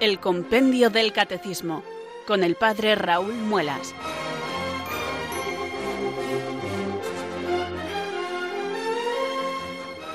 El 0.00 0.18
Compendio 0.18 0.88
del 0.88 1.12
Catecismo, 1.12 1.82
con 2.26 2.42
el 2.42 2.54
Padre 2.54 2.94
Raúl 2.94 3.34
Muelas. 3.34 3.94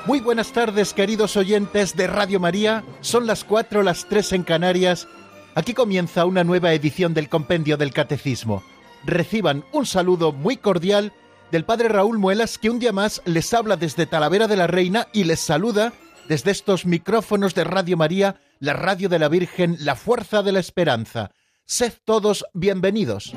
Muy 0.07 0.21
buenas 0.21 0.51
tardes, 0.53 0.91
queridos 0.95 1.37
oyentes 1.37 1.95
de 1.95 2.07
Radio 2.07 2.39
María. 2.39 2.83
Son 3.01 3.27
las 3.27 3.43
cuatro, 3.43 3.83
las 3.83 4.05
tres 4.05 4.33
en 4.33 4.41
Canarias. 4.41 5.07
Aquí 5.53 5.75
comienza 5.75 6.25
una 6.25 6.43
nueva 6.43 6.73
edición 6.73 7.13
del 7.13 7.29
Compendio 7.29 7.77
del 7.77 7.93
Catecismo. 7.93 8.63
Reciban 9.03 9.63
un 9.71 9.85
saludo 9.85 10.31
muy 10.31 10.57
cordial 10.57 11.13
del 11.51 11.63
Padre 11.63 11.89
Raúl 11.89 12.17
Muelas, 12.17 12.57
que 12.57 12.71
un 12.71 12.79
día 12.79 12.91
más 12.91 13.21
les 13.25 13.53
habla 13.53 13.77
desde 13.77 14.07
Talavera 14.07 14.47
de 14.47 14.57
la 14.57 14.65
Reina 14.65 15.09
y 15.13 15.25
les 15.25 15.41
saluda 15.41 15.93
desde 16.27 16.49
estos 16.49 16.87
micrófonos 16.87 17.53
de 17.53 17.65
Radio 17.65 17.97
María, 17.97 18.37
la 18.59 18.73
radio 18.73 19.09
de 19.09 19.19
la 19.19 19.29
Virgen, 19.29 19.77
la 19.79 19.95
fuerza 19.95 20.43
de 20.43 20.51
la 20.51 20.59
esperanza. 20.59 21.31
Sed 21.65 21.93
todos 22.03 22.45
bienvenidos. 22.53 23.33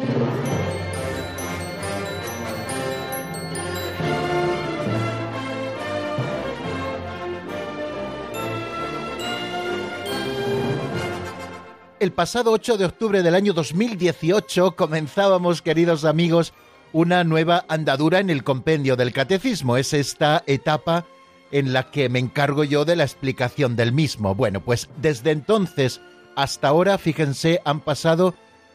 El 12.01 12.13
pasado 12.13 12.53
8 12.53 12.77
de 12.77 12.85
octubre 12.85 13.23
del 13.25 13.35
año 13.35 13.53
2018 13.53 14.77
comenzábamos, 14.77 15.63
queridos 15.63 16.05
amigos, 16.05 16.53
una 16.93 17.25
nueva 17.25 17.65
andadura 17.69 18.21
en 18.21 18.31
el 18.31 18.45
compendio 18.45 18.95
del 18.95 19.13
catecismo. 19.13 19.77
Es 19.77 19.93
esta 19.93 20.45
etapa 20.47 21.07
en 21.53 21.73
la 21.73 21.91
que 21.91 22.09
me 22.09 22.19
encargo 22.19 22.65
yo 22.65 22.85
de 22.85 22.97
la 22.97 23.05
explicación 23.05 23.77
del 23.77 23.93
mismo. 23.93 24.35
Bueno, 24.35 24.61
pues 24.61 24.89
desde 24.97 25.31
entonces 25.31 26.01
hasta 26.39 26.69
ahora, 26.69 26.99
fíjense, 26.99 27.61
han 27.65 27.81
pasado 27.81 28.35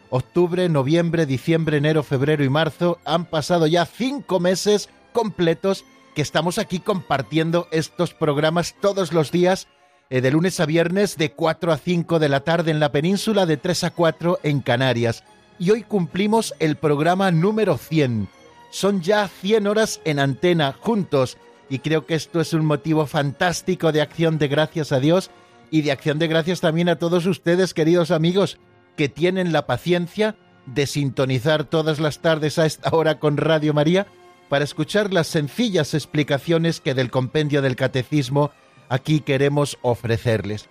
octubre, 0.10 0.68
noviembre, 0.68 1.26
diciembre, 1.26 1.78
enero, 1.78 2.04
febrero 2.04 2.44
y 2.44 2.50
marzo. 2.50 3.00
Han 3.06 3.24
pasado 3.24 3.68
ya 3.68 3.86
cinco 3.86 4.40
meses 4.42 4.90
completos 5.14 5.86
que 6.14 6.22
estamos 6.22 6.58
aquí 6.58 6.80
compartiendo 6.80 7.68
estos 7.72 8.14
programas 8.14 8.76
todos 8.82 9.14
los 9.14 9.32
días, 9.32 9.68
eh, 10.10 10.20
de 10.20 10.32
lunes 10.32 10.60
a 10.60 10.66
viernes, 10.66 11.18
de 11.18 11.32
4 11.32 11.72
a 11.72 11.78
5 11.78 12.20
de 12.20 12.30
la 12.30 12.42
tarde 12.42 12.72
en 12.72 12.80
la 12.80 12.92
península, 12.92 13.46
de 13.46 13.58
3 13.58 13.86
a 13.86 13.92
4 13.92 14.40
en 14.44 14.60
Canarias. 14.60 15.24
Y 15.58 15.72
hoy 15.72 15.84
cumplimos 15.84 16.54
el 16.60 16.76
programa 16.76 17.32
número 17.32 17.78
100. 17.78 18.28
Son 18.70 19.02
ya 19.02 19.28
100 19.28 19.68
horas 19.68 20.02
en 20.04 20.20
antena 20.20 20.76
juntos 20.80 21.38
y 21.70 21.80
creo 21.80 22.06
que 22.06 22.16
esto 22.16 22.42
es 22.42 22.54
un 22.54 22.66
motivo 22.66 23.06
fantástico 23.06 23.92
de 23.92 24.02
acción 24.02 24.38
de 24.38 24.48
gracias 24.48 24.92
a 24.92 25.00
Dios 25.00 25.32
y 25.72 25.82
de 25.82 25.92
acción 25.92 26.20
de 26.20 26.28
gracias 26.28 26.62
también 26.62 26.90
a 26.90 26.98
todos 26.98 27.26
ustedes, 27.26 27.74
queridos 27.74 28.12
amigos, 28.12 28.60
que 28.96 29.10
tienen 29.10 29.52
la 29.52 29.66
paciencia 29.66 30.36
de 30.66 30.88
sintonizar 30.88 31.64
todas 31.64 32.00
las 32.00 32.20
tardes 32.20 32.60
a 32.60 32.66
esta 32.66 32.90
hora 32.92 33.20
con 33.20 33.38
Radio 33.38 33.74
María 33.74 34.08
para 34.50 34.64
escuchar 34.64 35.14
las 35.14 35.28
sencillas 35.28 35.94
explicaciones 35.94 36.80
que 36.80 36.94
del 36.94 37.10
compendio 37.10 37.62
del 37.62 37.76
catecismo 37.76 38.52
aquí 38.90 39.22
queremos 39.22 39.78
ofrecerles. 39.82 40.70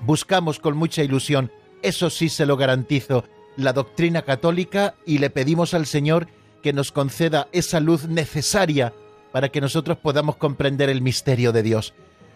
Buscamos 0.00 0.58
con 0.58 0.76
mucha 0.76 1.04
ilusión, 1.04 1.52
eso 1.82 2.10
sí 2.10 2.28
se 2.28 2.46
lo 2.46 2.56
garantizo, 2.56 3.24
la 3.56 3.72
doctrina 3.72 4.22
católica 4.22 4.96
y 5.06 5.18
le 5.18 5.30
pedimos 5.30 5.74
al 5.74 5.86
Señor 5.86 6.26
que 6.62 6.72
nos 6.72 6.90
conceda 6.90 7.48
esa 7.52 7.80
luz 7.80 8.08
necesaria 8.08 8.92
para 9.32 9.48
que 9.48 9.60
nosotros 9.60 9.98
podamos 9.98 10.36
comprender 10.36 10.88
el 10.90 11.02
misterio 11.02 11.52
de 11.52 11.62
Dios. 11.62 11.94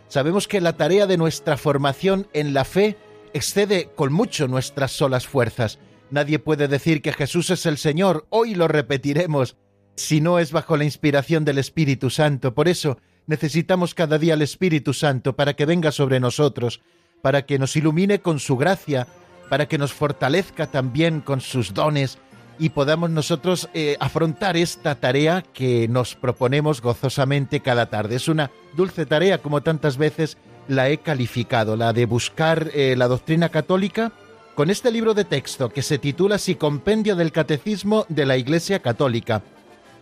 Sabemos 0.08 0.48
que 0.48 0.60
la 0.60 0.76
tarea 0.76 1.06
de 1.06 1.16
nuestra 1.16 1.56
formación 1.56 2.28
en 2.32 2.54
la 2.54 2.64
fe 2.64 2.96
excede 3.32 3.90
con 3.94 4.12
mucho 4.12 4.48
nuestras 4.48 4.92
solas 4.92 5.26
fuerzas. 5.26 5.78
Nadie 6.10 6.38
puede 6.38 6.68
decir 6.68 7.02
que 7.02 7.12
Jesús 7.12 7.50
es 7.50 7.66
el 7.66 7.78
Señor, 7.78 8.26
hoy 8.30 8.54
lo 8.54 8.68
repetiremos, 8.68 9.56
si 9.96 10.20
no 10.20 10.38
es 10.38 10.52
bajo 10.52 10.76
la 10.76 10.84
inspiración 10.84 11.44
del 11.44 11.58
Espíritu 11.58 12.10
Santo. 12.10 12.54
Por 12.54 12.68
eso 12.68 12.98
necesitamos 13.26 13.94
cada 13.94 14.18
día 14.18 14.34
al 14.34 14.42
Espíritu 14.42 14.94
Santo 14.94 15.34
para 15.34 15.54
que 15.54 15.66
venga 15.66 15.90
sobre 15.90 16.20
nosotros, 16.20 16.80
para 17.22 17.44
que 17.44 17.58
nos 17.58 17.76
ilumine 17.76 18.20
con 18.20 18.38
su 18.38 18.56
gracia, 18.56 19.08
para 19.48 19.66
que 19.66 19.78
nos 19.78 19.92
fortalezca 19.92 20.68
también 20.68 21.20
con 21.20 21.40
sus 21.40 21.74
dones, 21.74 22.18
y 22.58 22.70
podamos 22.70 23.10
nosotros 23.10 23.68
eh, 23.74 23.96
afrontar 24.00 24.56
esta 24.56 24.94
tarea 24.94 25.42
que 25.42 25.88
nos 25.88 26.14
proponemos 26.14 26.80
gozosamente 26.80 27.60
cada 27.60 27.86
tarde. 27.86 28.16
Es 28.16 28.28
una 28.28 28.50
dulce 28.74 29.06
tarea 29.06 29.38
como 29.38 29.62
tantas 29.62 29.96
veces 29.96 30.38
la 30.68 30.88
he 30.88 30.98
calificado, 30.98 31.76
la 31.76 31.92
de 31.92 32.06
buscar 32.06 32.70
eh, 32.74 32.94
la 32.96 33.08
doctrina 33.08 33.50
católica 33.50 34.12
con 34.54 34.70
este 34.70 34.90
libro 34.90 35.14
de 35.14 35.24
texto 35.24 35.68
que 35.68 35.82
se 35.82 35.98
titula 35.98 36.38
Si 36.38 36.54
Compendio 36.54 37.14
del 37.14 37.32
Catecismo 37.32 38.06
de 38.08 38.26
la 38.26 38.36
Iglesia 38.36 38.80
Católica. 38.80 39.42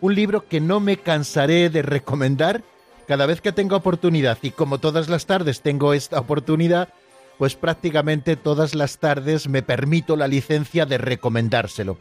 Un 0.01 0.15
libro 0.15 0.47
que 0.47 0.61
no 0.61 0.81
me 0.81 0.97
cansaré 0.97 1.71
de 1.71 1.83
recomendar 1.83 2.63
cada 3.09 3.27
vez 3.27 3.41
que 3.41 3.53
tengo 3.53 3.77
oportunidad 3.77 4.39
y 4.43 4.51
como 4.51 4.79
todas 4.79 5.09
las 5.09 5.27
tardes 5.27 5.61
tengo 5.61 5.93
esta 5.93 6.21
oportunidad, 6.21 6.89
pues 7.37 7.57
prácticamente 7.57 8.37
todas 8.37 8.75
las 8.75 8.99
tardes 8.99 9.49
me 9.49 9.63
permito 9.63 10.17
la 10.17 10.29
licencia 10.29 10.87
de 10.87 10.99
recomendárselo 10.99 11.99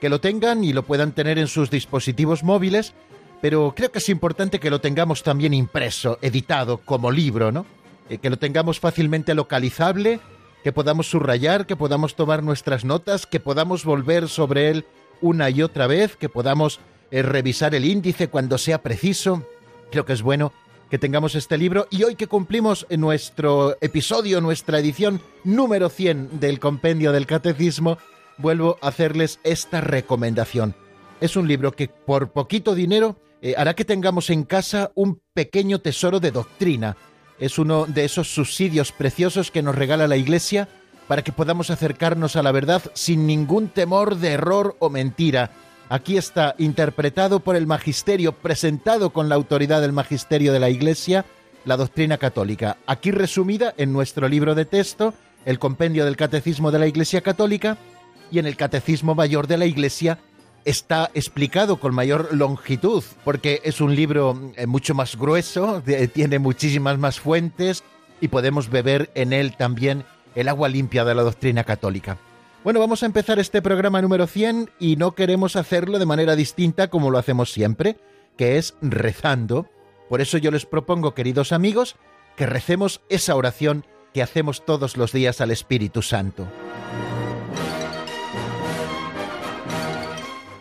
que 0.00 0.08
lo 0.08 0.20
tengan 0.20 0.64
y 0.64 0.72
lo 0.72 0.82
puedan 0.82 1.12
tener 1.12 1.38
en 1.38 1.48
sus 1.48 1.70
dispositivos 1.70 2.42
móviles, 2.42 2.94
pero 3.40 3.74
creo 3.76 3.90
que 3.92 3.98
es 3.98 4.08
importante 4.08 4.60
que 4.60 4.70
lo 4.70 4.80
tengamos 4.80 5.22
también 5.22 5.54
impreso, 5.54 6.18
editado 6.22 6.78
como 6.78 7.10
libro, 7.10 7.52
¿no? 7.52 7.66
Eh, 8.08 8.18
que 8.18 8.30
lo 8.30 8.38
tengamos 8.38 8.80
fácilmente 8.80 9.34
localizable, 9.34 10.20
que 10.62 10.72
podamos 10.72 11.08
subrayar, 11.08 11.66
que 11.66 11.76
podamos 11.76 12.16
tomar 12.16 12.42
nuestras 12.42 12.84
notas, 12.84 13.26
que 13.26 13.40
podamos 13.40 13.84
volver 13.84 14.28
sobre 14.28 14.70
él 14.70 14.86
una 15.20 15.50
y 15.50 15.62
otra 15.62 15.86
vez, 15.86 16.16
que 16.16 16.28
podamos 16.28 16.80
eh, 17.10 17.22
revisar 17.22 17.74
el 17.74 17.84
índice 17.84 18.28
cuando 18.28 18.58
sea 18.58 18.82
preciso. 18.82 19.46
Creo 19.90 20.04
que 20.04 20.12
es 20.12 20.22
bueno 20.22 20.52
que 20.90 20.98
tengamos 20.98 21.34
este 21.34 21.58
libro 21.58 21.88
y 21.90 22.04
hoy 22.04 22.14
que 22.14 22.26
cumplimos 22.26 22.86
nuestro 22.90 23.76
episodio, 23.80 24.40
nuestra 24.40 24.78
edición 24.78 25.20
número 25.44 25.88
100 25.88 26.38
del 26.38 26.60
Compendio 26.60 27.12
del 27.12 27.26
Catecismo, 27.26 27.98
vuelvo 28.38 28.78
a 28.82 28.88
hacerles 28.88 29.40
esta 29.44 29.80
recomendación. 29.80 30.74
Es 31.20 31.36
un 31.36 31.48
libro 31.48 31.72
que 31.72 31.88
por 31.88 32.30
poquito 32.32 32.74
dinero 32.74 33.16
eh, 33.42 33.54
hará 33.56 33.74
que 33.74 33.84
tengamos 33.84 34.30
en 34.30 34.44
casa 34.44 34.90
un 34.94 35.20
pequeño 35.34 35.80
tesoro 35.80 36.20
de 36.20 36.30
doctrina. 36.30 36.96
Es 37.38 37.58
uno 37.58 37.86
de 37.86 38.04
esos 38.04 38.34
subsidios 38.34 38.92
preciosos 38.92 39.50
que 39.50 39.62
nos 39.62 39.74
regala 39.74 40.08
la 40.08 40.16
Iglesia 40.16 40.68
para 41.06 41.22
que 41.22 41.32
podamos 41.32 41.70
acercarnos 41.70 42.36
a 42.36 42.42
la 42.42 42.52
verdad 42.52 42.82
sin 42.94 43.26
ningún 43.26 43.68
temor 43.68 44.16
de 44.16 44.32
error 44.32 44.76
o 44.78 44.90
mentira. 44.90 45.50
Aquí 45.88 46.16
está 46.16 46.54
interpretado 46.58 47.40
por 47.40 47.54
el 47.54 47.66
magisterio, 47.66 48.32
presentado 48.32 49.10
con 49.10 49.28
la 49.28 49.36
autoridad 49.36 49.80
del 49.80 49.92
magisterio 49.92 50.52
de 50.52 50.58
la 50.58 50.68
Iglesia, 50.68 51.24
la 51.64 51.76
doctrina 51.76 52.18
católica. 52.18 52.78
Aquí 52.86 53.12
resumida 53.12 53.72
en 53.76 53.92
nuestro 53.92 54.28
libro 54.28 54.54
de 54.54 54.64
texto, 54.64 55.14
el 55.44 55.60
compendio 55.60 56.04
del 56.04 56.16
Catecismo 56.16 56.72
de 56.72 56.80
la 56.80 56.88
Iglesia 56.88 57.20
Católica, 57.20 57.78
y 58.30 58.38
en 58.38 58.46
el 58.46 58.56
Catecismo 58.56 59.14
Mayor 59.14 59.46
de 59.46 59.58
la 59.58 59.66
Iglesia 59.66 60.18
está 60.64 61.10
explicado 61.14 61.78
con 61.78 61.94
mayor 61.94 62.28
longitud, 62.32 63.04
porque 63.24 63.60
es 63.64 63.80
un 63.80 63.94
libro 63.94 64.52
eh, 64.56 64.66
mucho 64.66 64.94
más 64.94 65.16
grueso, 65.16 65.82
tiene 66.12 66.38
muchísimas 66.38 66.98
más 66.98 67.20
fuentes 67.20 67.84
y 68.20 68.28
podemos 68.28 68.68
beber 68.68 69.10
en 69.14 69.32
él 69.32 69.56
también 69.56 70.04
el 70.34 70.48
agua 70.48 70.68
limpia 70.68 71.04
de 71.04 71.14
la 71.14 71.22
doctrina 71.22 71.64
católica. 71.64 72.18
Bueno, 72.64 72.80
vamos 72.80 73.04
a 73.04 73.06
empezar 73.06 73.38
este 73.38 73.62
programa 73.62 74.02
número 74.02 74.26
100 74.26 74.70
y 74.80 74.96
no 74.96 75.12
queremos 75.12 75.54
hacerlo 75.54 76.00
de 76.00 76.06
manera 76.06 76.34
distinta 76.34 76.88
como 76.88 77.10
lo 77.10 77.18
hacemos 77.18 77.52
siempre, 77.52 77.96
que 78.36 78.58
es 78.58 78.74
rezando. 78.82 79.68
Por 80.08 80.20
eso 80.20 80.36
yo 80.36 80.50
les 80.50 80.66
propongo, 80.66 81.14
queridos 81.14 81.52
amigos, 81.52 81.94
que 82.36 82.46
recemos 82.46 83.02
esa 83.08 83.36
oración 83.36 83.86
que 84.12 84.22
hacemos 84.22 84.64
todos 84.64 84.96
los 84.96 85.12
días 85.12 85.40
al 85.40 85.52
Espíritu 85.52 86.02
Santo. 86.02 86.48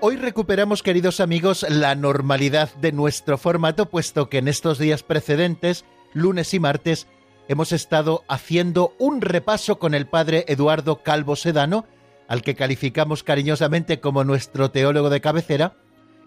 Hoy 0.00 0.16
recuperamos, 0.16 0.82
queridos 0.82 1.20
amigos, 1.20 1.64
la 1.68 1.94
normalidad 1.94 2.74
de 2.76 2.92
nuestro 2.92 3.38
formato, 3.38 3.86
puesto 3.86 4.28
que 4.28 4.38
en 4.38 4.48
estos 4.48 4.78
días 4.78 5.02
precedentes, 5.02 5.84
lunes 6.12 6.54
y 6.54 6.60
martes, 6.60 7.06
hemos 7.48 7.72
estado 7.72 8.24
haciendo 8.28 8.94
un 8.98 9.20
repaso 9.20 9.78
con 9.78 9.94
el 9.94 10.06
padre 10.06 10.44
Eduardo 10.48 11.02
Calvo 11.02 11.36
Sedano, 11.36 11.86
al 12.28 12.42
que 12.42 12.54
calificamos 12.54 13.22
cariñosamente 13.22 14.00
como 14.00 14.24
nuestro 14.24 14.70
teólogo 14.70 15.10
de 15.10 15.20
cabecera, 15.20 15.76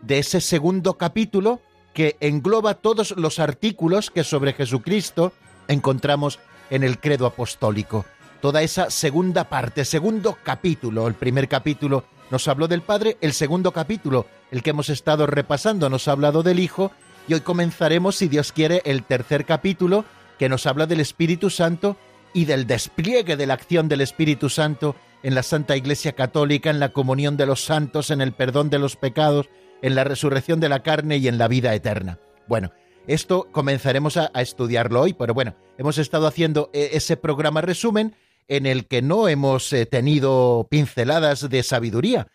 de 0.02 0.20
ese 0.20 0.42
segundo 0.42 0.98
capítulo 0.98 1.62
que 1.94 2.16
engloba 2.22 2.76
todos 2.76 3.12
los 3.18 3.40
artículos 3.40 4.12
que 4.12 4.24
sobre 4.24 4.54
Jesucristo 4.54 5.34
encontramos 5.68 6.40
en 6.70 6.84
el 6.84 7.00
credo 7.00 7.26
apostólico. 7.26 8.06
Toda 8.42 8.62
esa 8.62 8.90
segunda 8.90 9.50
parte, 9.50 9.84
segundo 9.84 10.38
capítulo. 10.44 11.08
El 11.08 11.16
primer 11.16 11.50
capítulo 11.50 12.06
nos 12.32 12.48
habló 12.48 12.68
del 12.68 12.82
Padre, 12.82 13.18
el 13.22 13.34
segundo 13.34 13.72
capítulo, 13.72 14.26
el 14.52 14.64
que 14.64 14.72
hemos 14.72 14.90
estado 14.90 15.26
repasando, 15.26 15.90
nos 15.90 16.08
ha 16.08 16.12
hablado 16.12 16.44
del 16.44 16.60
Hijo, 16.60 16.92
y 17.28 17.34
hoy 17.34 17.42
comenzaremos, 17.42 18.16
si 18.16 18.28
Dios 18.28 18.52
quiere, 18.52 18.82
el 18.86 19.04
tercer 19.04 19.46
capítulo, 19.46 20.06
que 20.38 20.50
nos 20.50 20.66
habla 20.66 20.86
del 20.86 21.00
Espíritu 21.00 21.50
Santo 21.50 21.98
y 22.34 22.46
del 22.46 22.66
despliegue 22.66 23.36
de 23.36 23.46
la 23.46 23.56
acción 23.56 23.88
del 23.88 24.02
Espíritu 24.02 24.50
Santo 24.50 24.96
en 25.22 25.36
la 25.36 25.44
Santa 25.44 25.76
Iglesia 25.76 26.14
Católica, 26.14 26.70
en 26.70 26.80
la 26.80 26.90
comunión 26.90 27.38
de 27.38 27.46
los 27.46 27.64
santos, 27.64 28.10
en 28.10 28.22
el 28.22 28.32
perdón 28.32 28.70
de 28.70 28.80
los 28.80 28.96
pecados, 28.96 29.50
en 29.82 29.96
la 29.96 30.04
resurrección 30.04 30.60
de 30.60 30.70
la 30.70 30.82
carne 30.82 31.18
y 31.18 31.28
en 31.28 31.38
la 31.38 31.48
vida 31.48 31.74
eterna. 31.76 32.20
Bueno, 32.48 32.72
esto 33.08 33.48
comenzaremos 33.52 34.18
a, 34.18 34.32
estudiarlo 34.36 35.02
hoy, 35.02 35.14
pero 35.14 35.34
bueno, 35.34 35.56
hemos 35.78 35.98
estado 35.98 36.28
haciendo 36.28 36.70
eh, 36.74 36.92
ese 36.94 37.18
programa 37.18 37.62
resumen 37.62 38.16
en 38.50 38.66
el 38.66 38.88
que 38.88 39.02
no 39.02 39.30
hemos 39.30 39.72
eh, 39.72 39.86
tenido 39.86 40.68
pinceladas 40.70 41.48
de 41.50 41.64
sabiduría. 41.64 42.28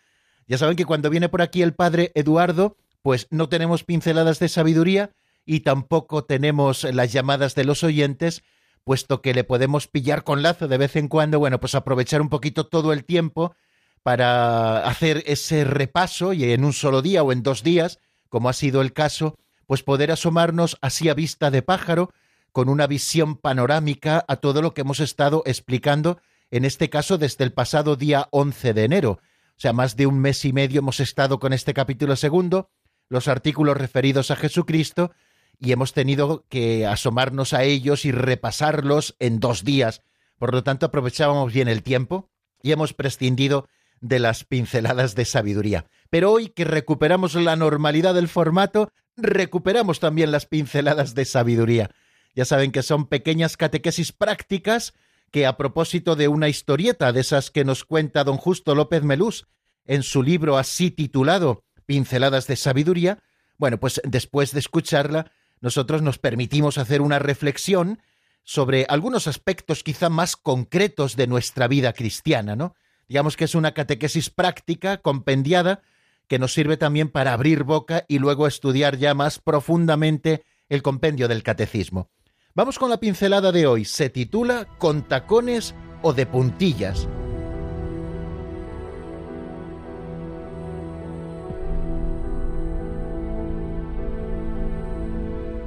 Ya 0.47 0.57
saben 0.57 0.75
que 0.75 0.85
cuando 0.85 1.09
viene 1.09 1.29
por 1.29 1.41
aquí 1.41 1.61
el 1.61 1.73
padre 1.73 2.11
Eduardo, 2.15 2.77
pues 3.01 3.27
no 3.29 3.49
tenemos 3.49 3.83
pinceladas 3.83 4.39
de 4.39 4.49
sabiduría 4.49 5.11
y 5.45 5.59
tampoco 5.59 6.23
tenemos 6.23 6.83
las 6.85 7.11
llamadas 7.11 7.53
de 7.53 7.65
los 7.65 7.83
oyentes, 7.83 8.43
puesto 8.83 9.21
que 9.21 9.33
le 9.33 9.43
podemos 9.43 9.87
pillar 9.87 10.23
con 10.23 10.41
lazo 10.41 10.67
de 10.67 10.77
vez 10.77 10.95
en 10.95 11.07
cuando, 11.07 11.37
bueno, 11.37 11.59
pues 11.59 11.75
aprovechar 11.75 12.21
un 12.21 12.29
poquito 12.29 12.65
todo 12.65 12.93
el 12.93 13.03
tiempo 13.03 13.55
para 14.01 14.87
hacer 14.87 15.23
ese 15.25 15.65
repaso 15.65 16.33
y 16.33 16.51
en 16.51 16.63
un 16.63 16.73
solo 16.73 17.01
día 17.01 17.23
o 17.23 17.31
en 17.31 17.43
dos 17.43 17.61
días, 17.61 17.99
como 18.29 18.49
ha 18.49 18.53
sido 18.53 18.81
el 18.81 18.93
caso, 18.93 19.37
pues 19.67 19.83
poder 19.83 20.11
asomarnos 20.11 20.77
así 20.81 21.09
a 21.09 21.13
vista 21.13 21.51
de 21.51 21.61
pájaro, 21.61 22.11
con 22.55 22.69
una 22.69 22.87
visión 22.87 23.35
panorámica 23.35 24.23
a 24.29 24.37
todo 24.37 24.61
lo 24.61 24.73
que 24.73 24.79
hemos 24.79 25.01
estado 25.01 25.43
explicando, 25.45 26.21
en 26.51 26.63
este 26.63 26.89
caso 26.89 27.17
desde 27.17 27.43
el 27.43 27.51
pasado 27.51 27.97
día 27.97 28.29
11 28.31 28.73
de 28.73 28.85
enero. 28.85 29.09
O 29.09 29.57
sea, 29.57 29.73
más 29.73 29.97
de 29.97 30.07
un 30.07 30.19
mes 30.19 30.45
y 30.45 30.53
medio 30.53 30.79
hemos 30.79 31.01
estado 31.01 31.37
con 31.37 31.51
este 31.51 31.73
capítulo 31.73 32.15
segundo, 32.15 32.69
los 33.09 33.27
artículos 33.27 33.75
referidos 33.75 34.31
a 34.31 34.37
Jesucristo, 34.37 35.11
y 35.59 35.73
hemos 35.73 35.91
tenido 35.91 36.45
que 36.47 36.87
asomarnos 36.87 37.51
a 37.51 37.65
ellos 37.65 38.05
y 38.05 38.13
repasarlos 38.13 39.17
en 39.19 39.41
dos 39.41 39.65
días. 39.65 40.01
Por 40.37 40.53
lo 40.53 40.63
tanto, 40.63 40.85
aprovechábamos 40.85 41.51
bien 41.51 41.67
el 41.67 41.83
tiempo 41.83 42.29
y 42.63 42.71
hemos 42.71 42.93
prescindido 42.93 43.67
de 43.99 44.19
las 44.19 44.45
pinceladas 44.45 45.13
de 45.13 45.25
sabiduría. 45.25 45.87
Pero 46.09 46.31
hoy 46.31 46.47
que 46.47 46.63
recuperamos 46.63 47.35
la 47.35 47.57
normalidad 47.57 48.13
del 48.13 48.29
formato, 48.29 48.93
recuperamos 49.17 49.99
también 49.99 50.31
las 50.31 50.45
pinceladas 50.45 51.15
de 51.15 51.25
sabiduría. 51.25 51.91
Ya 52.35 52.45
saben 52.45 52.71
que 52.71 52.83
son 52.83 53.07
pequeñas 53.07 53.57
catequesis 53.57 54.11
prácticas 54.11 54.93
que 55.31 55.45
a 55.45 55.57
propósito 55.57 56.15
de 56.15 56.27
una 56.27 56.49
historieta 56.49 57.11
de 57.11 57.21
esas 57.21 57.49
que 57.49 57.65
nos 57.65 57.85
cuenta 57.85 58.23
don 58.23 58.37
Justo 58.37 58.75
López 58.75 59.03
Melús 59.03 59.47
en 59.85 60.03
su 60.03 60.21
libro 60.21 60.57
así 60.57 60.91
titulado 60.91 61.63
Pinceladas 61.85 62.47
de 62.47 62.55
Sabiduría, 62.55 63.19
bueno, 63.57 63.79
pues 63.79 64.01
después 64.03 64.51
de 64.51 64.59
escucharla, 64.59 65.31
nosotros 65.61 66.01
nos 66.01 66.17
permitimos 66.19 66.77
hacer 66.77 67.01
una 67.01 67.19
reflexión 67.19 67.99
sobre 68.43 68.85
algunos 68.89 69.27
aspectos 69.27 69.83
quizá 69.83 70.09
más 70.09 70.35
concretos 70.35 71.15
de 71.15 71.27
nuestra 71.27 71.67
vida 71.67 71.93
cristiana, 71.93 72.55
¿no? 72.55 72.75
Digamos 73.07 73.37
que 73.37 73.45
es 73.45 73.55
una 73.55 73.73
catequesis 73.73 74.29
práctica, 74.29 74.97
compendiada, 74.97 75.81
que 76.27 76.39
nos 76.39 76.53
sirve 76.53 76.77
también 76.77 77.09
para 77.09 77.33
abrir 77.33 77.63
boca 77.63 78.03
y 78.07 78.19
luego 78.19 78.47
estudiar 78.47 78.97
ya 78.97 79.13
más 79.13 79.39
profundamente 79.39 80.43
el 80.69 80.81
compendio 80.81 81.27
del 81.27 81.43
catecismo. 81.43 82.09
Vamos 82.57 82.79
con 82.79 82.89
la 82.89 83.01
pincelada 83.01 83.51
de 83.51 83.67
hoy. 83.67 83.83
Se 83.83 84.09
titula 84.09 84.65
Con 84.77 85.01
tacones 85.01 85.75
o 86.01 86.13
de 86.13 86.25
puntillas. 86.25 87.05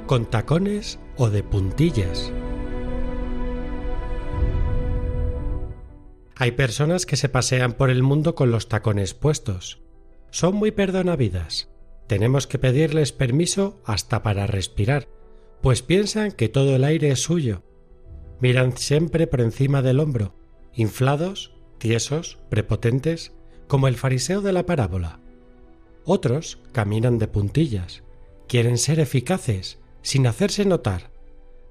¿Con 0.07 0.25
tacones 0.31 0.97
o 1.15 1.29
de 1.29 1.43
puntillas? 1.43 2.31
Hay 6.37 6.53
personas 6.53 7.05
que 7.05 7.17
se 7.17 7.29
pasean 7.29 7.73
por 7.73 7.91
el 7.91 8.01
mundo 8.01 8.33
con 8.33 8.49
los 8.49 8.67
tacones 8.67 9.13
puestos. 9.13 9.79
Son 10.31 10.55
muy 10.55 10.71
perdonavidas. 10.71 11.69
Tenemos 12.07 12.47
que 12.47 12.57
pedirles 12.57 13.11
permiso 13.11 13.79
hasta 13.85 14.23
para 14.23 14.47
respirar, 14.47 15.07
pues 15.61 15.81
piensan 15.81 16.31
que 16.31 16.49
todo 16.49 16.75
el 16.75 16.83
aire 16.83 17.09
es 17.11 17.21
suyo. 17.21 17.63
Miran 18.39 18.77
siempre 18.77 19.27
por 19.27 19.41
encima 19.41 19.81
del 19.81 19.99
hombro, 19.99 20.33
inflados, 20.73 21.53
tiesos, 21.77 22.37
prepotentes, 22.49 23.33
como 23.67 23.87
el 23.87 23.95
fariseo 23.95 24.41
de 24.41 24.53
la 24.53 24.65
parábola. 24.65 25.19
Otros 26.05 26.59
caminan 26.71 27.19
de 27.19 27.27
puntillas, 27.27 28.03
quieren 28.47 28.77
ser 28.77 28.99
eficaces, 28.99 29.79
sin 30.01 30.25
hacerse 30.27 30.65
notar, 30.65 31.11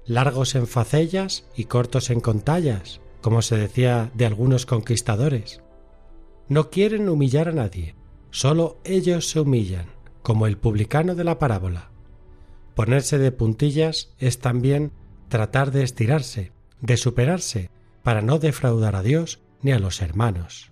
largos 0.05 0.55
en 0.55 0.67
facellas 0.67 1.45
y 1.55 1.65
cortos 1.65 2.09
en 2.09 2.19
contallas, 2.19 3.01
como 3.21 3.41
se 3.41 3.57
decía 3.57 4.11
de 4.13 4.25
algunos 4.25 4.65
conquistadores. 4.65 5.61
No 6.47 6.69
quieren 6.69 7.09
humillar 7.09 7.49
a 7.49 7.53
nadie, 7.53 7.95
solo 8.31 8.77
ellos 8.83 9.29
se 9.29 9.39
humillan, 9.39 9.87
como 10.21 10.47
el 10.47 10.57
publicano 10.57 11.15
de 11.15 11.23
la 11.23 11.37
parábola. 11.37 11.91
Ponerse 12.79 13.17
de 13.17 13.33
puntillas 13.33 14.07
es 14.19 14.39
también 14.39 14.93
tratar 15.27 15.71
de 15.71 15.83
estirarse, 15.83 16.53
de 16.79 16.95
superarse, 16.95 17.69
para 18.03 18.21
no 18.21 18.39
defraudar 18.39 18.95
a 18.95 19.03
Dios 19.03 19.41
ni 19.61 19.73
a 19.73 19.79
los 19.79 20.01
hermanos. 20.01 20.71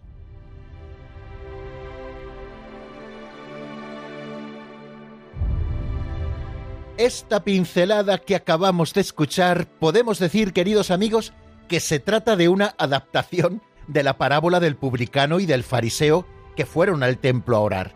Esta 6.98 7.44
pincelada 7.44 8.20
que 8.20 8.38
acabamos 8.38 8.94
de 8.94 9.02
escuchar, 9.02 9.68
podemos 9.68 10.18
decir, 10.18 10.54
queridos 10.54 10.92
amigos, 10.92 11.34
que 11.68 11.82
se 11.82 12.00
trata 12.00 12.38
de 12.38 12.48
una 12.48 12.74
adaptación 12.78 13.62
de 13.90 14.04
la 14.04 14.18
parábola 14.18 14.62
del 14.62 14.78
publicano 14.78 15.42
y 15.42 15.46
del 15.46 15.66
fariseo 15.66 16.26
que 16.56 16.66
fueron 16.66 17.04
al 17.04 17.18
templo 17.18 17.58
a 17.58 17.60
orar. 17.60 17.96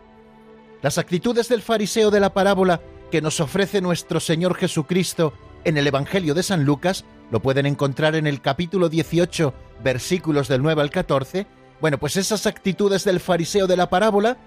Las 0.82 0.98
actitudes 0.98 1.48
del 1.48 1.62
fariseo 1.62 2.10
de 2.10 2.20
la 2.20 2.34
parábola 2.34 2.82
que 3.12 3.20
nos 3.20 3.40
ofrece 3.40 3.82
nuestro 3.82 4.20
Señor 4.20 4.54
Jesucristo 4.54 5.34
en 5.64 5.76
el 5.76 5.86
Evangelio 5.86 6.32
de 6.32 6.42
San 6.42 6.64
Lucas 6.64 7.04
lo 7.30 7.40
pueden 7.40 7.66
encontrar 7.66 8.14
en 8.14 8.26
el 8.26 8.40
capítulo 8.40 8.88
18, 8.88 9.52
versículos 9.84 10.48
del 10.48 10.62
9 10.62 10.80
al 10.80 10.88
14. 10.88 11.46
Bueno, 11.78 11.98
pues 11.98 12.16
esas 12.16 12.46
actitudes 12.46 13.04
del 13.04 13.20
fariseo 13.20 13.66
de 13.66 13.76
la 13.76 13.90
parábola 13.90 14.38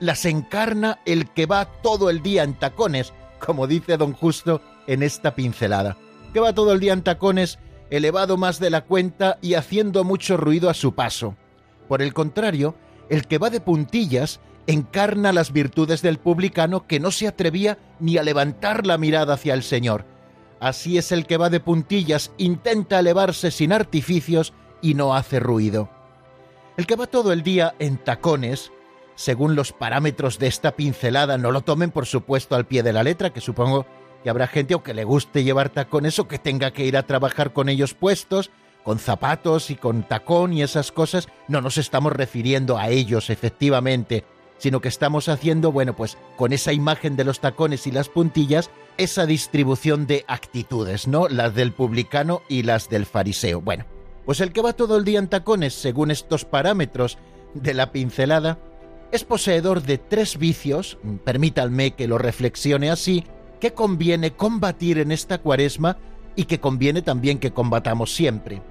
las 0.00 0.24
encarna 0.24 1.00
el 1.04 1.28
que 1.32 1.44
va 1.44 1.66
todo 1.66 2.08
el 2.08 2.22
día 2.22 2.44
en 2.44 2.54
tacones, 2.54 3.12
como 3.44 3.66
dice 3.66 3.98
don 3.98 4.14
Justo 4.14 4.62
en 4.86 5.02
esta 5.02 5.34
pincelada, 5.34 5.98
que 6.32 6.40
va 6.40 6.54
todo 6.54 6.72
el 6.72 6.80
día 6.80 6.94
en 6.94 7.02
tacones 7.02 7.58
elevado 7.90 8.38
más 8.38 8.58
de 8.58 8.70
la 8.70 8.86
cuenta 8.86 9.36
y 9.42 9.52
haciendo 9.52 10.02
mucho 10.02 10.38
ruido 10.38 10.70
a 10.70 10.74
su 10.74 10.94
paso. 10.94 11.36
Por 11.88 12.00
el 12.00 12.14
contrario, 12.14 12.74
el 13.10 13.26
que 13.26 13.36
va 13.36 13.50
de 13.50 13.60
puntillas 13.60 14.40
encarna 14.66 15.32
las 15.32 15.52
virtudes 15.52 16.02
del 16.02 16.18
publicano 16.18 16.86
que 16.86 17.00
no 17.00 17.10
se 17.10 17.26
atrevía 17.26 17.78
ni 18.00 18.16
a 18.16 18.22
levantar 18.22 18.86
la 18.86 18.98
mirada 18.98 19.34
hacia 19.34 19.54
el 19.54 19.62
Señor. 19.62 20.04
Así 20.60 20.96
es 20.98 21.12
el 21.12 21.26
que 21.26 21.36
va 21.36 21.50
de 21.50 21.60
puntillas, 21.60 22.32
intenta 22.38 23.00
elevarse 23.00 23.50
sin 23.50 23.72
artificios 23.72 24.54
y 24.80 24.94
no 24.94 25.14
hace 25.14 25.40
ruido. 25.40 25.90
El 26.76 26.86
que 26.86 26.96
va 26.96 27.06
todo 27.06 27.32
el 27.32 27.42
día 27.42 27.74
en 27.78 27.98
tacones, 27.98 28.72
según 29.14 29.54
los 29.54 29.72
parámetros 29.72 30.38
de 30.38 30.46
esta 30.46 30.74
pincelada, 30.74 31.38
no 31.38 31.52
lo 31.52 31.60
tomen 31.60 31.90
por 31.90 32.06
supuesto 32.06 32.56
al 32.56 32.66
pie 32.66 32.82
de 32.82 32.92
la 32.92 33.02
letra, 33.02 33.30
que 33.30 33.40
supongo 33.40 33.86
y 34.24 34.28
habrá 34.28 34.46
gente 34.46 34.74
o 34.74 34.82
que 34.82 34.94
le 34.94 35.04
guste 35.04 35.44
llevar 35.44 35.68
tacones 35.68 36.18
o 36.18 36.26
que 36.26 36.38
tenga 36.38 36.72
que 36.72 36.86
ir 36.86 36.96
a 36.96 37.06
trabajar 37.06 37.52
con 37.52 37.68
ellos 37.68 37.94
puestos, 37.94 38.50
con 38.82 38.98
zapatos 38.98 39.70
y 39.70 39.76
con 39.76 40.02
tacón 40.02 40.52
y 40.52 40.62
esas 40.62 40.92
cosas. 40.92 41.28
No 41.46 41.60
nos 41.60 41.76
estamos 41.76 42.12
refiriendo 42.12 42.78
a 42.78 42.88
ellos 42.88 43.28
efectivamente, 43.30 44.24
sino 44.58 44.80
que 44.80 44.88
estamos 44.88 45.28
haciendo, 45.28 45.72
bueno, 45.72 45.94
pues 45.96 46.16
con 46.36 46.52
esa 46.52 46.72
imagen 46.72 47.16
de 47.16 47.24
los 47.24 47.40
tacones 47.40 47.86
y 47.86 47.90
las 47.90 48.08
puntillas, 48.08 48.70
esa 48.96 49.26
distribución 49.26 50.06
de 50.06 50.24
actitudes, 50.28 51.08
¿no? 51.08 51.28
Las 51.28 51.54
del 51.54 51.72
publicano 51.72 52.42
y 52.48 52.62
las 52.62 52.88
del 52.88 53.06
fariseo. 53.06 53.60
Bueno, 53.60 53.84
pues 54.24 54.40
el 54.40 54.52
que 54.52 54.62
va 54.62 54.72
todo 54.72 54.96
el 54.96 55.04
día 55.04 55.18
en 55.18 55.28
tacones, 55.28 55.74
según 55.74 56.10
estos 56.10 56.44
parámetros 56.44 57.18
de 57.54 57.74
la 57.74 57.92
pincelada, 57.92 58.58
es 59.12 59.24
poseedor 59.24 59.82
de 59.82 59.98
tres 59.98 60.38
vicios, 60.38 60.98
permítanme 61.24 61.92
que 61.92 62.08
lo 62.08 62.18
reflexione 62.18 62.90
así, 62.90 63.24
que 63.60 63.72
conviene 63.72 64.32
combatir 64.32 64.98
en 64.98 65.12
esta 65.12 65.38
cuaresma 65.38 65.98
y 66.36 66.44
que 66.44 66.60
conviene 66.60 67.02
también 67.02 67.38
que 67.38 67.52
combatamos 67.52 68.14
siempre. 68.14 68.62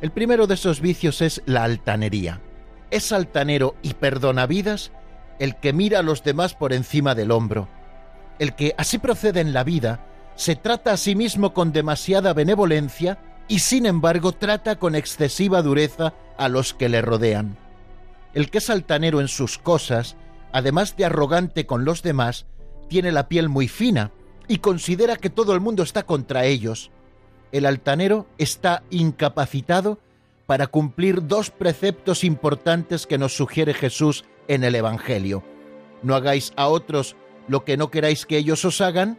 El 0.00 0.10
primero 0.10 0.46
de 0.46 0.54
esos 0.54 0.80
vicios 0.80 1.22
es 1.22 1.42
la 1.46 1.64
altanería. 1.64 2.40
Es 2.90 3.12
altanero 3.12 3.74
y 3.82 3.94
perdona 3.94 4.46
vidas 4.46 4.92
el 5.38 5.56
que 5.56 5.72
mira 5.72 6.00
a 6.00 6.02
los 6.02 6.22
demás 6.22 6.54
por 6.54 6.72
encima 6.72 7.14
del 7.14 7.30
hombro, 7.30 7.68
el 8.38 8.54
que 8.54 8.74
así 8.78 8.98
procede 8.98 9.40
en 9.40 9.52
la 9.52 9.64
vida, 9.64 10.04
se 10.36 10.56
trata 10.56 10.92
a 10.92 10.96
sí 10.96 11.14
mismo 11.14 11.52
con 11.52 11.72
demasiada 11.72 12.32
benevolencia 12.32 13.18
y 13.48 13.60
sin 13.60 13.86
embargo 13.86 14.32
trata 14.32 14.78
con 14.78 14.94
excesiva 14.94 15.62
dureza 15.62 16.14
a 16.36 16.48
los 16.48 16.74
que 16.74 16.88
le 16.88 17.02
rodean. 17.02 17.56
El 18.34 18.50
que 18.50 18.58
es 18.58 18.70
altanero 18.70 19.20
en 19.20 19.28
sus 19.28 19.58
cosas, 19.58 20.16
además 20.52 20.96
de 20.96 21.06
arrogante 21.06 21.66
con 21.66 21.84
los 21.84 22.02
demás, 22.02 22.46
tiene 22.88 23.10
la 23.10 23.28
piel 23.28 23.48
muy 23.48 23.68
fina 23.68 24.12
y 24.46 24.58
considera 24.58 25.16
que 25.16 25.30
todo 25.30 25.54
el 25.54 25.60
mundo 25.60 25.82
está 25.82 26.04
contra 26.04 26.44
ellos. 26.44 26.90
El 27.50 27.66
altanero 27.66 28.26
está 28.38 28.82
incapacitado 28.90 29.98
para 30.46 30.68
cumplir 30.68 31.26
dos 31.26 31.50
preceptos 31.50 32.22
importantes 32.22 33.06
que 33.06 33.18
nos 33.18 33.36
sugiere 33.36 33.74
Jesús 33.74 34.24
en 34.48 34.64
el 34.64 34.74
Evangelio. 34.74 35.44
No 36.02 36.14
hagáis 36.14 36.52
a 36.56 36.68
otros 36.68 37.16
lo 37.46 37.64
que 37.64 37.76
no 37.76 37.90
queráis 37.90 38.26
que 38.26 38.38
ellos 38.38 38.64
os 38.64 38.80
hagan 38.80 39.18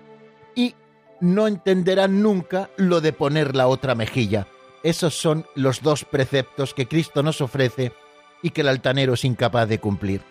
y 0.55 0.75
no 1.21 1.47
entenderán 1.47 2.21
nunca 2.21 2.69
lo 2.77 3.01
de 3.01 3.13
poner 3.13 3.55
la 3.55 3.67
otra 3.67 3.95
mejilla. 3.95 4.47
Esos 4.83 5.19
son 5.19 5.45
los 5.55 5.81
dos 5.81 6.05
preceptos 6.05 6.73
que 6.73 6.87
Cristo 6.87 7.23
nos 7.23 7.41
ofrece 7.41 7.91
y 8.41 8.51
que 8.51 8.61
el 8.61 8.69
altanero 8.69 9.13
es 9.13 9.25
incapaz 9.25 9.67
de 9.67 9.79
cumplir. 9.79 10.21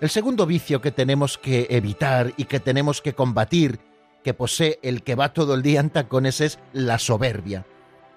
El 0.00 0.10
segundo 0.10 0.46
vicio 0.46 0.80
que 0.80 0.90
tenemos 0.90 1.38
que 1.38 1.66
evitar 1.70 2.32
y 2.36 2.44
que 2.44 2.60
tenemos 2.60 3.00
que 3.00 3.14
combatir, 3.14 3.80
que 4.22 4.34
posee 4.34 4.78
el 4.82 5.02
que 5.02 5.14
va 5.14 5.32
todo 5.32 5.54
el 5.54 5.62
día 5.62 5.80
en 5.80 5.90
tacones, 5.90 6.40
es 6.40 6.58
la 6.72 6.98
soberbia. 6.98 7.66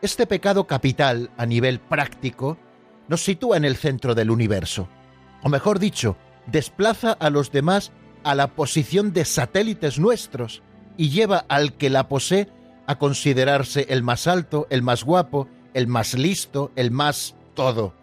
Este 0.02 0.26
pecado 0.26 0.66
capital 0.66 1.30
a 1.38 1.46
nivel 1.46 1.80
práctico 1.80 2.58
nos 3.08 3.24
sitúa 3.24 3.58
en 3.58 3.66
el 3.66 3.78
centro 3.78 4.16
del 4.16 4.32
universo, 4.32 4.88
o 5.44 5.50
mejor 5.50 5.80
dicho, 5.80 6.18
desplaza 6.48 7.12
a 7.12 7.30
los 7.30 7.52
demás 7.52 7.92
a 8.24 8.36
la 8.36 8.48
posición 8.48 9.14
de 9.14 9.26
satélites 9.26 10.00
nuestros 10.00 10.62
y 10.98 11.10
lleva 11.10 11.46
al 11.50 11.74
que 11.74 11.90
la 11.90 12.08
posee 12.08 12.50
a 12.88 12.98
considerarse 12.98 13.88
el 13.90 14.04
más 14.04 14.28
alto, 14.28 14.68
el 14.70 14.82
más 14.82 15.04
guapo, 15.04 15.48
el 15.74 15.88
más 15.88 16.14
listo, 16.14 16.72
el 16.76 16.92
más 16.92 17.36
todo. 17.54 17.94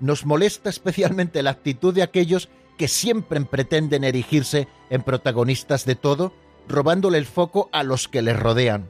Nos 0.00 0.26
molesta 0.26 0.70
especialmente 0.70 1.42
la 1.42 1.50
actitud 1.50 1.94
de 1.94 2.02
aquellos 2.02 2.48
que 2.76 2.88
siempre 2.88 3.40
pretenden 3.42 4.04
erigirse 4.04 4.68
en 4.90 5.02
protagonistas 5.02 5.84
de 5.84 5.96
todo, 5.96 6.32
robándole 6.68 7.18
el 7.18 7.26
foco 7.26 7.68
a 7.72 7.82
los 7.82 8.08
que 8.08 8.22
les 8.22 8.38
rodean. 8.38 8.88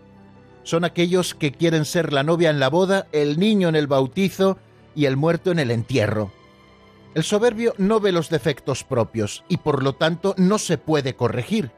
Son 0.62 0.84
aquellos 0.84 1.34
que 1.34 1.52
quieren 1.52 1.86
ser 1.86 2.12
la 2.12 2.22
novia 2.22 2.50
en 2.50 2.60
la 2.60 2.68
boda, 2.68 3.08
el 3.12 3.38
niño 3.38 3.68
en 3.68 3.76
el 3.76 3.86
bautizo 3.86 4.58
y 4.94 5.06
el 5.06 5.16
muerto 5.16 5.50
en 5.50 5.58
el 5.58 5.70
entierro. 5.70 6.30
El 7.14 7.24
soberbio 7.24 7.74
no 7.78 8.00
ve 8.00 8.12
los 8.12 8.28
defectos 8.28 8.84
propios 8.84 9.44
y 9.48 9.58
por 9.58 9.82
lo 9.82 9.94
tanto 9.94 10.34
no 10.36 10.58
se 10.58 10.78
puede 10.78 11.14
corregir. 11.14 11.70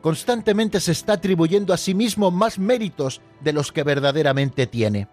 Constantemente 0.00 0.80
se 0.80 0.92
está 0.92 1.14
atribuyendo 1.14 1.72
a 1.72 1.76
sí 1.76 1.94
mismo 1.94 2.30
más 2.30 2.58
méritos 2.58 3.20
de 3.40 3.52
los 3.52 3.72
que 3.72 3.82
verdaderamente 3.82 4.66
tiene. 4.66 5.08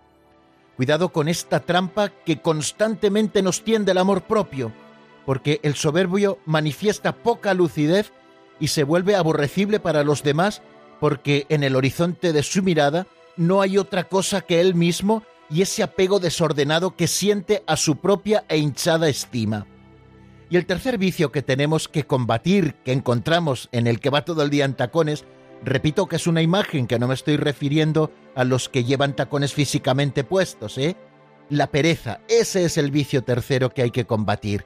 Cuidado 0.75 1.09
con 1.09 1.27
esta 1.27 1.59
trampa 1.59 2.09
que 2.09 2.41
constantemente 2.41 3.41
nos 3.41 3.63
tiende 3.63 3.91
el 3.91 3.97
amor 3.97 4.23
propio, 4.23 4.71
porque 5.25 5.59
el 5.63 5.75
soberbio 5.75 6.39
manifiesta 6.45 7.11
poca 7.11 7.53
lucidez 7.53 8.11
y 8.59 8.69
se 8.69 8.83
vuelve 8.83 9.15
aborrecible 9.15 9.79
para 9.79 10.03
los 10.03 10.23
demás 10.23 10.61
porque 10.99 11.45
en 11.49 11.63
el 11.63 11.75
horizonte 11.75 12.33
de 12.33 12.43
su 12.43 12.61
mirada 12.61 13.07
no 13.37 13.61
hay 13.61 13.77
otra 13.77 14.05
cosa 14.05 14.41
que 14.41 14.59
él 14.59 14.75
mismo 14.75 15.23
y 15.49 15.61
ese 15.61 15.83
apego 15.83 16.19
desordenado 16.19 16.95
que 16.95 17.07
siente 17.07 17.63
a 17.67 17.75
su 17.75 17.97
propia 17.97 18.45
e 18.47 18.57
hinchada 18.57 19.09
estima. 19.09 19.65
Y 20.49 20.57
el 20.57 20.65
tercer 20.65 20.97
vicio 20.97 21.31
que 21.31 21.41
tenemos 21.41 21.87
que 21.87 22.05
combatir, 22.05 22.75
que 22.83 22.91
encontramos 22.91 23.69
en 23.71 23.87
el 23.87 23.99
que 23.99 24.09
va 24.09 24.25
todo 24.25 24.43
el 24.43 24.49
día 24.49 24.65
en 24.65 24.73
tacones, 24.73 25.25
repito 25.63 26.07
que 26.07 26.15
es 26.15 26.27
una 26.27 26.41
imagen 26.41 26.87
que 26.87 26.97
no 26.97 27.07
me 27.07 27.13
estoy 27.13 27.37
refiriendo 27.37 28.11
a 28.35 28.43
los 28.43 28.69
que 28.69 28.83
llevan 28.83 29.15
tacones 29.15 29.53
físicamente 29.53 30.23
puestos, 30.23 30.77
¿eh? 30.77 30.95
La 31.49 31.67
pereza, 31.67 32.21
ese 32.27 32.65
es 32.65 32.77
el 32.77 32.91
vicio 32.91 33.23
tercero 33.23 33.71
que 33.71 33.81
hay 33.81 33.91
que 33.91 34.05
combatir. 34.05 34.65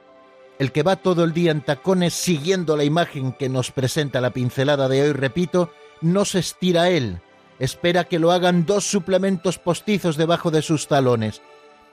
El 0.58 0.70
que 0.70 0.82
va 0.82 0.96
todo 0.96 1.24
el 1.24 1.32
día 1.32 1.50
en 1.50 1.62
tacones 1.62 2.14
siguiendo 2.14 2.76
la 2.76 2.84
imagen 2.84 3.32
que 3.32 3.48
nos 3.48 3.70
presenta 3.70 4.20
la 4.20 4.30
pincelada 4.30 4.88
de 4.88 5.02
hoy, 5.02 5.12
repito, 5.12 5.70
no 6.00 6.24
se 6.24 6.38
estira 6.38 6.90
él, 6.90 7.20
espera 7.58 8.04
que 8.04 8.18
lo 8.18 8.32
hagan 8.32 8.66
dos 8.66 8.84
suplementos 8.84 9.58
postizos 9.58 10.16
debajo 10.16 10.50
de 10.50 10.62
sus 10.62 10.88
talones. 10.88 11.42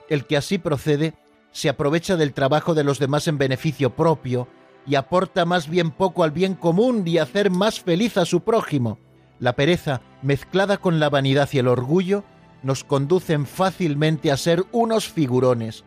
El 0.08 0.26
que 0.26 0.36
así 0.36 0.58
procede 0.58 1.14
se 1.52 1.68
aprovecha 1.68 2.16
del 2.16 2.32
trabajo 2.32 2.74
de 2.74 2.84
los 2.84 2.98
demás 2.98 3.28
en 3.28 3.38
beneficio 3.38 3.94
propio 3.94 4.48
y 4.86 4.96
aporta 4.96 5.44
más 5.44 5.68
bien 5.68 5.90
poco 5.90 6.24
al 6.24 6.30
bien 6.30 6.54
común 6.54 7.02
y 7.06 7.18
hacer 7.18 7.50
más 7.50 7.80
feliz 7.80 8.16
a 8.16 8.24
su 8.24 8.40
prójimo. 8.40 8.98
La 9.38 9.54
pereza, 9.54 10.00
mezclada 10.22 10.78
con 10.78 10.98
la 10.98 11.10
vanidad 11.10 11.48
y 11.52 11.58
el 11.58 11.68
orgullo, 11.68 12.24
nos 12.62 12.84
conducen 12.84 13.46
fácilmente 13.46 14.30
a 14.30 14.36
ser 14.36 14.64
unos 14.72 15.08
figurones. 15.08 15.84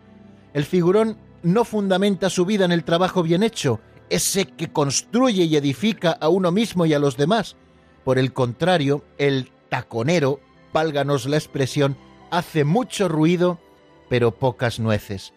El 0.53 0.65
figurón 0.65 1.17
no 1.41 1.65
fundamenta 1.65 2.29
su 2.29 2.45
vida 2.45 2.65
en 2.65 2.71
el 2.71 2.83
trabajo 2.83 3.23
bien 3.23 3.43
hecho, 3.43 3.79
ese 4.09 4.45
que 4.45 4.71
construye 4.71 5.43
y 5.43 5.55
edifica 5.55 6.11
a 6.11 6.29
uno 6.29 6.51
mismo 6.51 6.85
y 6.85 6.93
a 6.93 6.99
los 6.99 7.17
demás. 7.17 7.55
Por 8.03 8.19
el 8.19 8.33
contrario, 8.33 9.03
el 9.17 9.51
taconero, 9.75 10.39
válganos 10.71 11.25
la 11.25 11.35
expresión, 11.35 11.97
hace 12.31 12.63
mucho 12.63 13.09
ruido, 13.09 13.59
pero 14.07 14.31
pocas 14.31 14.79
nueces. 14.79 15.33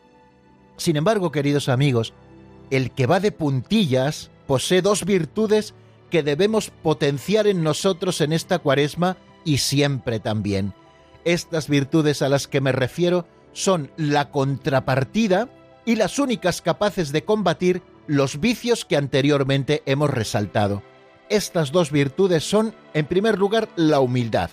Sin 0.76 0.94
embargo, 0.94 1.32
queridos 1.32 1.68
amigos, 1.68 2.14
el 2.70 2.92
que 2.92 3.06
va 3.06 3.18
de 3.18 3.32
puntillas 3.32 4.30
posee 4.46 4.80
dos 4.80 5.04
virtudes 5.04 5.74
que 6.08 6.22
debemos 6.22 6.70
potenciar 6.70 7.48
en 7.48 7.64
nosotros 7.64 8.20
en 8.20 8.32
esta 8.32 8.60
cuaresma 8.60 9.16
y 9.44 9.58
siempre 9.58 10.20
también. 10.20 10.72
Estas 11.24 11.68
virtudes 11.68 12.22
a 12.22 12.28
las 12.28 12.46
que 12.46 12.60
me 12.60 12.70
refiero 12.70 13.26
son 13.52 13.90
la 13.96 14.30
contrapartida 14.30 15.48
y 15.84 15.96
las 15.96 16.20
únicas 16.20 16.62
capaces 16.62 17.10
de 17.10 17.24
combatir 17.24 17.82
los 18.06 18.38
vicios 18.38 18.84
que 18.84 18.96
anteriormente 18.96 19.82
hemos 19.84 20.10
resaltado. 20.10 20.84
Estas 21.30 21.72
dos 21.72 21.90
virtudes 21.90 22.48
son, 22.48 22.74
en 22.94 23.06
primer 23.06 23.38
lugar, 23.38 23.68
la 23.76 24.00
humildad. 24.00 24.50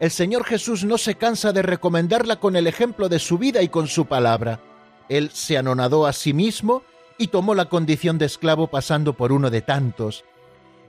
El 0.00 0.10
Señor 0.10 0.44
Jesús 0.44 0.84
no 0.84 0.98
se 0.98 1.14
cansa 1.14 1.52
de 1.52 1.62
recomendarla 1.62 2.36
con 2.36 2.56
el 2.56 2.66
ejemplo 2.66 3.08
de 3.08 3.18
su 3.18 3.38
vida 3.38 3.62
y 3.62 3.68
con 3.68 3.86
su 3.86 4.06
palabra. 4.06 4.60
Él 5.08 5.30
se 5.32 5.58
anonadó 5.58 6.06
a 6.06 6.12
sí 6.12 6.32
mismo 6.32 6.82
y 7.18 7.28
tomó 7.28 7.54
la 7.54 7.66
condición 7.66 8.18
de 8.18 8.26
esclavo 8.26 8.66
pasando 8.68 9.14
por 9.14 9.32
uno 9.32 9.50
de 9.50 9.62
tantos. 9.62 10.24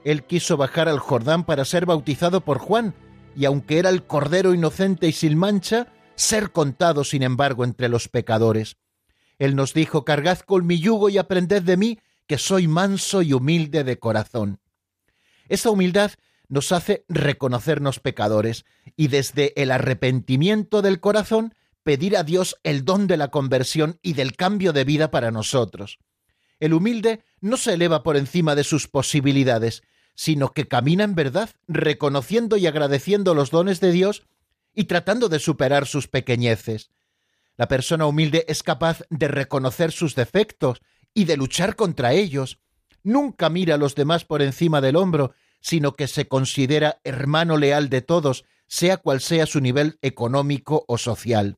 Él 0.04 0.24
quiso 0.24 0.56
bajar 0.56 0.88
al 0.88 0.98
Jordán 0.98 1.44
para 1.44 1.64
ser 1.64 1.86
bautizado 1.86 2.40
por 2.40 2.58
Juan, 2.58 2.94
y 3.36 3.44
aunque 3.44 3.78
era 3.78 3.90
el 3.90 4.04
Cordero 4.04 4.54
inocente 4.54 5.08
y 5.08 5.12
sin 5.12 5.36
mancha, 5.36 5.88
ser 6.16 6.52
contado, 6.52 7.04
sin 7.04 7.22
embargo, 7.22 7.64
entre 7.64 7.88
los 7.88 8.08
pecadores. 8.08 8.76
Él 9.38 9.54
nos 9.56 9.74
dijo, 9.74 10.04
Cargad 10.04 10.40
con 10.40 10.66
mi 10.66 10.80
yugo 10.80 11.08
y 11.08 11.18
aprended 11.18 11.62
de 11.62 11.76
mí, 11.76 11.98
que 12.26 12.38
soy 12.38 12.66
manso 12.66 13.22
y 13.22 13.32
humilde 13.32 13.84
de 13.84 13.98
corazón. 13.98 14.58
Esa 15.48 15.70
humildad 15.70 16.12
nos 16.48 16.72
hace 16.72 17.04
reconocernos 17.08 18.00
pecadores 18.00 18.64
y 18.96 19.08
desde 19.08 19.52
el 19.60 19.70
arrepentimiento 19.70 20.82
del 20.82 21.00
corazón 21.00 21.54
pedir 21.82 22.16
a 22.16 22.22
Dios 22.22 22.56
el 22.64 22.84
don 22.84 23.06
de 23.06 23.16
la 23.16 23.28
conversión 23.28 23.98
y 24.02 24.14
del 24.14 24.36
cambio 24.36 24.72
de 24.72 24.84
vida 24.84 25.10
para 25.10 25.30
nosotros. 25.30 25.98
El 26.60 26.74
humilde 26.74 27.22
no 27.40 27.56
se 27.56 27.74
eleva 27.74 28.02
por 28.02 28.16
encima 28.16 28.54
de 28.54 28.64
sus 28.64 28.88
posibilidades, 28.88 29.82
sino 30.14 30.52
que 30.52 30.66
camina 30.66 31.04
en 31.04 31.14
verdad, 31.14 31.50
reconociendo 31.68 32.56
y 32.56 32.66
agradeciendo 32.66 33.34
los 33.34 33.50
dones 33.50 33.80
de 33.80 33.92
Dios 33.92 34.24
y 34.74 34.84
tratando 34.84 35.28
de 35.28 35.38
superar 35.38 35.86
sus 35.86 36.08
pequeñeces. 36.08 36.90
La 37.56 37.68
persona 37.68 38.06
humilde 38.06 38.44
es 38.48 38.62
capaz 38.62 39.02
de 39.10 39.28
reconocer 39.28 39.92
sus 39.92 40.14
defectos 40.14 40.80
y 41.14 41.24
de 41.24 41.36
luchar 41.36 41.76
contra 41.76 42.12
ellos, 42.12 42.58
nunca 43.02 43.48
mira 43.48 43.74
a 43.74 43.78
los 43.78 43.94
demás 43.94 44.24
por 44.24 44.42
encima 44.42 44.80
del 44.80 44.96
hombro, 44.96 45.34
sino 45.60 45.94
que 45.94 46.06
se 46.06 46.28
considera 46.28 47.00
hermano 47.04 47.56
leal 47.56 47.88
de 47.88 48.02
todos, 48.02 48.44
sea 48.66 48.98
cual 48.98 49.20
sea 49.20 49.46
su 49.46 49.60
nivel 49.60 49.98
económico 50.02 50.84
o 50.88 50.98
social. 50.98 51.56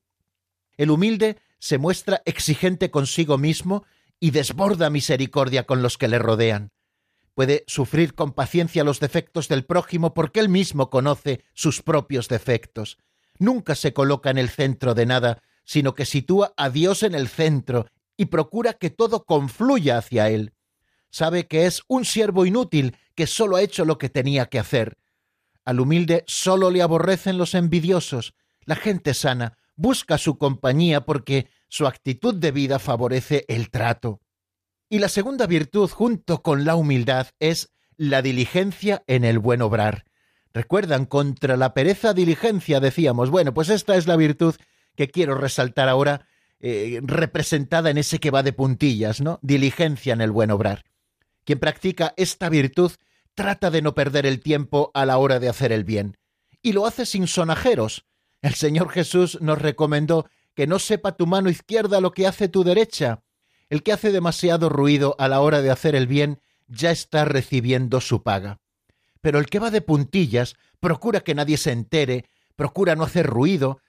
El 0.76 0.90
humilde 0.90 1.38
se 1.58 1.78
muestra 1.78 2.22
exigente 2.24 2.90
consigo 2.90 3.36
mismo 3.36 3.84
y 4.18 4.30
desborda 4.30 4.90
misericordia 4.90 5.64
con 5.64 5.82
los 5.82 5.98
que 5.98 6.08
le 6.08 6.18
rodean. 6.18 6.70
Puede 7.34 7.64
sufrir 7.66 8.14
con 8.14 8.32
paciencia 8.32 8.84
los 8.84 9.00
defectos 9.00 9.48
del 9.48 9.64
prójimo 9.64 10.14
porque 10.14 10.40
él 10.40 10.48
mismo 10.48 10.90
conoce 10.90 11.44
sus 11.54 11.82
propios 11.82 12.28
defectos. 12.28 12.98
Nunca 13.38 13.74
se 13.74 13.92
coloca 13.92 14.30
en 14.30 14.38
el 14.38 14.50
centro 14.50 14.94
de 14.94 15.06
nada, 15.06 15.42
sino 15.64 15.94
que 15.94 16.04
sitúa 16.04 16.52
a 16.56 16.70
Dios 16.70 17.02
en 17.02 17.14
el 17.14 17.28
centro 17.28 17.86
y 18.16 18.26
procura 18.26 18.74
que 18.74 18.90
todo 18.90 19.24
confluya 19.24 19.98
hacia 19.98 20.28
él 20.28 20.52
sabe 21.10 21.46
que 21.46 21.66
es 21.66 21.82
un 21.88 22.04
siervo 22.04 22.46
inútil, 22.46 22.96
que 23.14 23.26
solo 23.26 23.56
ha 23.56 23.62
hecho 23.62 23.84
lo 23.84 23.98
que 23.98 24.08
tenía 24.08 24.46
que 24.46 24.58
hacer. 24.58 24.96
Al 25.64 25.80
humilde 25.80 26.24
solo 26.26 26.70
le 26.70 26.82
aborrecen 26.82 27.38
los 27.38 27.54
envidiosos. 27.54 28.34
La 28.64 28.76
gente 28.76 29.14
sana 29.14 29.58
busca 29.76 30.18
su 30.18 30.38
compañía 30.38 31.02
porque 31.02 31.48
su 31.68 31.86
actitud 31.86 32.34
de 32.34 32.52
vida 32.52 32.78
favorece 32.78 33.44
el 33.48 33.70
trato. 33.70 34.20
Y 34.88 34.98
la 34.98 35.08
segunda 35.08 35.46
virtud, 35.46 35.88
junto 35.88 36.42
con 36.42 36.64
la 36.64 36.74
humildad, 36.74 37.28
es 37.38 37.70
la 37.96 38.22
diligencia 38.22 39.04
en 39.06 39.24
el 39.24 39.38
buen 39.38 39.62
obrar. 39.62 40.04
Recuerdan, 40.52 41.06
contra 41.06 41.56
la 41.56 41.74
pereza 41.74 42.12
diligencia 42.12 42.80
decíamos, 42.80 43.30
bueno, 43.30 43.54
pues 43.54 43.68
esta 43.68 43.96
es 43.96 44.06
la 44.06 44.16
virtud 44.16 44.56
que 44.96 45.08
quiero 45.08 45.36
resaltar 45.36 45.88
ahora, 45.88 46.26
eh, 46.58 47.00
representada 47.02 47.90
en 47.90 47.98
ese 47.98 48.18
que 48.18 48.30
va 48.30 48.42
de 48.42 48.52
puntillas, 48.52 49.20
¿no? 49.20 49.38
Diligencia 49.42 50.12
en 50.12 50.20
el 50.20 50.32
buen 50.32 50.50
obrar. 50.50 50.84
Quien 51.44 51.58
practica 51.58 52.14
esta 52.16 52.48
virtud 52.48 52.92
trata 53.34 53.70
de 53.70 53.82
no 53.82 53.94
perder 53.94 54.26
el 54.26 54.40
tiempo 54.40 54.90
a 54.94 55.06
la 55.06 55.18
hora 55.18 55.38
de 55.38 55.48
hacer 55.48 55.72
el 55.72 55.84
bien. 55.84 56.18
Y 56.62 56.72
lo 56.72 56.86
hace 56.86 57.06
sin 57.06 57.26
sonajeros. 57.26 58.06
El 58.42 58.54
Señor 58.54 58.90
Jesús 58.90 59.38
nos 59.40 59.60
recomendó 59.60 60.28
que 60.54 60.66
no 60.66 60.78
sepa 60.78 61.16
tu 61.16 61.26
mano 61.26 61.50
izquierda 61.50 62.00
lo 62.00 62.12
que 62.12 62.26
hace 62.26 62.48
tu 62.48 62.64
derecha. 62.64 63.22
El 63.68 63.82
que 63.82 63.92
hace 63.92 64.12
demasiado 64.12 64.68
ruido 64.68 65.16
a 65.18 65.28
la 65.28 65.40
hora 65.40 65.62
de 65.62 65.70
hacer 65.70 65.94
el 65.94 66.06
bien 66.06 66.40
ya 66.66 66.90
está 66.90 67.24
recibiendo 67.24 68.00
su 68.00 68.22
paga. 68.22 68.60
Pero 69.20 69.38
el 69.38 69.46
que 69.46 69.58
va 69.58 69.70
de 69.70 69.80
puntillas 69.80 70.56
procura 70.80 71.20
que 71.20 71.34
nadie 71.34 71.56
se 71.56 71.72
entere, 71.72 72.26
procura 72.56 72.96
no 72.96 73.04
hacer 73.04 73.26
ruido, 73.26 73.80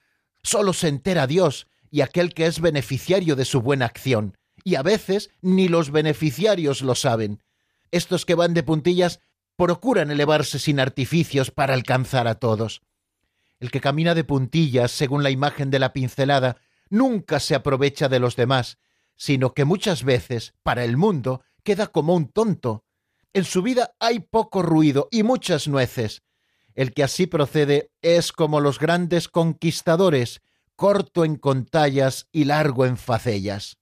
solo 0.42 0.72
se 0.72 0.88
entera 0.88 1.26
Dios 1.26 1.66
y 1.90 2.00
aquel 2.00 2.34
que 2.34 2.46
es 2.46 2.60
beneficiario 2.60 3.36
de 3.36 3.44
su 3.44 3.60
buena 3.60 3.86
acción, 3.86 4.36
y 4.64 4.74
a 4.76 4.82
veces 4.82 5.30
ni 5.40 5.68
los 5.68 5.90
beneficiarios 5.90 6.82
lo 6.82 6.94
saben. 6.94 7.42
Estos 7.90 8.24
que 8.24 8.34
van 8.34 8.54
de 8.54 8.62
puntillas 8.62 9.20
procuran 9.56 10.10
elevarse 10.10 10.58
sin 10.58 10.80
artificios 10.80 11.50
para 11.50 11.74
alcanzar 11.74 12.26
a 12.26 12.36
todos. 12.36 12.82
El 13.60 13.70
que 13.70 13.80
camina 13.80 14.14
de 14.14 14.24
puntillas, 14.24 14.90
según 14.90 15.22
la 15.22 15.30
imagen 15.30 15.70
de 15.70 15.78
la 15.78 15.92
pincelada, 15.92 16.56
nunca 16.90 17.38
se 17.38 17.54
aprovecha 17.54 18.08
de 18.08 18.18
los 18.18 18.34
demás, 18.34 18.78
sino 19.16 19.54
que 19.54 19.64
muchas 19.64 20.04
veces, 20.04 20.54
para 20.62 20.84
el 20.84 20.96
mundo, 20.96 21.42
queda 21.62 21.86
como 21.86 22.14
un 22.14 22.28
tonto. 22.28 22.84
En 23.32 23.44
su 23.44 23.62
vida 23.62 23.94
hay 24.00 24.20
poco 24.20 24.62
ruido 24.62 25.08
y 25.10 25.22
muchas 25.22 25.68
nueces. 25.68 26.22
El 26.74 26.92
que 26.92 27.02
así 27.02 27.26
procede 27.26 27.92
es 28.00 28.32
como 28.32 28.60
los 28.60 28.78
grandes 28.78 29.28
conquistadores, 29.28 30.40
corto 30.74 31.24
en 31.24 31.36
contallas 31.36 32.28
y 32.32 32.44
largo 32.44 32.86
en 32.86 32.96
facellas. 32.96 33.78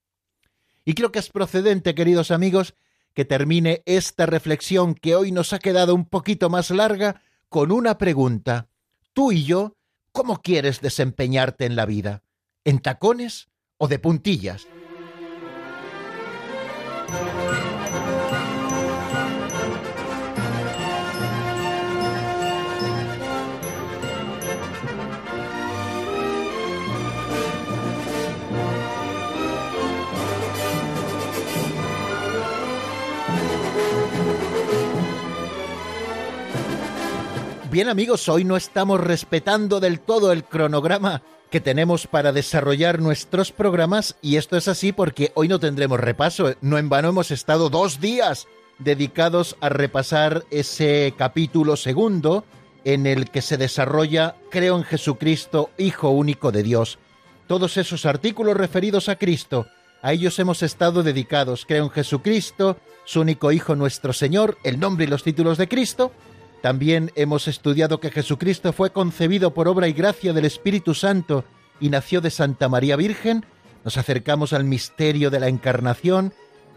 Y 0.91 0.95
creo 0.95 1.13
que 1.13 1.21
es 1.21 1.31
procedente, 1.31 1.95
queridos 1.95 2.33
amigos, 2.33 2.75
que 3.15 3.25
termine 3.25 3.85
esta 3.87 4.27
reflexión 4.27 4.97
que 4.97 5.15
hoy 5.15 5.31
nos 5.31 5.53
ha 5.53 5.61
quedado 5.61 5.95
un 5.95 6.05
poquito 6.05 6.51
más 6.51 6.73
larga 6.73 7.23
con 7.49 7.71
una 7.71 7.97
pregunta. 7.97 8.67
Tú 9.13 9.31
y 9.31 9.45
yo, 9.45 9.77
¿cómo 10.11 10.43
quieres 10.43 10.81
desempeñarte 10.81 11.65
en 11.65 11.77
la 11.77 11.87
vida? 11.87 12.25
¿En 12.65 12.81
tacones 12.81 13.51
o 13.77 13.87
de 13.87 14.01
puntillas? 14.01 14.67
Bien 37.81 37.89
amigos, 37.89 38.29
hoy 38.29 38.45
no 38.45 38.59
estamos 38.59 39.01
respetando 39.01 39.81
del 39.81 40.01
todo 40.01 40.33
el 40.33 40.45
cronograma 40.45 41.23
que 41.51 41.63
tenemos 41.63 42.07
para 42.07 42.31
desarrollar 42.31 43.01
nuestros 43.01 43.53
programas 43.53 44.17
y 44.21 44.37
esto 44.37 44.59
es 44.59 44.69
así 44.69 44.93
porque 44.93 45.33
hoy 45.35 45.49
no 45.49 45.59
tendremos 45.59 45.99
repaso. 45.99 46.55
No 46.61 46.77
en 46.77 46.91
vano 46.91 47.09
hemos 47.09 47.31
estado 47.31 47.71
dos 47.71 47.99
días 47.99 48.49
dedicados 48.81 49.57
a 49.63 49.71
repasar 49.71 50.45
ese 50.51 51.15
capítulo 51.17 51.75
segundo 51.77 52.45
en 52.85 53.07
el 53.07 53.31
que 53.31 53.41
se 53.41 53.57
desarrolla 53.57 54.37
Creo 54.51 54.77
en 54.77 54.85
Jesucristo, 54.85 55.71
Hijo 55.79 56.11
único 56.11 56.53
de 56.53 56.63
Dios. 56.63 56.99
Todos 57.47 57.79
esos 57.79 58.05
artículos 58.05 58.59
referidos 58.59 59.09
a 59.09 59.17
Cristo, 59.17 59.69
a 60.03 60.13
ellos 60.13 60.39
hemos 60.39 60.63
estado 60.63 61.03
dedicados. 61.03 61.65
Creo 61.65 61.85
en 61.85 61.91
Jesucristo, 61.91 62.77
su 63.07 63.23
único 63.23 63.53
Hijo 63.53 63.75
nuestro 63.75 64.13
Señor, 64.13 64.59
el 64.65 64.79
nombre 64.79 65.07
y 65.07 65.09
los 65.09 65.23
títulos 65.23 65.57
de 65.57 65.67
Cristo, 65.67 66.13
también 66.63 67.11
hemos 67.15 67.49
estudiado 67.49 68.01
que 68.01 68.11
Jesucristo 68.11 68.73
fue 68.73 68.91
concebido 68.91 69.55
por 69.55 69.67
obra 69.67 69.89
y 69.89 69.93
gracia 69.93 70.33
del 70.33 70.45
Espíritu 70.45 70.95
Santo 70.95 71.45
y 71.81 71.89
nació 71.89 72.21
de 72.21 72.31
Santa 72.31 72.69
María 72.69 72.97
Virgen. 72.97 73.47
Nos 73.85 73.97
acercamos 73.97 74.53
al 74.53 74.65
misterio 74.65 75.31
de 75.31 75.41
la 75.41 75.49
encarnación 75.49 76.35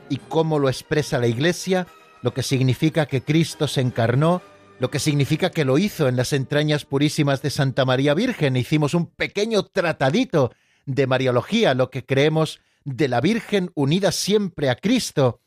y 0.10 0.18
cómo 0.18 0.58
lo 0.58 0.70
expresa 0.70 1.20
la 1.20 1.28
Iglesia, 1.28 1.88
lo 2.22 2.34
que 2.34 2.44
significa 2.44 3.08
que 3.08 3.22
Cristo 3.22 3.68
se 3.68 3.82
encarnó, 3.82 4.42
lo 4.80 4.90
que 4.90 5.00
significa 5.00 5.52
que 5.52 5.66
lo 5.66 5.78
hizo 5.78 6.08
en 6.08 6.16
las 6.16 6.32
entrañas 6.32 6.86
purísimas 6.86 7.42
de 7.42 7.50
Santa 7.50 7.84
María 7.84 8.14
Virgen. 8.14 8.56
Hicimos 8.56 8.94
un 8.94 9.08
pequeño 9.08 9.64
tratadito 9.64 10.54
de 10.86 11.08
Mariología, 11.08 11.74
lo 11.74 11.90
que 11.90 12.06
creemos 12.06 12.62
de 12.86 13.10
la 13.10 13.20
Virgen 13.20 13.72
unida 13.76 14.14
siempre 14.14 14.70
a 14.70 14.76
Cristo 14.76 15.42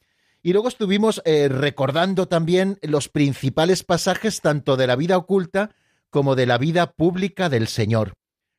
y 0.46 0.52
luego 0.52 0.68
estuvimos 0.68 1.20
eh, 1.24 1.48
recordando 1.48 2.28
también 2.28 2.78
los 2.80 3.08
principales 3.08 3.82
pasajes 3.82 4.40
tanto 4.40 4.76
de 4.76 4.86
la 4.86 4.94
vida 4.94 5.16
oculta 5.16 5.74
como 6.08 6.36
de 6.36 6.46
la 6.46 6.56
vida 6.56 6.92
pública 6.92 7.48
del 7.48 7.66
Señor. 7.66 8.12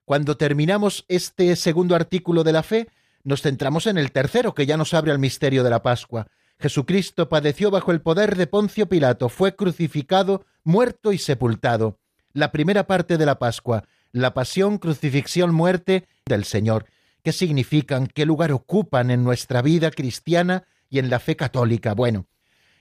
Cuando 0.04 0.36
terminamos 0.36 1.06
este 1.08 1.56
segundo 1.56 1.96
artículo 1.96 2.44
de 2.44 2.52
la 2.52 2.62
fe, 2.62 2.90
nos 3.24 3.42
centramos 3.42 3.88
en 3.88 3.98
el 3.98 4.12
tercero, 4.12 4.54
que 4.54 4.66
ya 4.66 4.76
nos 4.76 4.94
abre 4.94 5.14
al 5.14 5.20
misterio 5.20 5.64
de 5.64 5.70
la 5.70 5.82
Pascua. 5.82 6.28
Jesucristo 6.60 7.30
padeció 7.30 7.72
bajo 7.72 7.94
el 7.94 8.02
poder 8.02 8.36
de 8.36 8.48
Poncio 8.48 8.90
Pilato, 8.90 9.30
fue 9.30 9.56
crucificado, 9.56 10.44
muerto 10.66 11.14
y 11.14 11.18
sepultado. 11.18 12.00
La 12.34 12.52
primera 12.52 12.86
parte 12.86 13.18
de 13.18 13.26
la 13.26 13.40
Pascua, 13.40 13.86
la 14.12 14.34
pasión, 14.34 14.78
crucifixión, 14.78 15.56
muerte 15.56 16.06
del 16.26 16.44
Señor. 16.44 16.88
¿Qué 17.24 17.32
significan? 17.32 18.08
¿Qué 18.08 18.26
lugar 18.26 18.52
ocupan 18.52 19.10
en 19.10 19.24
nuestra 19.24 19.62
vida 19.62 19.90
cristiana 19.90 20.66
y 20.90 21.00
en 21.00 21.10
la 21.10 21.20
fe 21.20 21.36
católica. 21.36 21.94
Bueno, 21.94 22.28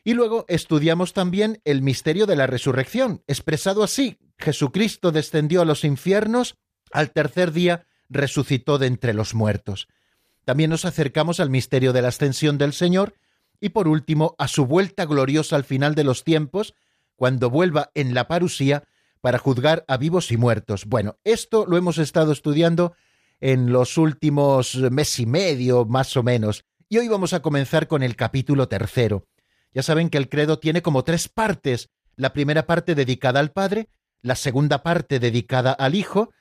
y 0.05 0.15
luego 0.15 0.45
estudiamos 0.49 1.13
también 1.13 1.61
el 1.65 1.83
misterio 1.83 2.27
de 2.27 2.37
la 2.37 2.47
resurrección, 2.47 3.23
expresado 3.27 3.83
así, 3.83 4.19
Jesucristo 4.39 5.13
descendió 5.13 5.63
a 5.63 5.65
los 5.65 5.85
infiernos, 5.85 6.57
al 6.93 7.11
tercer 7.11 7.53
día 7.53 7.87
resucitó 8.09 8.79
de 8.79 8.87
entre 8.87 9.15
los 9.15 9.35
muertos. 9.35 9.89
También 10.45 10.71
nos 10.71 10.85
acercamos 10.85 11.41
al 11.41 11.51
misterio 11.51 11.93
de 11.93 12.03
la 12.03 12.09
ascensión 12.09 12.59
del 12.59 12.73
Señor 12.73 13.15
y 13.61 13.71
por 13.71 13.89
último 13.89 14.37
a 14.39 14.49
su 14.49 14.67
vuelta 14.67 15.05
gloriosa 15.07 15.57
al 15.57 15.65
final 15.65 15.95
de 15.95 16.05
los 16.05 16.23
tiempos, 16.23 16.75
cuando 17.17 17.51
vuelva 17.51 17.91
en 17.95 18.15
la 18.15 18.29
parusía 18.29 18.85
para 19.21 19.39
juzgar 19.39 19.85
a 19.89 19.97
vivos 19.97 20.31
y 20.31 20.37
muertos. 20.37 20.85
Bueno, 20.85 21.19
esto 21.25 21.65
lo 21.67 21.77
hemos 21.77 21.99
estado 21.99 22.31
estudiando 22.31 22.95
en 23.41 23.73
los 23.73 23.99
últimos 23.99 24.77
mes 24.77 25.19
y 25.19 25.27
medio, 25.27 25.85
más 25.85 26.17
o 26.17 26.23
menos. 26.23 26.65
Y 26.89 26.99
hoy 26.99 27.09
vamos 27.09 27.33
a 27.33 27.43
comenzar 27.43 27.89
con 27.89 28.05
el 28.05 28.15
capítulo 28.15 28.69
tercero. 28.69 29.27
Ya 29.75 29.83
saben 29.83 30.09
que 30.09 30.19
el 30.19 30.29
credo 30.29 30.61
tiene 30.61 30.83
como 30.83 31.03
tres 31.03 31.29
partes. 31.29 31.91
La 32.15 32.33
primera 32.33 32.65
parte 32.65 32.95
dedicada 32.95 33.41
al 33.41 33.51
Padre, 33.51 33.89
la 34.23 34.37
segunda 34.37 34.85
parte 34.85 35.19
dedicada 35.19 35.73
al 35.73 35.97
Hijo 35.97 36.33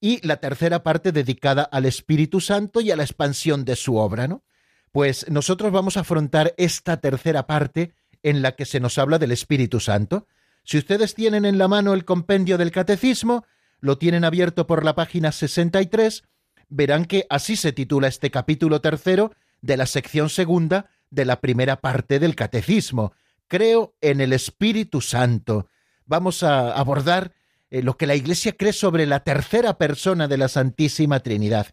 y 0.00 0.26
la 0.26 0.38
tercera 0.38 0.82
parte 0.82 1.12
dedicada 1.12 1.62
al 1.62 1.84
Espíritu 1.84 2.40
Santo 2.40 2.80
y 2.80 2.90
a 2.90 2.96
la 2.96 3.02
expansión 3.02 3.66
de 3.66 3.76
su 3.76 3.96
obra, 3.96 4.26
¿no? 4.26 4.42
Pues 4.90 5.28
nosotros 5.28 5.70
vamos 5.70 5.98
a 5.98 6.00
afrontar 6.00 6.54
esta 6.56 6.96
tercera 6.96 7.46
parte 7.46 7.92
en 8.22 8.40
la 8.40 8.52
que 8.56 8.64
se 8.64 8.80
nos 8.80 8.96
habla 8.96 9.18
del 9.18 9.32
Espíritu 9.32 9.80
Santo. 9.80 10.26
Si 10.64 10.78
ustedes 10.78 11.14
tienen 11.14 11.44
en 11.44 11.58
la 11.58 11.68
mano 11.68 11.92
el 11.92 12.06
compendio 12.06 12.56
del 12.56 12.70
Catecismo, 12.70 13.44
lo 13.80 13.98
tienen 13.98 14.24
abierto 14.24 14.66
por 14.66 14.82
la 14.82 14.94
página 14.94 15.30
63, 15.30 16.24
verán 16.70 17.04
que 17.04 17.26
así 17.28 17.54
se 17.54 17.72
titula 17.72 18.08
este 18.08 18.30
capítulo 18.30 18.80
tercero 18.80 19.32
de 19.62 19.76
la 19.76 19.86
sección 19.86 20.28
segunda 20.30 20.90
de 21.10 21.24
la 21.24 21.40
primera 21.40 21.80
parte 21.80 22.18
del 22.18 22.34
Catecismo. 22.34 23.12
Creo 23.48 23.94
en 24.00 24.20
el 24.20 24.32
Espíritu 24.32 25.00
Santo. 25.00 25.68
Vamos 26.06 26.42
a 26.42 26.72
abordar 26.72 27.32
eh, 27.70 27.82
lo 27.82 27.96
que 27.96 28.06
la 28.06 28.14
Iglesia 28.14 28.56
cree 28.56 28.72
sobre 28.72 29.06
la 29.06 29.20
tercera 29.20 29.78
persona 29.78 30.28
de 30.28 30.38
la 30.38 30.48
Santísima 30.48 31.20
Trinidad. 31.20 31.68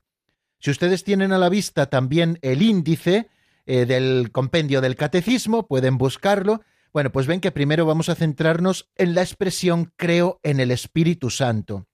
Si 0.59 0.71
ustedes 0.71 1.03
tienen 1.03 1.31
a 1.33 1.37
la 1.37 1.49
vista 1.49 1.87
también 1.87 2.39
el 2.41 2.61
índice 2.61 3.29
eh, 3.65 3.85
del 3.85 4.31
compendio 4.31 4.81
del 4.81 4.95
Catecismo, 4.95 5.67
pueden 5.67 5.97
buscarlo. 5.97 6.61
Bueno, 6.93 7.11
pues 7.11 7.27
ven 7.27 7.41
que 7.41 7.51
primero 7.51 7.85
vamos 7.85 8.09
a 8.09 8.15
centrarnos 8.15 8.89
en 8.95 9.13
la 9.13 9.21
expresión 9.21 9.91
creo 9.97 10.39
en 10.41 10.59
el 10.59 10.71
Espíritu 10.71 11.29
Santo. 11.29 11.85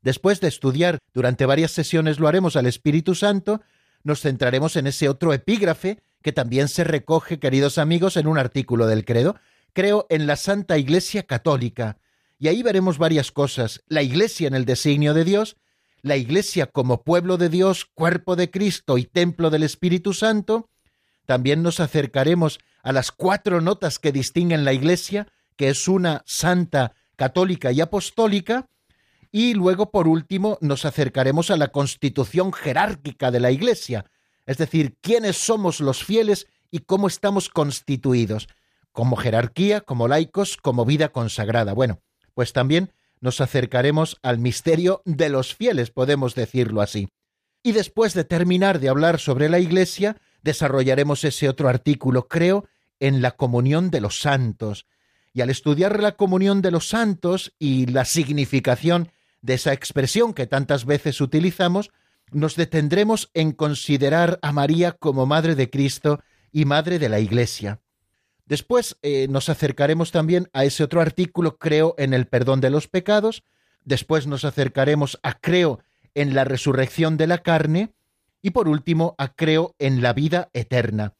Después 0.00 0.40
de 0.40 0.48
estudiar 0.48 0.98
durante 1.12 1.46
varias 1.46 1.72
sesiones 1.72 2.20
lo 2.20 2.28
haremos 2.28 2.56
al 2.56 2.66
Espíritu 2.66 3.14
Santo, 3.14 3.60
nos 4.06 4.20
centraremos 4.20 4.76
en 4.76 4.86
ese 4.86 5.08
otro 5.08 5.32
epígrafe 5.32 5.98
que 6.22 6.30
también 6.30 6.68
se 6.68 6.84
recoge, 6.84 7.40
queridos 7.40 7.76
amigos, 7.76 8.16
en 8.16 8.28
un 8.28 8.38
artículo 8.38 8.86
del 8.86 9.04
credo. 9.04 9.34
Creo 9.72 10.06
en 10.10 10.28
la 10.28 10.36
Santa 10.36 10.78
Iglesia 10.78 11.24
Católica. 11.24 11.98
Y 12.38 12.46
ahí 12.46 12.62
veremos 12.62 12.98
varias 12.98 13.32
cosas. 13.32 13.82
La 13.88 14.02
Iglesia 14.02 14.46
en 14.46 14.54
el 14.54 14.64
designio 14.64 15.12
de 15.12 15.24
Dios, 15.24 15.56
la 16.02 16.16
Iglesia 16.16 16.66
como 16.66 17.02
pueblo 17.02 17.36
de 17.36 17.48
Dios, 17.48 17.84
cuerpo 17.84 18.36
de 18.36 18.48
Cristo 18.48 18.96
y 18.96 19.06
templo 19.06 19.50
del 19.50 19.64
Espíritu 19.64 20.14
Santo. 20.14 20.70
También 21.26 21.64
nos 21.64 21.80
acercaremos 21.80 22.60
a 22.84 22.92
las 22.92 23.10
cuatro 23.10 23.60
notas 23.60 23.98
que 23.98 24.12
distinguen 24.12 24.64
la 24.64 24.72
Iglesia, 24.72 25.26
que 25.56 25.68
es 25.68 25.88
una 25.88 26.22
santa, 26.26 26.94
católica 27.16 27.72
y 27.72 27.80
apostólica, 27.80 28.68
y 29.32 29.54
luego, 29.54 29.90
por 29.90 30.08
último, 30.08 30.58
nos 30.60 30.84
acercaremos 30.84 31.50
a 31.50 31.56
la 31.56 31.68
constitución 31.68 32.52
jerárquica 32.52 33.30
de 33.30 33.40
la 33.40 33.50
Iglesia, 33.50 34.06
es 34.46 34.58
decir, 34.58 34.96
quiénes 35.00 35.36
somos 35.36 35.80
los 35.80 36.04
fieles 36.04 36.46
y 36.70 36.80
cómo 36.80 37.08
estamos 37.08 37.48
constituidos, 37.48 38.48
como 38.92 39.16
jerarquía, 39.16 39.80
como 39.80 40.08
laicos, 40.08 40.56
como 40.56 40.84
vida 40.84 41.10
consagrada. 41.10 41.72
Bueno, 41.72 42.00
pues 42.34 42.52
también 42.52 42.92
nos 43.20 43.40
acercaremos 43.40 44.18
al 44.22 44.38
misterio 44.38 45.02
de 45.04 45.28
los 45.28 45.54
fieles, 45.54 45.90
podemos 45.90 46.34
decirlo 46.34 46.80
así. 46.80 47.08
Y 47.62 47.72
después 47.72 48.14
de 48.14 48.24
terminar 48.24 48.78
de 48.78 48.88
hablar 48.88 49.18
sobre 49.18 49.48
la 49.48 49.58
Iglesia, 49.58 50.16
desarrollaremos 50.42 51.24
ese 51.24 51.48
otro 51.48 51.68
artículo, 51.68 52.28
creo, 52.28 52.66
en 53.00 53.22
la 53.22 53.32
comunión 53.32 53.90
de 53.90 54.00
los 54.00 54.20
santos. 54.20 54.86
Y 55.32 55.40
al 55.40 55.50
estudiar 55.50 56.00
la 56.00 56.12
comunión 56.12 56.62
de 56.62 56.70
los 56.70 56.88
santos 56.88 57.52
y 57.58 57.86
la 57.86 58.04
significación 58.04 59.10
de 59.46 59.54
esa 59.54 59.72
expresión 59.72 60.34
que 60.34 60.48
tantas 60.48 60.84
veces 60.84 61.20
utilizamos, 61.20 61.92
nos 62.32 62.56
detendremos 62.56 63.30
en 63.32 63.52
considerar 63.52 64.40
a 64.42 64.52
María 64.52 64.92
como 64.92 65.24
Madre 65.24 65.54
de 65.54 65.70
Cristo 65.70 66.20
y 66.50 66.64
Madre 66.64 66.98
de 66.98 67.08
la 67.08 67.20
Iglesia. 67.20 67.80
Después 68.44 68.96
eh, 69.02 69.28
nos 69.30 69.48
acercaremos 69.48 70.10
también 70.10 70.48
a 70.52 70.64
ese 70.64 70.82
otro 70.82 71.00
artículo, 71.00 71.58
creo 71.58 71.94
en 71.96 72.12
el 72.12 72.26
perdón 72.26 72.60
de 72.60 72.70
los 72.70 72.88
pecados. 72.88 73.44
Después 73.84 74.26
nos 74.26 74.44
acercaremos 74.44 75.18
a 75.22 75.34
creo 75.34 75.80
en 76.14 76.34
la 76.34 76.44
resurrección 76.44 77.16
de 77.16 77.28
la 77.28 77.38
carne. 77.38 77.94
Y 78.42 78.50
por 78.50 78.68
último, 78.68 79.14
a 79.18 79.28
creo 79.28 79.76
en 79.78 80.02
la 80.02 80.12
vida 80.12 80.50
eterna. 80.54 81.14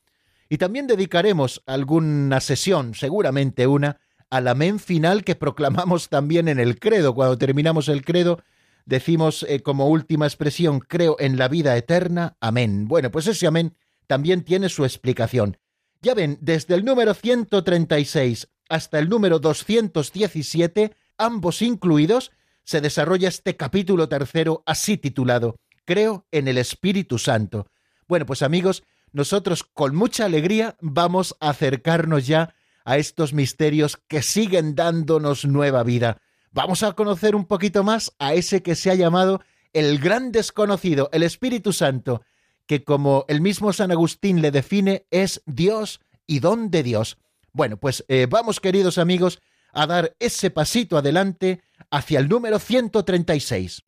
Y 0.49 0.59
también 0.59 0.89
dedicaremos 0.89 1.63
alguna 1.67 2.41
sesión, 2.41 2.95
seguramente 2.95 3.67
una, 3.67 3.99
al 4.31 4.49
amén 4.49 4.79
final 4.79 5.25
que 5.25 5.35
proclamamos 5.35 6.09
también 6.09 6.49
en 6.49 6.59
el 6.59 6.79
credo. 6.79 7.15
Cuando 7.15 7.39
terminamos 7.39 7.89
el 7.89 8.05
credo, 8.05 8.43
decimos 8.85 9.45
eh, 9.49 9.61
como 9.63 9.89
última 9.89 10.27
expresión, 10.27 10.81
creo 10.81 11.17
en 11.19 11.37
la 11.37 11.49
vida 11.49 11.77
eterna, 11.77 12.37
amén. 12.41 12.89
Bueno, 12.89 13.11
pues 13.11 13.27
ese 13.27 13.47
amén 13.47 13.77
también 14.07 14.43
tiene 14.43 14.69
su 14.69 14.85
explicación. 14.85 15.59
Ya 16.03 16.15
ven, 16.15 16.39
desde 16.41 16.75
el 16.75 16.85
número 16.85 17.15
136 17.15 18.49
hasta 18.69 18.99
el 18.99 19.09
número 19.09 19.39
217, 19.39 20.95
ambos 21.19 21.63
incluidos, 21.63 22.33
se 22.65 22.81
desarrolla 22.81 23.29
este 23.29 23.57
capítulo 23.57 24.09
tercero 24.09 24.63
así 24.67 24.97
titulado, 24.97 25.57
Creo 25.85 26.27
en 26.33 26.49
el 26.49 26.59
Espíritu 26.59 27.17
Santo. 27.17 27.69
Bueno, 28.09 28.27
pues 28.27 28.43
amigos, 28.43 28.83
nosotros 29.13 29.63
con 29.63 29.95
mucha 29.95 30.25
alegría 30.25 30.77
vamos 30.81 31.37
a 31.39 31.51
acercarnos 31.51 32.27
ya 32.27 32.55
a 32.87 32.97
estos 32.97 33.35
misterios 33.35 33.99
que 34.09 34.23
siguen 34.23 34.75
dándonos 34.75 35.45
nueva 35.45 35.83
vida. 35.83 36.23
Vamos 36.53 36.83
a 36.83 36.93
conocer 36.93 37.35
un 37.37 37.45
poquito 37.45 37.85
más 37.85 38.15
a 38.19 38.33
ese 38.33 38.63
que 38.63 38.77
se 38.77 38.91
ha 38.91 38.95
llamado 38.95 39.43
el 39.75 39.99
gran 39.99 40.33
desconocido, 40.33 41.11
el 41.13 41.25
Espíritu 41.25 41.75
Santo, 41.75 42.23
que 42.67 42.85
como 42.85 43.27
el 43.29 43.43
mismo 43.43 43.73
San 43.73 43.91
Agustín 43.91 44.41
le 44.41 44.53
define, 44.53 45.05
es 45.11 45.43
Dios 45.45 46.01
y 46.27 46.39
don 46.39 46.71
de 46.71 46.85
Dios. 46.85 47.19
Bueno, 47.53 47.77
pues 47.77 48.05
eh, 48.09 48.27
vamos, 48.31 48.61
queridos 48.61 48.99
amigos, 48.99 49.41
a 49.73 49.87
dar 49.87 50.17
ese 50.21 50.51
pasito 50.51 50.97
adelante 50.97 51.63
hacia 51.91 52.21
el 52.21 52.29
número 52.29 52.59
136. 52.59 53.83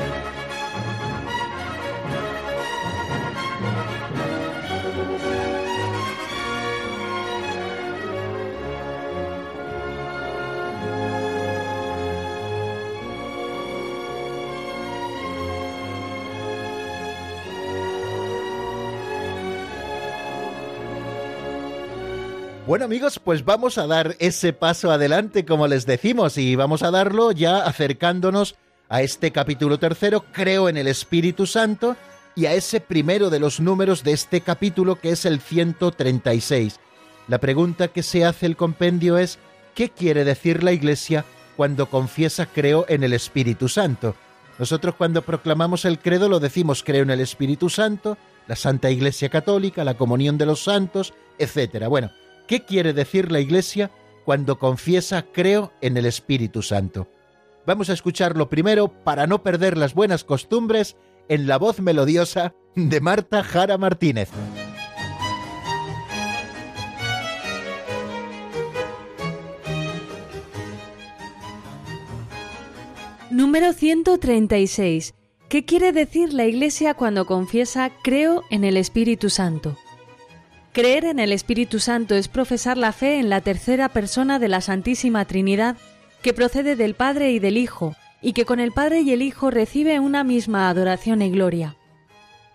Bueno 22.78 22.94
amigos, 22.94 23.18
pues 23.18 23.44
vamos 23.44 23.76
a 23.76 23.88
dar 23.88 24.14
ese 24.20 24.52
paso 24.52 24.92
adelante 24.92 25.44
como 25.44 25.66
les 25.66 25.84
decimos 25.84 26.38
y 26.38 26.54
vamos 26.54 26.84
a 26.84 26.92
darlo 26.92 27.32
ya 27.32 27.64
acercándonos 27.64 28.54
a 28.88 29.02
este 29.02 29.32
capítulo 29.32 29.80
tercero, 29.80 30.24
creo 30.30 30.68
en 30.68 30.76
el 30.76 30.86
Espíritu 30.86 31.44
Santo, 31.44 31.96
y 32.36 32.46
a 32.46 32.54
ese 32.54 32.80
primero 32.80 33.30
de 33.30 33.40
los 33.40 33.58
números 33.58 34.04
de 34.04 34.12
este 34.12 34.42
capítulo 34.42 34.94
que 34.94 35.10
es 35.10 35.24
el 35.24 35.40
136. 35.40 36.78
La 37.26 37.38
pregunta 37.38 37.88
que 37.88 38.04
se 38.04 38.24
hace 38.24 38.46
el 38.46 38.56
compendio 38.56 39.18
es, 39.18 39.40
¿qué 39.74 39.90
quiere 39.90 40.22
decir 40.22 40.62
la 40.62 40.70
Iglesia 40.70 41.24
cuando 41.56 41.90
confiesa 41.90 42.46
creo 42.46 42.86
en 42.88 43.02
el 43.02 43.12
Espíritu 43.12 43.68
Santo? 43.68 44.14
Nosotros 44.56 44.94
cuando 44.94 45.22
proclamamos 45.22 45.84
el 45.84 45.98
credo 45.98 46.28
lo 46.28 46.38
decimos 46.38 46.84
creo 46.84 47.02
en 47.02 47.10
el 47.10 47.18
Espíritu 47.18 47.70
Santo, 47.70 48.18
la 48.46 48.54
Santa 48.54 48.88
Iglesia 48.88 49.30
Católica, 49.30 49.82
la 49.82 49.94
comunión 49.94 50.38
de 50.38 50.46
los 50.46 50.62
santos, 50.62 51.12
etc. 51.40 51.88
Bueno, 51.88 52.12
¿Qué 52.48 52.64
quiere 52.64 52.94
decir 52.94 53.30
la 53.30 53.40
Iglesia 53.40 53.90
cuando 54.24 54.58
confiesa 54.58 55.26
creo 55.34 55.70
en 55.82 55.98
el 55.98 56.06
Espíritu 56.06 56.62
Santo? 56.62 57.06
Vamos 57.66 57.90
a 57.90 57.92
escucharlo 57.92 58.48
primero 58.48 58.88
para 58.88 59.26
no 59.26 59.42
perder 59.42 59.76
las 59.76 59.92
buenas 59.92 60.24
costumbres 60.24 60.96
en 61.28 61.46
la 61.46 61.58
voz 61.58 61.78
melodiosa 61.80 62.54
de 62.74 63.02
Marta 63.02 63.44
Jara 63.44 63.76
Martínez. 63.76 64.30
Número 73.30 73.74
136. 73.74 75.14
¿Qué 75.50 75.66
quiere 75.66 75.92
decir 75.92 76.32
la 76.32 76.46
Iglesia 76.46 76.94
cuando 76.94 77.26
confiesa 77.26 77.92
creo 78.02 78.42
en 78.48 78.64
el 78.64 78.78
Espíritu 78.78 79.28
Santo? 79.28 79.76
Creer 80.72 81.04
en 81.06 81.18
el 81.18 81.32
Espíritu 81.32 81.80
Santo 81.80 82.14
es 82.14 82.28
profesar 82.28 82.76
la 82.76 82.92
fe 82.92 83.18
en 83.18 83.30
la 83.30 83.40
tercera 83.40 83.88
persona 83.88 84.38
de 84.38 84.48
la 84.48 84.60
Santísima 84.60 85.24
Trinidad, 85.24 85.76
que 86.22 86.34
procede 86.34 86.76
del 86.76 86.94
Padre 86.94 87.32
y 87.32 87.38
del 87.38 87.56
Hijo, 87.56 87.96
y 88.20 88.32
que 88.32 88.44
con 88.44 88.60
el 88.60 88.72
Padre 88.72 89.00
y 89.00 89.12
el 89.12 89.22
Hijo 89.22 89.50
recibe 89.50 89.98
una 89.98 90.24
misma 90.24 90.68
adoración 90.68 91.22
y 91.22 91.30
gloria. 91.30 91.76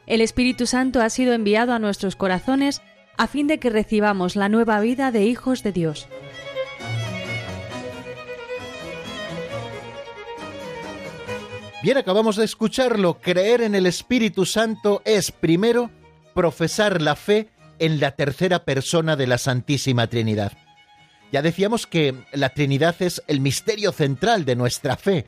El 0.05 0.21
Espíritu 0.21 0.67
Santo 0.67 1.01
ha 1.01 1.09
sido 1.09 1.33
enviado 1.33 1.73
a 1.73 1.79
nuestros 1.79 2.15
corazones 2.15 2.81
a 3.17 3.27
fin 3.27 3.47
de 3.47 3.59
que 3.59 3.69
recibamos 3.69 4.35
la 4.35 4.49
nueva 4.49 4.79
vida 4.79 5.11
de 5.11 5.23
hijos 5.25 5.63
de 5.63 5.71
Dios. 5.71 6.07
Bien, 11.81 11.97
acabamos 11.97 12.37
de 12.37 12.45
escucharlo. 12.45 13.19
Creer 13.19 13.61
en 13.61 13.75
el 13.75 13.85
Espíritu 13.85 14.45
Santo 14.45 15.01
es, 15.03 15.31
primero, 15.31 15.89
profesar 16.33 17.01
la 17.01 17.15
fe 17.17 17.49
en 17.79 17.99
la 17.99 18.11
tercera 18.11 18.65
persona 18.65 19.15
de 19.15 19.27
la 19.27 19.37
Santísima 19.37 20.07
Trinidad. 20.07 20.53
Ya 21.31 21.41
decíamos 21.41 21.87
que 21.87 22.13
la 22.31 22.49
Trinidad 22.49 22.95
es 22.99 23.23
el 23.27 23.39
misterio 23.39 23.91
central 23.91 24.45
de 24.45 24.55
nuestra 24.55 24.97
fe, 24.97 25.25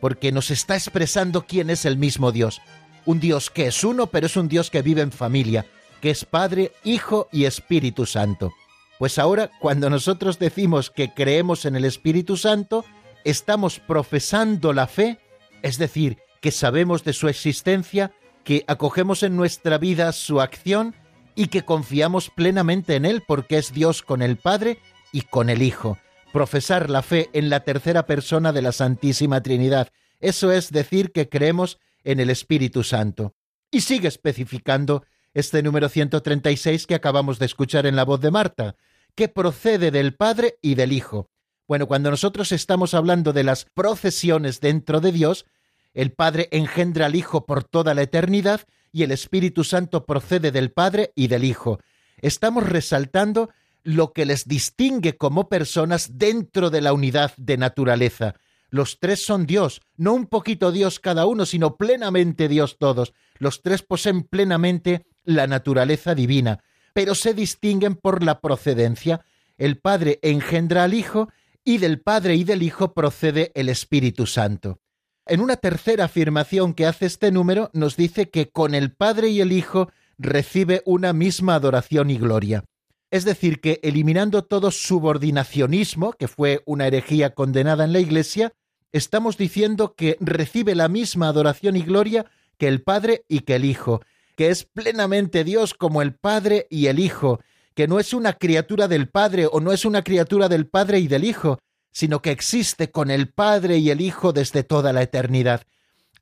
porque 0.00 0.32
nos 0.32 0.50
está 0.50 0.74
expresando 0.74 1.46
quién 1.46 1.70
es 1.70 1.84
el 1.84 1.96
mismo 1.96 2.32
Dios. 2.32 2.60
Un 3.04 3.20
Dios 3.20 3.50
que 3.50 3.66
es 3.66 3.84
uno, 3.84 4.06
pero 4.06 4.26
es 4.26 4.36
un 4.36 4.48
Dios 4.48 4.70
que 4.70 4.82
vive 4.82 5.02
en 5.02 5.12
familia, 5.12 5.66
que 6.00 6.10
es 6.10 6.24
Padre, 6.24 6.72
Hijo 6.84 7.28
y 7.32 7.44
Espíritu 7.44 8.06
Santo. 8.06 8.52
Pues 8.98 9.18
ahora, 9.18 9.50
cuando 9.60 9.90
nosotros 9.90 10.38
decimos 10.38 10.90
que 10.90 11.12
creemos 11.12 11.64
en 11.64 11.76
el 11.76 11.84
Espíritu 11.84 12.36
Santo, 12.36 12.84
estamos 13.24 13.78
profesando 13.78 14.72
la 14.72 14.86
fe, 14.86 15.18
es 15.62 15.76
decir, 15.76 16.18
que 16.40 16.50
sabemos 16.50 17.04
de 17.04 17.12
su 17.12 17.28
existencia, 17.28 18.12
que 18.44 18.64
acogemos 18.66 19.22
en 19.22 19.36
nuestra 19.36 19.78
vida 19.78 20.12
su 20.12 20.40
acción 20.40 20.94
y 21.34 21.46
que 21.46 21.64
confiamos 21.64 22.30
plenamente 22.30 22.96
en 22.96 23.04
Él 23.04 23.22
porque 23.26 23.58
es 23.58 23.72
Dios 23.72 24.02
con 24.02 24.22
el 24.22 24.36
Padre 24.36 24.78
y 25.12 25.22
con 25.22 25.50
el 25.50 25.62
Hijo. 25.62 25.98
Profesar 26.32 26.90
la 26.90 27.02
fe 27.02 27.30
en 27.32 27.50
la 27.50 27.60
tercera 27.60 28.06
persona 28.06 28.52
de 28.52 28.62
la 28.62 28.72
Santísima 28.72 29.42
Trinidad. 29.42 29.88
Eso 30.20 30.52
es 30.52 30.70
decir 30.70 31.12
que 31.12 31.28
creemos 31.28 31.78
en 32.04 32.20
el 32.20 32.30
Espíritu 32.30 32.82
Santo. 32.82 33.34
Y 33.70 33.82
sigue 33.82 34.08
especificando 34.08 35.04
este 35.34 35.62
número 35.62 35.88
136 35.88 36.86
que 36.86 36.94
acabamos 36.94 37.38
de 37.38 37.46
escuchar 37.46 37.86
en 37.86 37.96
la 37.96 38.04
voz 38.04 38.20
de 38.20 38.30
Marta, 38.30 38.76
que 39.14 39.28
procede 39.28 39.90
del 39.90 40.14
Padre 40.14 40.58
y 40.62 40.74
del 40.74 40.92
Hijo. 40.92 41.30
Bueno, 41.68 41.86
cuando 41.86 42.10
nosotros 42.10 42.52
estamos 42.52 42.92
hablando 42.94 43.32
de 43.32 43.44
las 43.44 43.64
procesiones 43.64 44.60
dentro 44.60 45.00
de 45.00 45.12
Dios, 45.12 45.46
el 45.94 46.12
Padre 46.12 46.48
engendra 46.52 47.06
al 47.06 47.14
Hijo 47.14 47.46
por 47.46 47.64
toda 47.64 47.94
la 47.94 48.02
eternidad 48.02 48.62
y 48.92 49.02
el 49.02 49.10
Espíritu 49.10 49.64
Santo 49.64 50.04
procede 50.04 50.52
del 50.52 50.70
Padre 50.70 51.12
y 51.16 51.28
del 51.28 51.44
Hijo. 51.44 51.80
estamos 52.18 52.68
resaltando 52.68 53.50
lo 53.82 54.12
que 54.12 54.26
les 54.26 54.46
distingue 54.46 55.16
como 55.16 55.48
personas 55.48 56.18
dentro 56.18 56.70
de 56.70 56.80
la 56.80 56.92
unidad 56.92 57.32
de 57.36 57.56
naturaleza. 57.56 58.36
Los 58.70 59.00
tres 59.00 59.24
son 59.24 59.44
Dios, 59.44 59.80
no 59.96 60.14
un 60.14 60.26
poquito 60.26 60.70
Dios 60.70 61.00
cada 61.00 61.26
uno, 61.26 61.46
sino 61.46 61.76
plenamente 61.76 62.48
Dios 62.48 62.78
todos. 62.78 63.12
Los 63.38 63.60
tres 63.60 63.82
poseen 63.82 64.22
plenamente 64.22 65.04
la 65.24 65.46
naturaleza 65.46 66.14
divina, 66.14 66.62
pero 66.94 67.14
se 67.14 67.34
distinguen 67.34 67.96
por 67.96 68.22
la 68.22 68.40
procedencia. 68.40 69.24
El 69.58 69.78
Padre 69.78 70.20
engendra 70.22 70.84
al 70.84 70.94
Hijo 70.94 71.28
y 71.64 71.78
del 71.78 72.00
Padre 72.00 72.36
y 72.36 72.44
del 72.44 72.62
Hijo 72.62 72.94
procede 72.94 73.50
el 73.54 73.68
Espíritu 73.68 74.26
Santo. 74.26 74.80
En 75.26 75.40
una 75.40 75.56
tercera 75.56 76.06
afirmación 76.06 76.74
que 76.74 76.84
hace 76.84 77.06
este 77.06 77.30
número 77.30 77.70
nos 77.74 77.96
dice 77.96 78.28
que 78.28 78.50
con 78.50 78.74
el 78.74 78.92
Padre 78.92 79.28
y 79.28 79.40
el 79.40 79.52
Hijo 79.52 79.88
recibe 80.18 80.82
una 80.84 81.12
misma 81.12 81.54
adoración 81.54 82.10
y 82.10 82.18
gloria. 82.18 82.64
Es 83.12 83.24
decir, 83.24 83.60
que 83.60 83.78
eliminando 83.84 84.42
todo 84.42 84.72
subordinacionismo, 84.72 86.14
que 86.14 86.26
fue 86.26 86.62
una 86.66 86.88
herejía 86.88 87.34
condenada 87.34 87.84
en 87.84 87.92
la 87.92 88.00
Iglesia, 88.00 88.52
estamos 88.90 89.36
diciendo 89.36 89.94
que 89.94 90.16
recibe 90.18 90.74
la 90.74 90.88
misma 90.88 91.28
adoración 91.28 91.76
y 91.76 91.82
gloria 91.82 92.26
que 92.58 92.66
el 92.66 92.82
Padre 92.82 93.24
y 93.28 93.40
que 93.40 93.54
el 93.54 93.64
Hijo, 93.64 94.00
que 94.34 94.48
es 94.48 94.64
plenamente 94.64 95.44
Dios 95.44 95.74
como 95.74 96.02
el 96.02 96.14
Padre 96.14 96.66
y 96.68 96.86
el 96.86 96.98
Hijo, 96.98 97.38
que 97.74 97.86
no 97.86 98.00
es 98.00 98.12
una 98.12 98.32
criatura 98.32 98.88
del 98.88 99.08
Padre 99.08 99.46
o 99.50 99.60
no 99.60 99.72
es 99.72 99.84
una 99.84 100.02
criatura 100.02 100.48
del 100.48 100.66
Padre 100.66 100.98
y 100.98 101.06
del 101.06 101.22
Hijo, 101.22 101.60
sino 101.92 102.22
que 102.22 102.30
existe 102.30 102.90
con 102.90 103.10
el 103.10 103.28
Padre 103.28 103.78
y 103.78 103.90
el 103.90 104.00
Hijo 104.00 104.32
desde 104.32 104.64
toda 104.64 104.92
la 104.92 105.02
eternidad. 105.02 105.62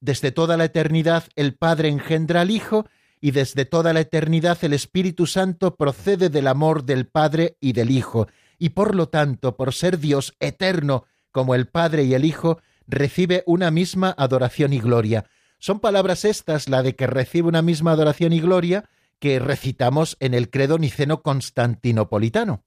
Desde 0.01 0.33
toda 0.33 0.57
la 0.57 0.65
eternidad 0.65 1.25
el 1.37 1.55
Padre 1.55 1.89
engendra 1.89 2.43
al 2.43 2.51
Hijo 2.51 2.87
y 3.21 3.31
desde 3.31 3.65
toda 3.65 3.93
la 3.93 4.01
eternidad 4.01 4.59
el 4.63 4.73
Espíritu 4.73 5.27
Santo 5.27 5.77
procede 5.77 6.29
del 6.29 6.47
amor 6.47 6.85
del 6.85 7.07
Padre 7.07 7.57
y 7.61 7.73
del 7.73 7.91
Hijo, 7.91 8.29
y 8.59 8.71
por 8.71 8.95
lo 8.95 9.09
tanto, 9.09 9.57
por 9.57 9.73
ser 9.73 9.99
Dios 9.99 10.35
eterno 10.41 11.05
como 11.31 11.55
el 11.55 11.69
Padre 11.69 12.05
y 12.05 12.15
el 12.15 12.25
Hijo, 12.25 12.61
recibe 12.87 13.43
una 13.47 13.71
misma 13.71 14.15
adoración 14.17 14.73
y 14.73 14.81
gloria. 14.81 15.27
Son 15.59 15.81
palabras 15.81 16.25
estas, 16.25 16.69
la 16.69 16.83
de 16.83 16.97
que 16.97 17.07
recibe 17.07 17.49
una 17.49 17.63
misma 17.63 17.93
adoración 17.93 18.33
y 18.33 18.41
gloria, 18.41 18.89
que 19.19 19.39
recitamos 19.39 20.17
en 20.21 20.35
el 20.35 20.51
credo 20.51 20.79
niceno 20.79 21.23
constantinopolitano. 21.23 22.65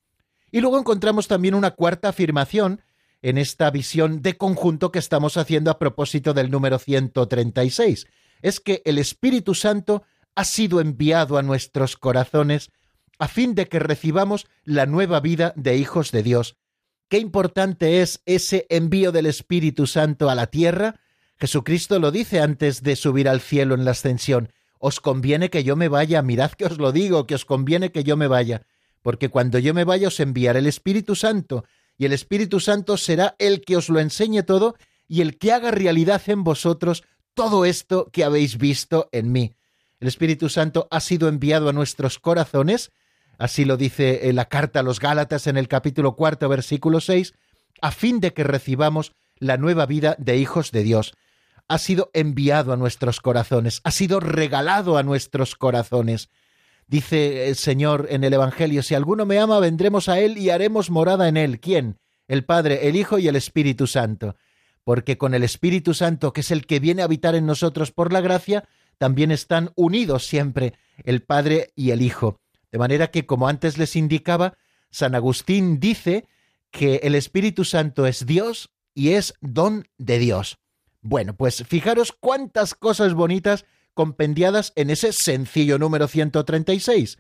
Y 0.52 0.62
luego 0.62 0.78
encontramos 0.78 1.28
también 1.28 1.56
una 1.56 1.72
cuarta 1.72 2.10
afirmación 2.10 2.82
en 3.24 3.38
esta 3.38 3.72
visión 3.72 4.22
de 4.22 4.38
conjunto 4.38 4.92
que 4.92 5.00
estamos 5.00 5.38
haciendo 5.38 5.72
a 5.72 5.80
propósito 5.80 6.34
del 6.34 6.52
número 6.52 6.78
136. 6.78 8.06
Es 8.42 8.60
que 8.60 8.84
el 8.86 9.00
Espíritu 9.00 9.56
Santo 9.56 10.04
ha 10.36 10.44
sido 10.44 10.82
enviado 10.82 11.38
a 11.38 11.42
nuestros 11.42 11.96
corazones 11.96 12.70
a 13.18 13.28
fin 13.28 13.56
de 13.56 13.68
que 13.68 13.80
recibamos 13.80 14.46
la 14.66 14.86
nueva 14.86 15.22
vida 15.22 15.54
de 15.56 15.78
hijos 15.78 16.12
de 16.12 16.22
Dios. 16.22 16.58
Qué 17.08 17.20
importante 17.20 18.02
es 18.02 18.22
ese 18.26 18.66
envío 18.70 19.12
del 19.12 19.26
Espíritu 19.26 19.88
Santo 19.88 20.30
a 20.30 20.36
la 20.36 20.48
tierra. 20.48 21.00
Jesucristo 21.38 22.00
lo 22.00 22.12
dice 22.12 22.42
antes 22.42 22.84
de 22.84 22.98
subir 22.98 23.30
al 23.30 23.40
cielo 23.40 23.76
en 23.76 23.86
la 23.86 23.92
ascensión. 23.92 24.52
Os 24.80 25.00
conviene 25.00 25.50
que 25.50 25.64
yo 25.64 25.78
me 25.78 25.88
vaya, 25.88 26.22
mirad 26.22 26.52
que 26.52 26.66
os 26.66 26.78
lo 26.78 26.92
digo, 26.92 27.26
que 27.26 27.36
os 27.36 27.46
conviene 27.46 27.94
que 27.94 28.04
yo 28.04 28.18
me 28.18 28.28
vaya, 28.28 28.64
porque 29.02 29.30
cuando 29.30 29.60
yo 29.60 29.74
me 29.74 29.86
vaya 29.86 30.10
os 30.10 30.20
enviaré 30.20 30.60
el 30.60 30.68
Espíritu 30.68 31.16
Santo, 31.16 31.64
y 31.98 32.06
el 32.06 32.14
Espíritu 32.14 32.60
Santo 32.60 32.98
será 32.98 33.36
el 33.40 33.62
que 33.62 33.78
os 33.78 33.90
lo 33.90 34.00
enseñe 34.00 34.44
todo 34.44 34.76
y 35.08 35.22
el 35.22 35.38
que 35.38 35.52
haga 35.52 35.72
realidad 35.72 36.22
en 36.28 36.44
vosotros 36.44 37.04
todo 37.34 37.66
esto 37.66 38.10
que 38.12 38.24
habéis 38.24 38.58
visto 38.58 39.10
en 39.12 39.32
mí. 39.32 39.56
El 40.00 40.08
Espíritu 40.08 40.50
Santo 40.50 40.88
ha 40.92 41.00
sido 41.00 41.28
enviado 41.28 41.70
a 41.70 41.74
nuestros 41.74 42.20
corazones, 42.20 42.92
así 43.38 43.66
lo 43.66 43.78
dice 43.78 44.30
en 44.30 44.36
la 44.36 44.46
carta 44.46 44.80
a 44.80 44.84
los 44.84 45.00
Gálatas 45.00 45.48
en 45.48 45.58
el 45.58 45.68
capítulo 45.68 46.16
cuarto, 46.16 46.50
versículo 46.50 47.00
seis, 47.00 47.34
a 47.82 47.92
fin 47.92 48.20
de 48.20 48.34
que 48.34 48.44
recibamos 48.44 49.14
la 49.38 49.58
nueva 49.58 49.86
vida 49.86 50.16
de 50.20 50.38
hijos 50.38 50.72
de 50.72 50.84
Dios. 50.84 51.14
Ha 51.68 51.78
sido 51.78 52.12
enviado 52.14 52.74
a 52.74 52.78
nuestros 52.78 53.22
corazones, 53.22 53.82
ha 53.84 53.92
sido 53.92 54.20
regalado 54.20 54.98
a 54.98 55.04
nuestros 55.04 55.56
corazones. 55.56 56.30
Dice 56.88 57.48
el 57.48 57.56
Señor 57.56 58.08
en 58.10 58.24
el 58.24 58.34
Evangelio, 58.34 58.84
si 58.84 58.96
alguno 58.96 59.26
me 59.26 59.40
ama, 59.40 59.60
vendremos 59.60 60.10
a 60.10 60.20
Él 60.20 60.38
y 60.38 60.50
haremos 60.50 60.90
morada 60.90 61.28
en 61.28 61.38
Él. 61.38 61.60
¿Quién? 61.60 62.00
El 62.28 62.46
Padre, 62.46 62.88
el 62.88 62.96
Hijo 62.96 63.20
y 63.20 63.28
el 63.28 63.36
Espíritu 63.36 63.88
Santo. 63.88 64.36
Porque 64.84 65.18
con 65.18 65.34
el 65.34 65.44
Espíritu 65.44 65.94
Santo, 65.94 66.34
que 66.34 66.42
es 66.42 66.52
el 66.52 66.66
que 66.66 66.80
viene 66.80 67.02
a 67.02 67.06
habitar 67.06 67.36
en 67.36 67.46
nosotros 67.46 67.92
por 67.92 68.12
la 68.12 68.22
gracia, 68.22 68.68
también 68.98 69.32
están 69.32 69.72
unidos 69.76 70.26
siempre 70.26 70.74
el 71.04 71.24
Padre 71.24 71.72
y 71.76 71.92
el 71.92 72.02
Hijo. 72.02 72.42
De 72.72 72.80
manera 72.80 73.12
que, 73.12 73.26
como 73.26 73.48
antes 73.48 73.78
les 73.78 73.96
indicaba, 73.96 74.58
San 74.90 75.16
Agustín 75.16 75.80
dice 75.80 76.28
que 76.72 76.98
el 77.04 77.16
Espíritu 77.16 77.66
Santo 77.66 78.06
es 78.08 78.26
Dios 78.26 78.72
y 78.94 79.12
es 79.12 79.34
don 79.42 79.88
de 79.98 80.20
Dios. 80.20 80.58
Bueno, 81.02 81.36
pues 81.36 81.64
fijaros 81.68 82.14
cuántas 82.18 82.76
cosas 82.76 83.14
bonitas 83.14 83.66
compendiadas 83.94 84.74
en 84.76 84.90
ese 84.90 85.14
sencillo 85.14 85.80
número 85.80 86.08
136. 86.08 87.18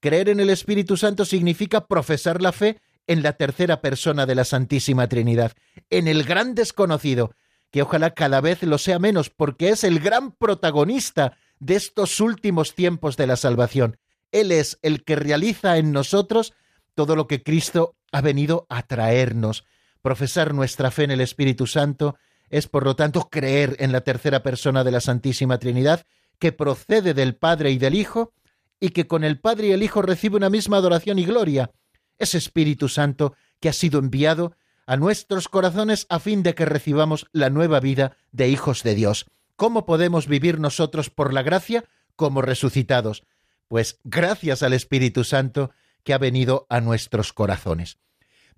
Creer 0.00 0.28
en 0.28 0.40
el 0.40 0.50
Espíritu 0.50 0.96
Santo 0.96 1.24
significa 1.24 1.86
profesar 1.86 2.40
la 2.40 2.52
fe 2.52 2.80
en 3.06 3.22
la 3.22 3.34
tercera 3.34 3.80
persona 3.80 4.26
de 4.26 4.34
la 4.34 4.44
Santísima 4.44 5.08
Trinidad, 5.08 5.52
en 5.90 6.08
el 6.08 6.24
gran 6.24 6.54
desconocido, 6.54 7.34
que 7.70 7.82
ojalá 7.82 8.10
cada 8.14 8.40
vez 8.40 8.62
lo 8.62 8.78
sea 8.78 8.98
menos, 8.98 9.30
porque 9.30 9.70
es 9.70 9.84
el 9.84 10.00
gran 10.00 10.32
protagonista 10.32 11.36
de 11.58 11.76
estos 11.76 12.20
últimos 12.20 12.74
tiempos 12.74 13.16
de 13.16 13.26
la 13.26 13.36
salvación. 13.36 13.98
Él 14.32 14.52
es 14.52 14.78
el 14.82 15.04
que 15.04 15.16
realiza 15.16 15.76
en 15.76 15.92
nosotros 15.92 16.54
todo 16.94 17.16
lo 17.16 17.26
que 17.26 17.42
Cristo 17.42 17.96
ha 18.12 18.20
venido 18.20 18.66
a 18.68 18.82
traernos. 18.82 19.64
Profesar 20.02 20.54
nuestra 20.54 20.90
fe 20.90 21.04
en 21.04 21.10
el 21.10 21.20
Espíritu 21.20 21.66
Santo 21.66 22.16
es, 22.50 22.66
por 22.66 22.84
lo 22.84 22.96
tanto, 22.96 23.28
creer 23.30 23.76
en 23.78 23.92
la 23.92 24.02
tercera 24.02 24.42
persona 24.42 24.84
de 24.84 24.90
la 24.90 25.00
Santísima 25.00 25.58
Trinidad, 25.58 26.04
que 26.38 26.52
procede 26.52 27.14
del 27.14 27.36
Padre 27.36 27.70
y 27.70 27.78
del 27.78 27.94
Hijo, 27.94 28.32
y 28.80 28.90
que 28.90 29.06
con 29.06 29.24
el 29.24 29.38
Padre 29.38 29.68
y 29.68 29.72
el 29.72 29.82
Hijo 29.82 30.02
recibe 30.02 30.36
una 30.36 30.50
misma 30.50 30.78
adoración 30.78 31.18
y 31.18 31.24
gloria. 31.24 31.70
Ese 32.18 32.38
Espíritu 32.38 32.88
Santo 32.88 33.34
que 33.60 33.68
ha 33.68 33.72
sido 33.72 33.98
enviado 33.98 34.56
a 34.86 34.96
nuestros 34.96 35.48
corazones 35.48 36.06
a 36.08 36.18
fin 36.18 36.42
de 36.42 36.54
que 36.54 36.64
recibamos 36.64 37.26
la 37.32 37.50
nueva 37.50 37.78
vida 37.78 38.16
de 38.32 38.48
hijos 38.48 38.82
de 38.82 38.94
Dios. 38.94 39.26
¿Cómo 39.54 39.86
podemos 39.86 40.26
vivir 40.26 40.58
nosotros 40.58 41.10
por 41.10 41.32
la 41.32 41.42
gracia 41.42 41.84
como 42.16 42.42
resucitados? 42.42 43.22
Pues 43.68 44.00
gracias 44.02 44.62
al 44.62 44.72
Espíritu 44.72 45.22
Santo 45.22 45.70
que 46.02 46.14
ha 46.14 46.18
venido 46.18 46.66
a 46.70 46.80
nuestros 46.80 47.32
corazones. 47.32 47.98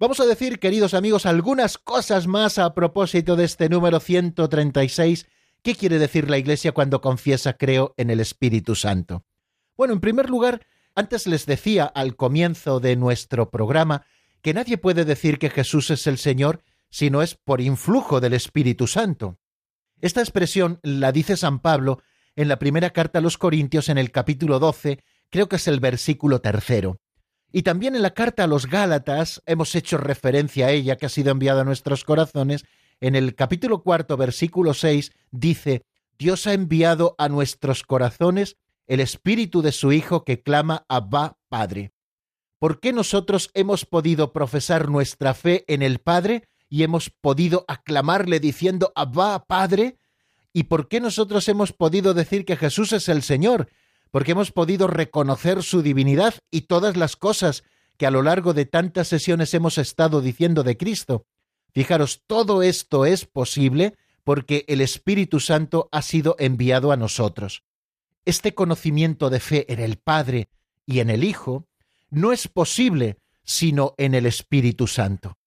Vamos 0.03 0.19
a 0.19 0.27
decir, 0.27 0.59
queridos 0.59 0.95
amigos, 0.95 1.27
algunas 1.27 1.79
cosas 1.79 2.27
más 2.27 2.59
a 2.59 2.75
propósito 2.75 3.37
de 3.37 3.45
este 3.45 3.69
número 3.69 4.01
136. 4.01 5.29
¿Qué 5.63 5.77
quiere 5.77 6.01
decir 6.01 6.29
la 6.29 6.39
Iglesia 6.39 6.73
cuando 6.73 7.01
confiesa 7.01 7.53
creo 7.53 7.95
en 7.97 8.11
el 8.11 8.19
Espíritu 8.19 8.75
Santo? 8.75 9.25
Bueno, 9.77 9.95
en 9.95 10.01
primer 10.01 10.29
lugar, 10.29 10.67
antes 10.97 11.29
les 11.29 11.47
decía 11.47 11.85
al 11.85 12.17
comienzo 12.17 12.81
de 12.81 12.97
nuestro 12.97 13.49
programa 13.51 14.05
que 14.41 14.53
nadie 14.53 14.77
puede 14.77 15.05
decir 15.05 15.39
que 15.39 15.51
Jesús 15.51 15.89
es 15.93 16.09
el 16.09 16.19
Señor 16.19 16.65
si 16.91 17.09
no 17.09 17.23
es 17.23 17.37
por 17.37 17.61
influjo 17.61 18.21
del 18.21 18.33
Espíritu 18.33 18.89
Santo. 18.89 19.39
Esta 20.01 20.21
expresión 20.21 20.81
la 20.83 21.13
dice 21.13 21.37
San 21.37 21.61
Pablo 21.61 22.03
en 22.35 22.49
la 22.49 22.59
primera 22.59 22.91
carta 22.91 23.21
a 23.21 23.23
los 23.23 23.39
Corintios 23.39 23.89
en 23.89 23.99
el 23.99 24.11
capítulo 24.11 24.59
12, 24.59 24.99
creo 25.31 25.49
que 25.49 25.55
es 25.55 25.69
el 25.69 25.79
versículo 25.79 26.41
tercero. 26.41 26.99
Y 27.53 27.63
también 27.63 27.95
en 27.95 28.03
la 28.03 28.15
carta 28.15 28.45
a 28.45 28.47
los 28.47 28.67
Gálatas 28.67 29.43
hemos 29.45 29.75
hecho 29.75 29.99
referencia 29.99 30.67
a 30.67 30.71
ella, 30.71 30.97
que 30.97 31.07
ha 31.07 31.11
sido 31.11 31.31
enviada 31.31 31.61
a 31.61 31.65
nuestros 31.65 32.03
corazones. 32.03 32.65
En 33.01 33.15
el 33.15 33.35
capítulo 33.35 33.83
cuarto, 33.83 34.17
versículo 34.17 34.73
seis, 34.73 35.13
dice, 35.31 35.85
Dios 36.19 36.47
ha 36.47 36.55
enviado 36.55 37.15
a 37.19 37.29
nuestros 37.29 37.83
corazones 37.83 38.57
el 38.87 39.01
espíritu 39.01 39.61
de 39.61 39.73
su 39.73 39.93
Hijo 39.93 40.25
que 40.25 40.43
clama 40.43 40.87
Abba 40.89 41.37
Padre. 41.51 41.93
¿Por 42.59 42.81
qué 42.81 42.93
nosotros 42.93 43.51
hemos 43.55 43.85
podido 43.85 44.33
profesar 44.33 44.89
nuestra 44.89 45.35
fe 45.35 45.65
en 45.69 45.83
el 45.83 45.99
Padre 45.99 46.49
y 46.71 46.85
hemos 46.85 47.11
podido 47.11 47.65
aclamarle 47.69 48.41
diciendo 48.41 48.93
Abba 48.95 49.45
Padre? 49.47 49.99
¿Y 50.55 50.65
por 50.65 50.89
qué 50.89 51.01
nosotros 51.01 51.49
hemos 51.49 51.73
podido 51.73 52.15
decir 52.15 52.45
que 52.45 52.57
Jesús 52.57 52.93
es 52.93 53.09
el 53.09 53.23
Señor 53.23 53.69
porque 54.13 54.33
hemos 54.33 54.53
podido 54.53 54.87
reconocer 54.87 55.63
su 55.63 55.83
divinidad 55.83 56.35
y 56.51 56.63
todas 56.63 56.97
las 56.97 57.17
cosas 57.17 57.65
que 57.97 58.07
a 58.07 58.11
lo 58.11 58.23
largo 58.23 58.53
de 58.53 58.67
tantas 58.67 59.09
sesiones 59.09 59.55
hemos 59.55 59.79
estado 59.79 60.21
diciendo 60.21 60.63
de 60.63 60.77
Cristo. 60.77 61.27
Fijaros, 61.73 62.23
todo 62.27 62.63
esto 62.63 63.07
es 63.07 63.25
posible 63.25 63.95
porque 64.23 64.65
el 64.69 64.83
Espíritu 64.83 65.41
Santo 65.41 65.89
ha 65.93 66.03
sido 66.03 66.37
enviado 66.39 66.93
a 66.93 66.97
nosotros. 66.97 67.65
Este 68.27 68.55
conocimiento 68.55 69.31
de 69.31 69.41
fe 69.41 69.73
en 69.73 69.81
el 69.81 69.97
Padre 69.97 70.51
y 70.87 71.01
en 71.01 71.09
el 71.09 71.25
Hijo 71.25 71.67
no 72.11 72.33
es 72.33 72.49
posible 72.49 73.17
sino 73.45 73.95
en 73.97 74.15
el 74.15 74.27
Espíritu 74.27 74.87
Santo. 74.87 75.39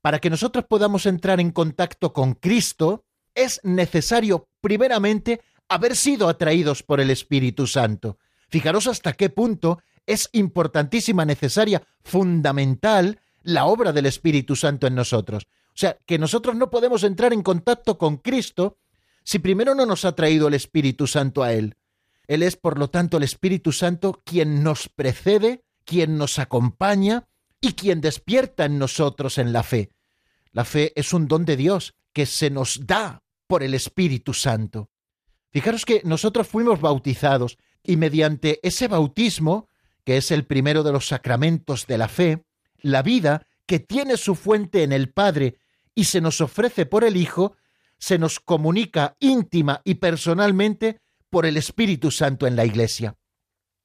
Para 0.00 0.20
que 0.20 0.30
nosotros 0.30 0.64
podamos 0.68 1.06
entrar 1.06 1.40
en 1.40 1.50
contacto 1.50 2.12
con 2.12 2.34
Cristo, 2.34 3.04
es 3.34 3.60
necesario 3.64 4.48
primeramente 4.60 5.40
haber 5.68 5.96
sido 5.96 6.28
atraídos 6.28 6.82
por 6.82 7.00
el 7.00 7.10
Espíritu 7.10 7.66
Santo. 7.66 8.18
Fijaros 8.48 8.86
hasta 8.86 9.12
qué 9.12 9.30
punto 9.30 9.80
es 10.06 10.28
importantísima, 10.32 11.24
necesaria, 11.24 11.82
fundamental 12.04 13.20
la 13.42 13.66
obra 13.66 13.92
del 13.92 14.06
Espíritu 14.06 14.56
Santo 14.56 14.86
en 14.86 14.94
nosotros. 14.94 15.46
O 15.68 15.78
sea, 15.78 15.98
que 16.06 16.18
nosotros 16.18 16.56
no 16.56 16.70
podemos 16.70 17.02
entrar 17.02 17.32
en 17.32 17.42
contacto 17.42 17.98
con 17.98 18.16
Cristo 18.18 18.78
si 19.24 19.40
primero 19.40 19.74
no 19.74 19.86
nos 19.86 20.04
ha 20.04 20.14
traído 20.14 20.48
el 20.48 20.54
Espíritu 20.54 21.06
Santo 21.06 21.42
a 21.42 21.52
Él. 21.52 21.76
Él 22.28 22.42
es, 22.42 22.56
por 22.56 22.78
lo 22.78 22.90
tanto, 22.90 23.16
el 23.16 23.22
Espíritu 23.22 23.72
Santo 23.72 24.22
quien 24.24 24.62
nos 24.62 24.88
precede, 24.88 25.64
quien 25.84 26.18
nos 26.18 26.38
acompaña 26.38 27.28
y 27.60 27.72
quien 27.72 28.00
despierta 28.00 28.64
en 28.64 28.78
nosotros 28.78 29.38
en 29.38 29.52
la 29.52 29.62
fe. 29.62 29.90
La 30.52 30.64
fe 30.64 30.92
es 30.96 31.12
un 31.12 31.28
don 31.28 31.44
de 31.44 31.56
Dios 31.56 31.94
que 32.12 32.26
se 32.26 32.50
nos 32.50 32.86
da 32.86 33.22
por 33.46 33.62
el 33.62 33.74
Espíritu 33.74 34.32
Santo. 34.32 34.90
Fijaros 35.56 35.86
que 35.86 36.02
nosotros 36.04 36.46
fuimos 36.46 36.82
bautizados 36.82 37.56
y 37.82 37.96
mediante 37.96 38.60
ese 38.62 38.88
bautismo, 38.88 39.70
que 40.04 40.18
es 40.18 40.30
el 40.30 40.44
primero 40.44 40.82
de 40.82 40.92
los 40.92 41.08
sacramentos 41.08 41.86
de 41.86 41.96
la 41.96 42.08
fe, 42.08 42.44
la 42.82 43.00
vida 43.00 43.46
que 43.64 43.80
tiene 43.80 44.18
su 44.18 44.34
fuente 44.34 44.82
en 44.82 44.92
el 44.92 45.08
Padre 45.08 45.56
y 45.94 46.04
se 46.04 46.20
nos 46.20 46.42
ofrece 46.42 46.84
por 46.84 47.04
el 47.04 47.16
Hijo, 47.16 47.56
se 47.96 48.18
nos 48.18 48.38
comunica 48.38 49.16
íntima 49.18 49.80
y 49.82 49.94
personalmente 49.94 51.00
por 51.30 51.46
el 51.46 51.56
Espíritu 51.56 52.10
Santo 52.10 52.46
en 52.46 52.54
la 52.54 52.66
Iglesia. 52.66 53.16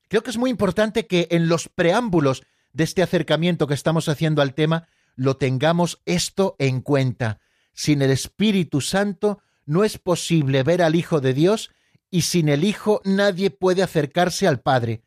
Creo 0.10 0.24
que 0.24 0.32
es 0.32 0.38
muy 0.38 0.50
importante 0.50 1.08
que 1.08 1.30
en 1.32 1.48
los 1.48 1.70
preámbulos 1.70 2.44
de 2.74 2.84
este 2.84 3.02
acercamiento 3.02 3.66
que 3.66 3.76
estamos 3.76 4.10
haciendo 4.10 4.42
al 4.42 4.56
tema 4.56 4.90
lo 5.16 5.38
tengamos 5.38 6.02
esto 6.04 6.58
en 6.60 6.82
cuenta. 6.82 7.40
Sin 7.72 8.02
el 8.02 8.12
Espíritu 8.12 8.82
Santo 8.82 9.40
no 9.66 9.84
es 9.84 9.98
posible 9.98 10.64
ver 10.64 10.82
al 10.82 10.96
Hijo 10.96 11.22
de 11.22 11.34
Dios 11.34 11.72
y 12.10 12.22
sin 12.24 12.50
el 12.50 12.64
Hijo 12.64 13.02
nadie 13.06 13.50
puede 13.50 13.84
acercarse 13.84 14.48
al 14.48 14.62
Padre, 14.62 15.02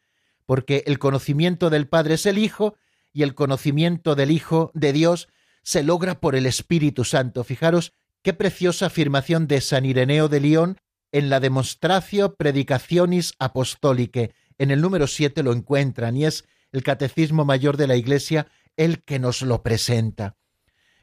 porque 0.47 0.83
el 0.87 0.99
conocimiento 0.99 1.71
del 1.71 1.87
Padre 1.87 2.15
es 2.15 2.27
el 2.27 2.39
Hijo 2.39 2.77
y 3.13 3.23
el 3.23 3.35
conocimiento 3.35 4.15
del 4.15 4.31
Hijo 4.31 4.71
de 4.75 4.93
Dios 4.93 5.29
se 5.63 5.83
logra 5.83 6.21
por 6.21 6.35
el 6.35 6.47
Espíritu 6.47 7.05
Santo. 7.05 7.45
Fijaros 7.45 7.93
qué 8.23 8.33
preciosa 8.33 8.87
afirmación 8.87 9.47
de 9.47 9.61
San 9.61 9.85
Ireneo 9.85 10.29
de 10.29 10.41
León 10.41 10.79
en 11.13 11.31
la 11.31 11.41
Demonstratio 11.41 12.35
Predicationis 12.35 13.35
Apostolique. 13.39 14.33
En 14.59 14.71
el 14.71 14.81
número 14.81 15.07
7 15.07 15.43
lo 15.43 15.53
encuentran 15.53 16.17
y 16.17 16.25
es 16.25 16.45
el 16.73 16.83
Catecismo 16.83 17.45
Mayor 17.45 17.77
de 17.77 17.87
la 17.87 17.97
Iglesia 17.97 18.49
el 18.77 19.05
que 19.05 19.19
nos 19.19 19.43
lo 19.43 19.63
presenta. 19.63 20.37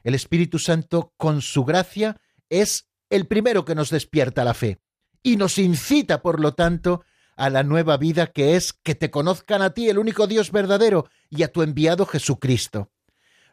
El 0.03 0.15
Espíritu 0.15 0.59
Santo, 0.59 1.13
con 1.15 1.41
su 1.41 1.63
gracia, 1.63 2.19
es 2.49 2.90
el 3.11 3.27
primero 3.27 3.65
que 3.65 3.75
nos 3.75 3.91
despierta 3.91 4.43
la 4.43 4.55
fe 4.55 4.79
y 5.21 5.37
nos 5.37 5.59
incita, 5.59 6.23
por 6.23 6.39
lo 6.39 6.53
tanto, 6.53 7.03
a 7.35 7.49
la 7.49 7.61
nueva 7.61 7.97
vida 7.97 8.27
que 8.27 8.55
es 8.55 8.73
que 8.73 8.95
te 8.95 9.11
conozcan 9.11 9.61
a 9.61 9.71
ti, 9.71 9.89
el 9.89 9.99
único 9.99 10.27
Dios 10.27 10.51
verdadero, 10.51 11.07
y 11.29 11.43
a 11.43 11.51
tu 11.51 11.61
enviado 11.61 12.05
Jesucristo. 12.05 12.89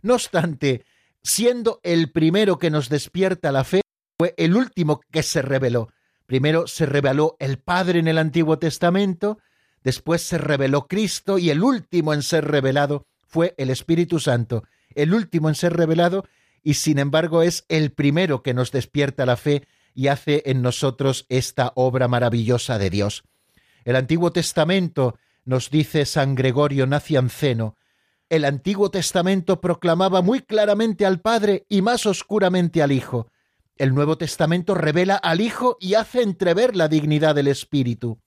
No 0.01 0.15
obstante, 0.15 0.85
siendo 1.23 1.81
el 1.83 2.11
primero 2.13 2.59
que 2.59 2.71
nos 2.71 2.89
despierta 2.89 3.53
la 3.53 3.65
fe, 3.65 3.83
fue 4.19 4.35
el 4.37 4.57
último 4.57 5.01
que 5.11 5.23
se 5.23 5.43
reveló. 5.43 5.89
Primero 6.27 6.67
se 6.67 6.87
reveló 6.87 7.37
el 7.39 7.59
Padre 7.59 7.99
en 7.99 8.09
el 8.09 8.19
Antiguo 8.19 8.59
Testamento, 8.59 9.39
después 9.83 10.23
se 10.23 10.39
reveló 10.39 10.87
Cristo 10.87 11.39
y 11.39 11.51
el 11.51 11.63
último 11.63 12.15
en 12.15 12.23
ser 12.23 12.45
revelado 12.47 13.07
fue 13.27 13.55
el 13.59 13.71
Espíritu 13.71 14.21
Santo, 14.21 14.65
el 14.95 15.15
último 15.15 15.49
en 15.49 15.55
ser 15.55 15.77
revelado 15.77 16.25
y 16.63 16.75
sin 16.75 16.99
embargo 16.99 17.43
es 17.43 17.65
el 17.69 17.93
primero 17.93 18.43
que 18.43 18.55
nos 18.55 18.73
despierta 18.73 19.27
la 19.27 19.37
fe 19.37 19.67
y 19.95 20.09
hace 20.09 20.43
en 20.47 20.63
nosotros 20.63 21.27
esta 21.29 21.73
obra 21.75 22.09
maravillosa 22.09 22.79
de 22.79 22.91
Dios. 22.91 23.25
El 23.85 23.97
Antiguo 23.97 24.33
Testamento, 24.33 25.19
nos 25.45 25.71
dice 25.71 26.05
San 26.05 26.35
Gregorio 26.35 26.87
Nacianceno, 26.87 27.77
el 28.29 28.45
Antiguo 28.45 28.91
Testamento 28.91 29.61
proclamaba 29.61 30.21
muy 30.21 30.41
claramente 30.41 31.07
al 31.07 31.21
Padre 31.21 31.65
y 31.69 31.81
más 31.81 32.05
oscuramente 32.05 32.83
al 32.83 32.93
Hijo. 32.93 33.31
El 33.79 33.95
Nuevo 33.95 34.19
Testamento 34.19 34.75
revela 34.75 35.17
al 35.17 35.41
Hijo 35.41 35.79
y 35.81 35.95
hace 35.95 36.23
entrever 36.23 36.77
la 36.77 36.89
dignidad 36.89 37.35
del 37.35 37.49
Espíritu. 37.49 38.21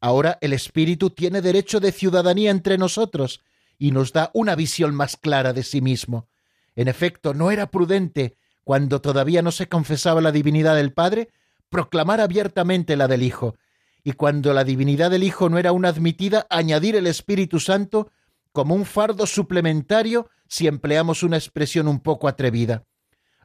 Ahora 0.00 0.38
el 0.40 0.52
Espíritu 0.52 1.10
tiene 1.10 1.42
derecho 1.42 1.80
de 1.80 1.92
ciudadanía 1.92 2.50
entre 2.50 2.78
nosotros 2.78 3.40
y 3.78 3.90
nos 3.90 4.12
da 4.12 4.30
una 4.32 4.54
visión 4.54 4.94
más 4.94 5.16
clara 5.16 5.52
de 5.52 5.64
sí 5.64 5.80
mismo. 5.80 6.28
En 6.74 6.88
efecto, 6.88 7.34
no 7.34 7.50
era 7.50 7.70
prudente, 7.70 8.36
cuando 8.64 9.00
todavía 9.00 9.42
no 9.42 9.50
se 9.50 9.68
confesaba 9.68 10.20
la 10.20 10.32
divinidad 10.32 10.76
del 10.76 10.92
Padre, 10.92 11.30
proclamar 11.68 12.20
abiertamente 12.20 12.96
la 12.96 13.08
del 13.08 13.22
Hijo, 13.22 13.56
y 14.04 14.12
cuando 14.12 14.52
la 14.52 14.64
divinidad 14.64 15.10
del 15.10 15.22
Hijo 15.22 15.48
no 15.48 15.58
era 15.58 15.70
aún 15.70 15.84
admitida, 15.84 16.46
añadir 16.50 16.96
el 16.96 17.06
Espíritu 17.06 17.60
Santo 17.60 18.10
como 18.52 18.74
un 18.74 18.84
fardo 18.84 19.26
suplementario 19.26 20.28
si 20.48 20.66
empleamos 20.66 21.22
una 21.22 21.36
expresión 21.36 21.88
un 21.88 22.00
poco 22.00 22.28
atrevida. 22.28 22.84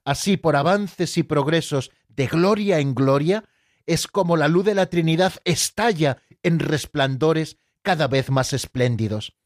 Así, 0.03 0.37
por 0.37 0.55
avances 0.55 1.17
y 1.17 1.23
progresos 1.23 1.91
de 2.09 2.27
gloria 2.27 2.79
en 2.79 2.95
gloria, 2.95 3.45
es 3.85 4.07
como 4.07 4.35
la 4.35 4.47
luz 4.47 4.65
de 4.65 4.75
la 4.75 4.87
Trinidad 4.87 5.33
estalla 5.45 6.17
en 6.43 6.59
resplandores 6.59 7.57
cada 7.81 8.07
vez 8.07 8.29
más 8.29 8.51
espléndidos. 8.51 9.36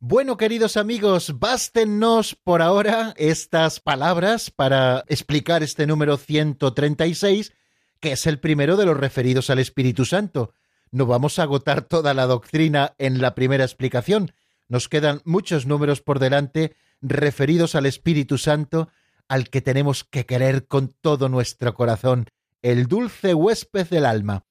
Bueno, 0.00 0.36
queridos 0.36 0.76
amigos, 0.76 1.40
bástenos 1.40 2.36
por 2.36 2.62
ahora 2.62 3.14
estas 3.16 3.80
palabras 3.80 4.52
para 4.52 5.02
explicar 5.08 5.64
este 5.64 5.88
número 5.88 6.16
136 6.16 7.52
que 7.98 8.12
es 8.12 8.26
el 8.28 8.38
primero 8.38 8.76
de 8.76 8.86
los 8.86 8.96
referidos 8.96 9.50
al 9.50 9.58
Espíritu 9.58 10.04
Santo. 10.04 10.54
No 10.92 11.06
vamos 11.06 11.40
a 11.40 11.42
agotar 11.42 11.82
toda 11.82 12.14
la 12.14 12.26
doctrina 12.26 12.94
en 12.98 13.20
la 13.20 13.34
primera 13.34 13.64
explicación. 13.64 14.32
Nos 14.68 14.88
quedan 14.88 15.20
muchos 15.24 15.66
números 15.66 16.00
por 16.00 16.20
delante 16.20 16.76
referidos 17.02 17.74
al 17.74 17.86
Espíritu 17.86 18.38
Santo, 18.38 18.90
al 19.26 19.50
que 19.50 19.62
tenemos 19.62 20.04
que 20.04 20.26
querer 20.26 20.68
con 20.68 20.94
todo 21.00 21.28
nuestro 21.28 21.74
corazón, 21.74 22.26
el 22.62 22.86
dulce 22.86 23.34
huésped 23.34 23.88
del 23.88 24.06
alma. 24.06 24.44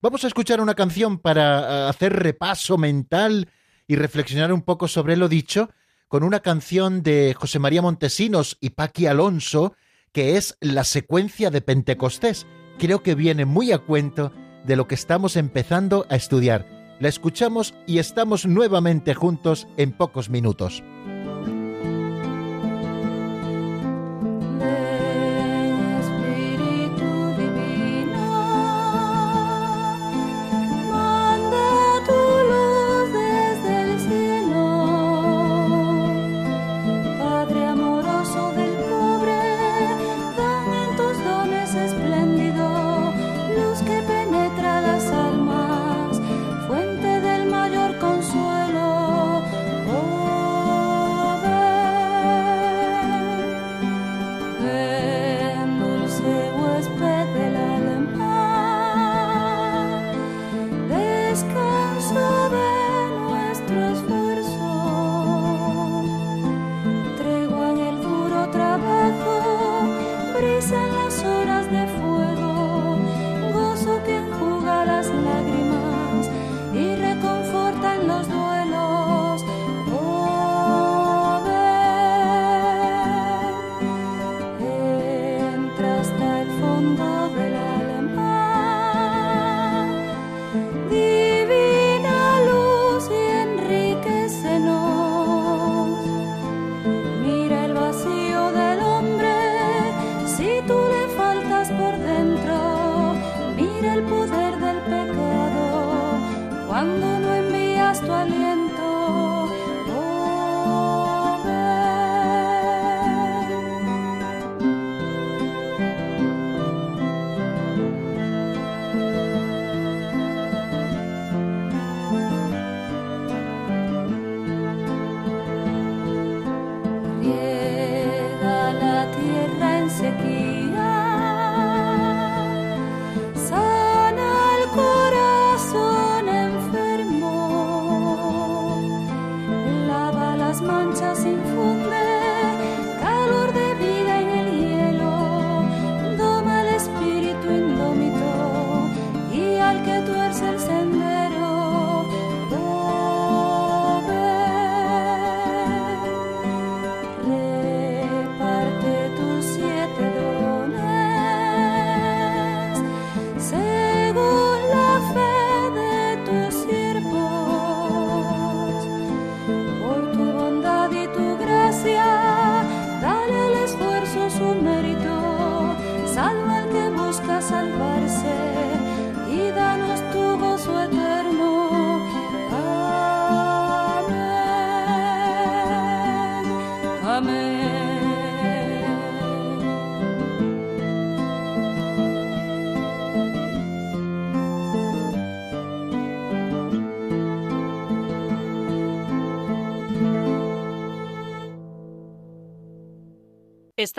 Vamos 0.00 0.22
a 0.22 0.28
escuchar 0.28 0.60
una 0.60 0.76
canción 0.76 1.18
para 1.18 1.86
eh, 1.86 1.88
hacer 1.88 2.12
repaso 2.12 2.78
mental 2.78 3.48
y 3.92 3.96
reflexionar 3.96 4.54
un 4.54 4.62
poco 4.62 4.88
sobre 4.88 5.18
lo 5.18 5.28
dicho, 5.28 5.68
con 6.08 6.22
una 6.24 6.40
canción 6.40 7.02
de 7.02 7.36
José 7.38 7.58
María 7.58 7.82
Montesinos 7.82 8.56
y 8.58 8.70
Paqui 8.70 9.04
Alonso, 9.04 9.74
que 10.12 10.38
es 10.38 10.56
la 10.60 10.84
secuencia 10.84 11.50
de 11.50 11.60
Pentecostés 11.60 12.46
creo 12.78 13.02
que 13.02 13.14
viene 13.14 13.44
muy 13.44 13.70
a 13.70 13.78
cuento 13.78 14.32
de 14.64 14.76
lo 14.76 14.88
que 14.88 14.94
estamos 14.94 15.36
empezando 15.36 16.06
a 16.08 16.16
estudiar. 16.16 16.66
La 17.00 17.08
escuchamos 17.08 17.74
y 17.86 17.98
estamos 17.98 18.46
nuevamente 18.46 19.12
juntos 19.12 19.68
en 19.76 19.92
pocos 19.92 20.30
minutos. 20.30 20.82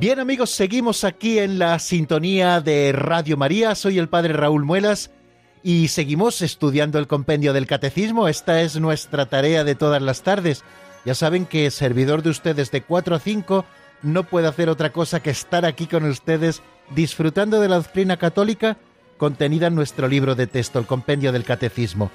Bien 0.00 0.18
amigos, 0.18 0.48
seguimos 0.48 1.04
aquí 1.04 1.38
en 1.38 1.58
la 1.58 1.78
sintonía 1.78 2.62
de 2.62 2.90
Radio 2.90 3.36
María. 3.36 3.74
Soy 3.74 3.98
el 3.98 4.08
Padre 4.08 4.32
Raúl 4.32 4.64
Muelas 4.64 5.10
y 5.62 5.88
seguimos 5.88 6.40
estudiando 6.40 6.98
el 6.98 7.06
compendio 7.06 7.52
del 7.52 7.66
Catecismo. 7.66 8.26
Esta 8.26 8.62
es 8.62 8.80
nuestra 8.80 9.26
tarea 9.26 9.62
de 9.62 9.74
todas 9.74 10.00
las 10.00 10.22
tardes. 10.22 10.64
Ya 11.04 11.14
saben 11.14 11.44
que 11.44 11.70
servidor 11.70 12.22
de 12.22 12.30
ustedes 12.30 12.70
de 12.70 12.80
4 12.80 13.14
a 13.14 13.18
5 13.18 13.66
no 14.00 14.24
puede 14.24 14.48
hacer 14.48 14.70
otra 14.70 14.90
cosa 14.90 15.20
que 15.20 15.28
estar 15.28 15.66
aquí 15.66 15.86
con 15.86 16.06
ustedes 16.06 16.62
disfrutando 16.94 17.60
de 17.60 17.68
la 17.68 17.76
doctrina 17.76 18.16
católica 18.16 18.78
contenida 19.18 19.66
en 19.66 19.74
nuestro 19.74 20.08
libro 20.08 20.34
de 20.34 20.46
texto, 20.46 20.78
el 20.78 20.86
compendio 20.86 21.30
del 21.30 21.44
Catecismo. 21.44 22.10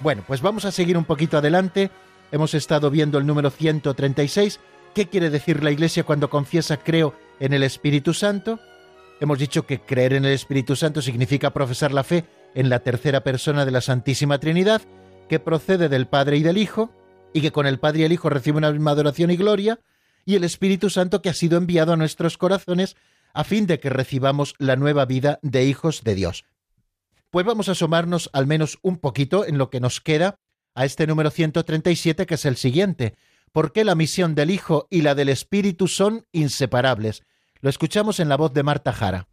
Bueno, 0.00 0.24
pues 0.26 0.40
vamos 0.40 0.64
a 0.64 0.72
seguir 0.72 0.98
un 0.98 1.04
poquito 1.04 1.38
adelante. 1.38 1.88
Hemos 2.32 2.52
estado 2.54 2.90
viendo 2.90 3.16
el 3.18 3.26
número 3.26 3.50
136 3.50 4.58
¿Qué 4.94 5.08
quiere 5.08 5.30
decir 5.30 5.62
la 5.62 5.70
Iglesia 5.70 6.04
cuando 6.04 6.28
confiesa 6.28 6.76
creo 6.76 7.14
en 7.40 7.54
el 7.54 7.62
Espíritu 7.62 8.12
Santo? 8.12 8.60
Hemos 9.20 9.38
dicho 9.38 9.66
que 9.66 9.80
creer 9.80 10.12
en 10.12 10.26
el 10.26 10.32
Espíritu 10.32 10.76
Santo 10.76 11.00
significa 11.00 11.54
profesar 11.54 11.92
la 11.92 12.04
fe 12.04 12.26
en 12.54 12.68
la 12.68 12.80
tercera 12.80 13.22
persona 13.22 13.64
de 13.64 13.70
la 13.70 13.80
Santísima 13.80 14.38
Trinidad, 14.38 14.82
que 15.30 15.40
procede 15.40 15.88
del 15.88 16.08
Padre 16.08 16.36
y 16.36 16.42
del 16.42 16.58
Hijo, 16.58 16.90
y 17.32 17.40
que 17.40 17.52
con 17.52 17.66
el 17.66 17.78
Padre 17.78 18.00
y 18.00 18.04
el 18.04 18.12
Hijo 18.12 18.28
recibe 18.28 18.58
una 18.58 18.70
misma 18.70 18.90
adoración 18.90 19.30
y 19.30 19.36
gloria, 19.36 19.80
y 20.26 20.34
el 20.34 20.44
Espíritu 20.44 20.90
Santo 20.90 21.22
que 21.22 21.30
ha 21.30 21.34
sido 21.34 21.56
enviado 21.56 21.94
a 21.94 21.96
nuestros 21.96 22.36
corazones 22.36 22.96
a 23.32 23.44
fin 23.44 23.66
de 23.66 23.80
que 23.80 23.88
recibamos 23.88 24.54
la 24.58 24.76
nueva 24.76 25.06
vida 25.06 25.38
de 25.40 25.64
hijos 25.64 26.04
de 26.04 26.14
Dios. 26.14 26.44
Pues 27.30 27.46
vamos 27.46 27.70
a 27.70 27.72
asomarnos 27.72 28.28
al 28.34 28.46
menos 28.46 28.78
un 28.82 28.98
poquito 28.98 29.46
en 29.46 29.56
lo 29.56 29.70
que 29.70 29.80
nos 29.80 30.02
queda 30.02 30.36
a 30.74 30.84
este 30.84 31.06
número 31.06 31.30
137, 31.30 32.26
que 32.26 32.34
es 32.34 32.44
el 32.44 32.56
siguiente, 32.56 33.14
por 33.52 33.72
qué 33.72 33.84
la 33.84 33.94
misión 33.94 34.34
del 34.34 34.50
Hijo 34.50 34.88
y 34.90 35.02
la 35.02 35.14
del 35.14 35.28
Espíritu 35.28 35.86
son 35.86 36.26
inseparables. 36.32 37.22
Lo 37.60 37.68
escuchamos 37.68 38.18
en 38.18 38.28
la 38.28 38.36
voz 38.36 38.52
de 38.54 38.62
Marta 38.62 38.92
Jara. 38.92 39.28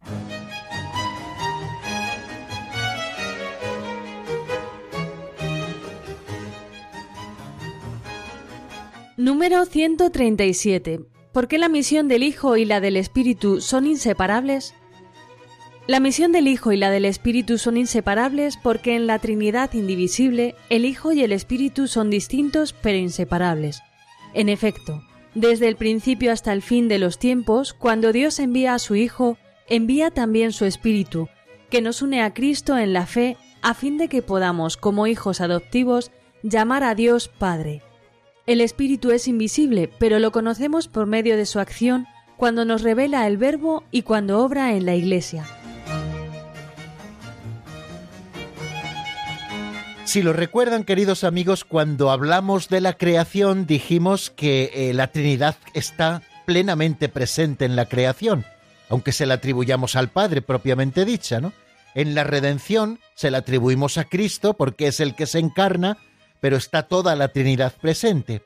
Número 9.16 9.64
137. 9.64 11.00
¿Por 11.32 11.48
qué 11.48 11.58
la 11.58 11.68
misión 11.68 12.08
del 12.08 12.22
Hijo 12.22 12.56
y 12.56 12.64
la 12.64 12.80
del 12.80 12.96
Espíritu 12.96 13.60
son 13.60 13.86
inseparables? 13.86 14.74
La 15.86 15.98
misión 15.98 16.30
del 16.32 16.46
Hijo 16.46 16.72
y 16.72 16.76
la 16.76 16.90
del 16.90 17.04
Espíritu 17.04 17.58
son 17.58 17.76
inseparables 17.76 18.56
porque 18.62 18.96
en 18.96 19.06
la 19.06 19.18
Trinidad 19.18 19.72
indivisible 19.72 20.54
el 20.68 20.84
Hijo 20.84 21.12
y 21.12 21.22
el 21.22 21.32
Espíritu 21.32 21.86
son 21.86 22.10
distintos 22.10 22.72
pero 22.72 22.98
inseparables. 22.98 23.82
En 24.34 24.48
efecto, 24.48 25.02
desde 25.34 25.68
el 25.68 25.76
principio 25.76 26.32
hasta 26.32 26.52
el 26.52 26.62
fin 26.62 26.88
de 26.88 26.98
los 26.98 27.18
tiempos, 27.18 27.72
cuando 27.72 28.12
Dios 28.12 28.38
envía 28.38 28.74
a 28.74 28.78
su 28.78 28.94
Hijo, 28.94 29.38
envía 29.68 30.10
también 30.10 30.52
su 30.52 30.64
Espíritu, 30.64 31.28
que 31.70 31.80
nos 31.80 32.02
une 32.02 32.22
a 32.22 32.34
Cristo 32.34 32.76
en 32.76 32.92
la 32.92 33.06
fe, 33.06 33.36
a 33.62 33.74
fin 33.74 33.96
de 33.98 34.08
que 34.08 34.22
podamos, 34.22 34.76
como 34.76 35.06
hijos 35.06 35.40
adoptivos, 35.40 36.10
llamar 36.42 36.82
a 36.82 36.94
Dios 36.94 37.28
Padre. 37.28 37.82
El 38.46 38.60
Espíritu 38.60 39.10
es 39.10 39.28
invisible, 39.28 39.90
pero 39.98 40.18
lo 40.18 40.32
conocemos 40.32 40.88
por 40.88 41.06
medio 41.06 41.36
de 41.36 41.46
su 41.46 41.60
acción 41.60 42.06
cuando 42.36 42.64
nos 42.64 42.82
revela 42.82 43.26
el 43.26 43.36
Verbo 43.36 43.84
y 43.90 44.02
cuando 44.02 44.42
obra 44.42 44.74
en 44.74 44.86
la 44.86 44.94
Iglesia. 44.94 45.46
Si 50.10 50.22
lo 50.22 50.32
recuerdan, 50.32 50.82
queridos 50.82 51.22
amigos, 51.22 51.64
cuando 51.64 52.10
hablamos 52.10 52.68
de 52.68 52.80
la 52.80 52.94
creación 52.94 53.64
dijimos 53.64 54.30
que 54.30 54.72
eh, 54.74 54.92
la 54.92 55.06
Trinidad 55.12 55.54
está 55.72 56.22
plenamente 56.46 57.08
presente 57.08 57.64
en 57.64 57.76
la 57.76 57.86
creación, 57.86 58.44
aunque 58.88 59.12
se 59.12 59.24
la 59.24 59.34
atribuyamos 59.34 59.94
al 59.94 60.08
Padre 60.08 60.42
propiamente 60.42 61.04
dicha, 61.04 61.40
¿no? 61.40 61.52
En 61.94 62.16
la 62.16 62.24
redención 62.24 62.98
se 63.14 63.30
la 63.30 63.38
atribuimos 63.38 63.98
a 63.98 64.04
Cristo 64.04 64.54
porque 64.54 64.88
es 64.88 64.98
el 64.98 65.14
que 65.14 65.26
se 65.26 65.38
encarna, 65.38 65.96
pero 66.40 66.56
está 66.56 66.88
toda 66.88 67.14
la 67.14 67.28
Trinidad 67.28 67.72
presente. 67.80 68.42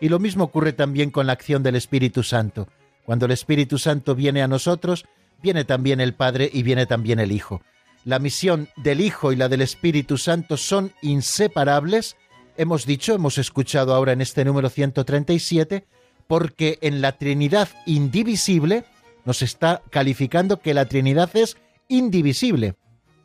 Y 0.00 0.08
lo 0.08 0.18
mismo 0.18 0.42
ocurre 0.42 0.72
también 0.72 1.12
con 1.12 1.28
la 1.28 1.34
acción 1.34 1.62
del 1.62 1.76
Espíritu 1.76 2.24
Santo. 2.24 2.66
Cuando 3.04 3.26
el 3.26 3.30
Espíritu 3.30 3.78
Santo 3.78 4.16
viene 4.16 4.42
a 4.42 4.48
nosotros, 4.48 5.04
viene 5.40 5.64
también 5.64 6.00
el 6.00 6.14
Padre 6.14 6.50
y 6.52 6.64
viene 6.64 6.86
también 6.86 7.20
el 7.20 7.30
Hijo 7.30 7.62
la 8.04 8.18
misión 8.18 8.68
del 8.76 9.00
Hijo 9.00 9.32
y 9.32 9.36
la 9.36 9.48
del 9.48 9.62
Espíritu 9.62 10.18
Santo 10.18 10.56
son 10.56 10.92
inseparables, 11.02 12.16
hemos 12.56 12.86
dicho, 12.86 13.14
hemos 13.14 13.38
escuchado 13.38 13.94
ahora 13.94 14.12
en 14.12 14.20
este 14.20 14.44
número 14.44 14.68
137, 14.68 15.86
porque 16.26 16.78
en 16.82 17.00
la 17.00 17.12
Trinidad 17.18 17.68
indivisible 17.86 18.84
nos 19.24 19.42
está 19.42 19.82
calificando 19.90 20.60
que 20.60 20.74
la 20.74 20.86
Trinidad 20.86 21.34
es 21.34 21.56
indivisible. 21.88 22.76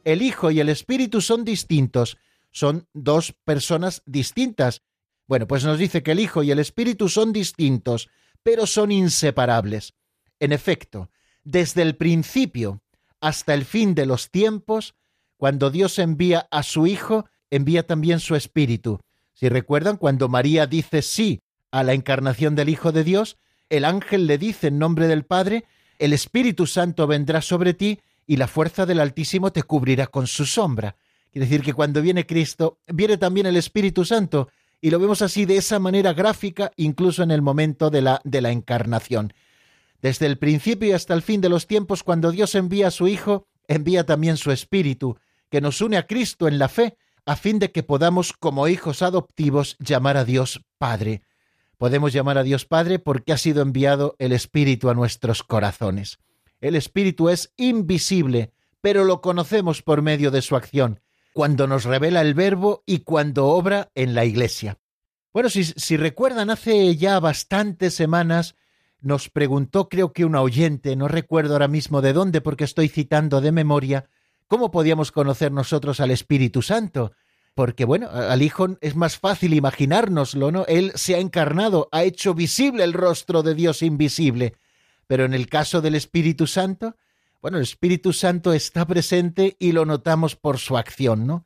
El 0.05 0.21
Hijo 0.21 0.49
y 0.49 0.61
el 0.61 0.69
Espíritu 0.69 1.21
son 1.21 1.43
distintos, 1.43 2.17
son 2.51 2.87
dos 2.93 3.33
personas 3.43 4.01
distintas. 4.05 4.81
Bueno, 5.27 5.45
pues 5.47 5.65
nos 5.65 5.77
dice 5.77 6.03
que 6.03 6.11
el 6.11 6.19
Hijo 6.19 6.41
y 6.41 6.51
el 6.51 6.59
Espíritu 6.59 7.09
son 7.09 7.33
distintos, 7.33 8.09
pero 8.43 8.65
son 8.65 8.91
inseparables. 8.91 9.93
En 10.39 10.53
efecto, 10.53 11.11
desde 11.43 11.81
el 11.81 11.97
principio, 11.97 12.81
hasta 13.21 13.53
el 13.53 13.65
fin 13.65 13.95
de 13.95 14.05
los 14.05 14.31
tiempos, 14.31 14.95
cuando 15.37 15.69
Dios 15.71 15.99
envía 15.99 16.47
a 16.51 16.63
su 16.63 16.87
Hijo, 16.87 17.25
envía 17.49 17.85
también 17.85 18.19
su 18.19 18.35
Espíritu. 18.35 18.99
Si 19.33 19.49
recuerdan, 19.49 19.97
cuando 19.97 20.27
María 20.27 20.67
dice 20.67 21.01
sí 21.01 21.41
a 21.71 21.83
la 21.83 21.93
encarnación 21.93 22.55
del 22.55 22.69
Hijo 22.69 22.91
de 22.91 23.03
Dios, 23.03 23.37
el 23.69 23.85
ángel 23.85 24.27
le 24.27 24.37
dice 24.37 24.67
en 24.67 24.79
nombre 24.79 25.07
del 25.07 25.23
Padre, 25.23 25.65
el 25.97 26.13
Espíritu 26.13 26.65
Santo 26.65 27.07
vendrá 27.07 27.41
sobre 27.41 27.73
ti 27.73 27.99
y 28.25 28.37
la 28.37 28.47
fuerza 28.47 28.85
del 28.85 28.99
Altísimo 28.99 29.51
te 29.51 29.63
cubrirá 29.63 30.07
con 30.07 30.27
su 30.27 30.45
sombra. 30.45 30.95
Quiere 31.31 31.45
decir 31.45 31.61
que 31.61 31.73
cuando 31.73 32.01
viene 32.01 32.25
Cristo, 32.25 32.79
viene 32.87 33.17
también 33.17 33.45
el 33.45 33.57
Espíritu 33.57 34.05
Santo, 34.05 34.49
y 34.81 34.89
lo 34.89 34.99
vemos 34.99 35.21
así 35.21 35.45
de 35.45 35.57
esa 35.57 35.79
manera 35.79 36.13
gráfica, 36.13 36.71
incluso 36.77 37.21
en 37.21 37.31
el 37.31 37.41
momento 37.41 37.89
de 37.89 38.01
la, 38.01 38.21
de 38.23 38.41
la 38.41 38.51
encarnación. 38.51 39.33
Desde 40.01 40.25
el 40.25 40.37
principio 40.37 40.89
y 40.89 40.91
hasta 40.93 41.13
el 41.13 41.21
fin 41.21 41.41
de 41.41 41.49
los 41.49 41.67
tiempos, 41.67 42.03
cuando 42.03 42.31
Dios 42.31 42.55
envía 42.55 42.87
a 42.87 42.91
su 42.91 43.07
Hijo, 43.07 43.47
envía 43.67 44.05
también 44.05 44.37
su 44.37 44.51
Espíritu, 44.51 45.17
que 45.49 45.61
nos 45.61 45.81
une 45.81 45.97
a 45.97 46.07
Cristo 46.07 46.47
en 46.47 46.57
la 46.57 46.69
fe, 46.69 46.97
a 47.25 47.35
fin 47.35 47.59
de 47.59 47.71
que 47.71 47.83
podamos, 47.83 48.33
como 48.33 48.67
hijos 48.67 49.01
adoptivos, 49.01 49.77
llamar 49.79 50.17
a 50.17 50.25
Dios 50.25 50.61
Padre. 50.77 51.21
podemos 51.77 52.11
llamar 52.11 52.37
a 52.37 52.43
Dios 52.43 52.65
Padre 52.65 52.99
porque 52.99 53.31
ha 53.31 53.37
sido 53.37 53.61
enviado 53.61 54.15
el 54.19 54.33
Espíritu 54.33 54.89
a 54.89 54.93
nuestros 54.93 55.43
corazones. 55.43 56.19
El 56.59 56.75
Espíritu 56.75 57.29
es 57.29 57.53
invisible, 57.55 58.51
pero 58.81 59.05
lo 59.05 59.21
conocemos 59.21 59.81
por 59.81 60.01
medio 60.01 60.29
de 60.29 60.41
su 60.41 60.57
acción, 60.57 60.99
cuando 61.31 61.67
nos 61.67 61.85
revela 61.85 62.21
el 62.21 62.33
Verbo 62.33 62.83
y 62.85 62.99
cuando 62.99 63.47
obra 63.47 63.91
en 63.95 64.13
la 64.13 64.25
Iglesia. 64.25 64.77
Bueno, 65.31 65.49
si, 65.49 65.63
si 65.63 65.95
recuerdan, 65.95 66.49
hace 66.49 66.97
ya 66.97 67.19
bastantes 67.19 67.93
semanas 67.93 68.55
nos 69.01 69.29
preguntó, 69.29 69.89
creo 69.89 70.13
que 70.13 70.25
una 70.25 70.41
oyente, 70.41 70.95
no 70.95 71.07
recuerdo 71.07 71.53
ahora 71.53 71.67
mismo 71.67 72.01
de 72.01 72.13
dónde 72.13 72.41
porque 72.41 72.63
estoy 72.63 72.89
citando 72.89 73.41
de 73.41 73.51
memoria, 73.51 74.09
cómo 74.47 74.71
podíamos 74.71 75.11
conocer 75.11 75.51
nosotros 75.51 75.99
al 75.99 76.11
Espíritu 76.11 76.61
Santo. 76.61 77.13
Porque 77.55 77.83
bueno, 77.85 78.09
al 78.09 78.41
Hijo 78.41 78.77
es 78.81 78.95
más 78.95 79.17
fácil 79.17 79.53
imaginárnoslo, 79.53 80.51
¿no? 80.51 80.65
Él 80.67 80.91
se 80.95 81.15
ha 81.15 81.19
encarnado, 81.19 81.89
ha 81.91 82.03
hecho 82.03 82.33
visible 82.33 82.83
el 82.83 82.93
rostro 82.93 83.43
de 83.43 83.55
Dios 83.55 83.81
invisible. 83.81 84.55
Pero 85.07 85.25
en 85.25 85.33
el 85.33 85.47
caso 85.47 85.81
del 85.81 85.95
Espíritu 85.95 86.47
Santo, 86.47 86.95
bueno, 87.41 87.57
el 87.57 87.63
Espíritu 87.63 88.13
Santo 88.13 88.53
está 88.53 88.85
presente 88.85 89.55
y 89.59 89.71
lo 89.71 89.85
notamos 89.85 90.35
por 90.35 90.57
su 90.57 90.77
acción, 90.77 91.25
¿no? 91.25 91.45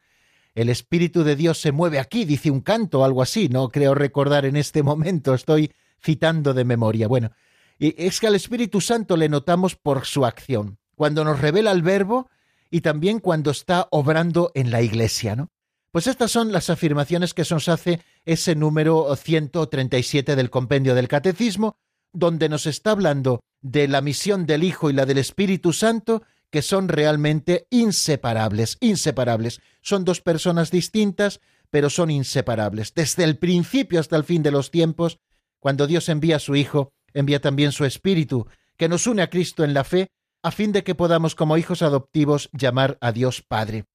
El 0.56 0.70
Espíritu 0.70 1.24
de 1.24 1.36
Dios 1.36 1.60
se 1.60 1.72
mueve 1.72 2.00
aquí, 2.00 2.26
dice 2.26 2.52
un 2.52 2.62
canto 2.62 3.04
algo 3.04 3.22
así, 3.22 3.50
no 3.50 3.70
creo 3.70 3.96
recordar 3.96 4.46
en 4.46 4.56
este 4.56 4.84
momento, 4.84 5.34
estoy 5.34 5.72
citando 6.04 6.54
de 6.54 6.66
memoria. 6.66 7.08
Bueno, 7.08 7.32
es 7.80 8.20
que 8.20 8.28
al 8.28 8.36
Espíritu 8.36 8.82
Santo 8.82 9.18
le 9.18 9.30
notamos 9.30 9.76
por 9.76 10.06
su 10.06 10.26
acción, 10.26 10.78
cuando 10.96 11.24
nos 11.24 11.40
revela 11.40 11.72
el 11.72 11.82
verbo 11.82 12.30
y 12.70 12.82
también 12.82 13.20
cuando 13.20 13.52
está 13.52 13.88
obrando 13.92 14.52
en 14.56 14.72
la 14.72 14.82
iglesia, 14.82 15.36
¿no? 15.36 15.50
Pues 15.92 16.08
estas 16.08 16.32
son 16.32 16.52
las 16.52 16.72
afirmaciones 16.72 17.36
que 17.36 17.46
se 17.46 17.54
nos 17.54 17.70
hace 17.70 18.02
ese 18.26 18.56
número 18.56 19.16
137 19.16 20.36
del 20.36 20.50
compendio 20.50 20.96
del 20.96 21.08
Catecismo, 21.08 21.78
donde 22.12 22.50
nos 22.50 22.66
está 22.66 22.92
hablando 22.92 23.42
de 23.62 23.88
la 23.88 24.02
misión 24.02 24.48
del 24.48 24.64
Hijo 24.64 24.90
y 24.90 24.94
la 24.94 25.06
del 25.06 25.20
Espíritu 25.20 25.72
Santo, 25.72 26.24
que 26.50 26.64
son 26.64 26.88
realmente 26.88 27.68
inseparables, 27.70 28.78
inseparables. 28.80 29.62
Son 29.82 30.04
dos 30.04 30.22
personas 30.22 30.72
distintas, 30.72 31.42
pero 31.70 31.92
son 31.92 32.10
inseparables. 32.10 32.96
Desde 32.96 33.24
el 33.24 33.38
principio 33.38 34.00
hasta 34.00 34.16
el 34.16 34.24
fin 34.24 34.42
de 34.42 34.52
los 34.52 34.72
tiempos, 34.72 35.20
cuando 35.64 35.88
Dios 35.88 36.10
envía 36.10 36.36
a 36.36 36.40
su 36.40 36.58
Hijo, 36.58 36.92
envía 37.14 37.40
también 37.40 37.72
su 37.72 37.86
Espíritu, 37.86 38.48
que 38.76 38.90
nos 38.90 39.08
une 39.08 39.22
a 39.22 39.30
Cristo 39.30 39.64
en 39.64 39.74
la 39.74 39.86
fe, 39.86 40.10
a 40.42 40.52
fin 40.52 40.74
de 40.74 40.84
que 40.84 40.94
podamos 40.94 41.36
como 41.36 41.56
hijos 41.56 41.82
adoptivos 41.82 42.50
llamar 42.52 42.98
a 43.00 43.14
Dios 43.14 43.42
Padre. 43.42 43.86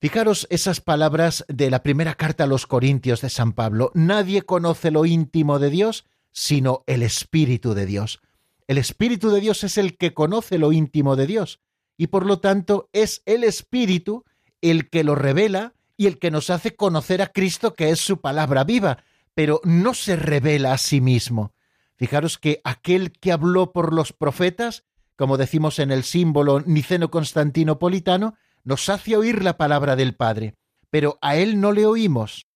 Fijaros 0.00 0.46
esas 0.50 0.80
palabras 0.80 1.44
de 1.48 1.68
la 1.68 1.82
primera 1.82 2.14
carta 2.14 2.44
a 2.44 2.46
los 2.46 2.68
Corintios 2.68 3.22
de 3.22 3.28
San 3.28 3.54
Pablo. 3.54 3.90
Nadie 3.92 4.42
conoce 4.42 4.92
lo 4.92 5.04
íntimo 5.04 5.58
de 5.58 5.70
Dios 5.70 6.04
sino 6.30 6.84
el 6.86 7.02
Espíritu 7.02 7.74
de 7.74 7.86
Dios. 7.86 8.20
El 8.68 8.78
Espíritu 8.78 9.30
de 9.30 9.40
Dios 9.40 9.64
es 9.64 9.78
el 9.78 9.96
que 9.96 10.14
conoce 10.14 10.58
lo 10.58 10.70
íntimo 10.70 11.16
de 11.16 11.26
Dios, 11.26 11.58
y 11.96 12.06
por 12.06 12.24
lo 12.24 12.38
tanto 12.38 12.88
es 12.92 13.22
el 13.26 13.42
Espíritu 13.42 14.24
el 14.60 14.88
que 14.88 15.02
lo 15.02 15.16
revela 15.16 15.74
y 15.96 16.06
el 16.06 16.20
que 16.20 16.30
nos 16.30 16.50
hace 16.50 16.76
conocer 16.76 17.20
a 17.20 17.32
Cristo, 17.32 17.74
que 17.74 17.90
es 17.90 17.98
su 17.98 18.20
palabra 18.20 18.62
viva, 18.62 19.02
pero 19.40 19.62
no 19.64 19.94
se 19.94 20.16
revela 20.16 20.74
a 20.74 20.76
sí 20.76 21.00
mismo. 21.00 21.54
Fijaros 21.96 22.36
que 22.36 22.60
aquel 22.62 23.10
que 23.10 23.32
habló 23.32 23.72
por 23.72 23.94
los 23.94 24.12
profetas, 24.12 24.84
como 25.16 25.38
decimos 25.38 25.78
en 25.78 25.90
el 25.90 26.04
símbolo 26.04 26.60
niceno-constantinopolitano, 26.60 28.34
nos 28.64 28.90
hace 28.90 29.16
oír 29.16 29.42
la 29.42 29.56
palabra 29.56 29.96
del 29.96 30.14
Padre, 30.14 30.56
pero 30.90 31.18
a 31.22 31.36
él 31.36 31.58
no 31.58 31.72
le 31.72 31.86
oímos. 31.86 32.48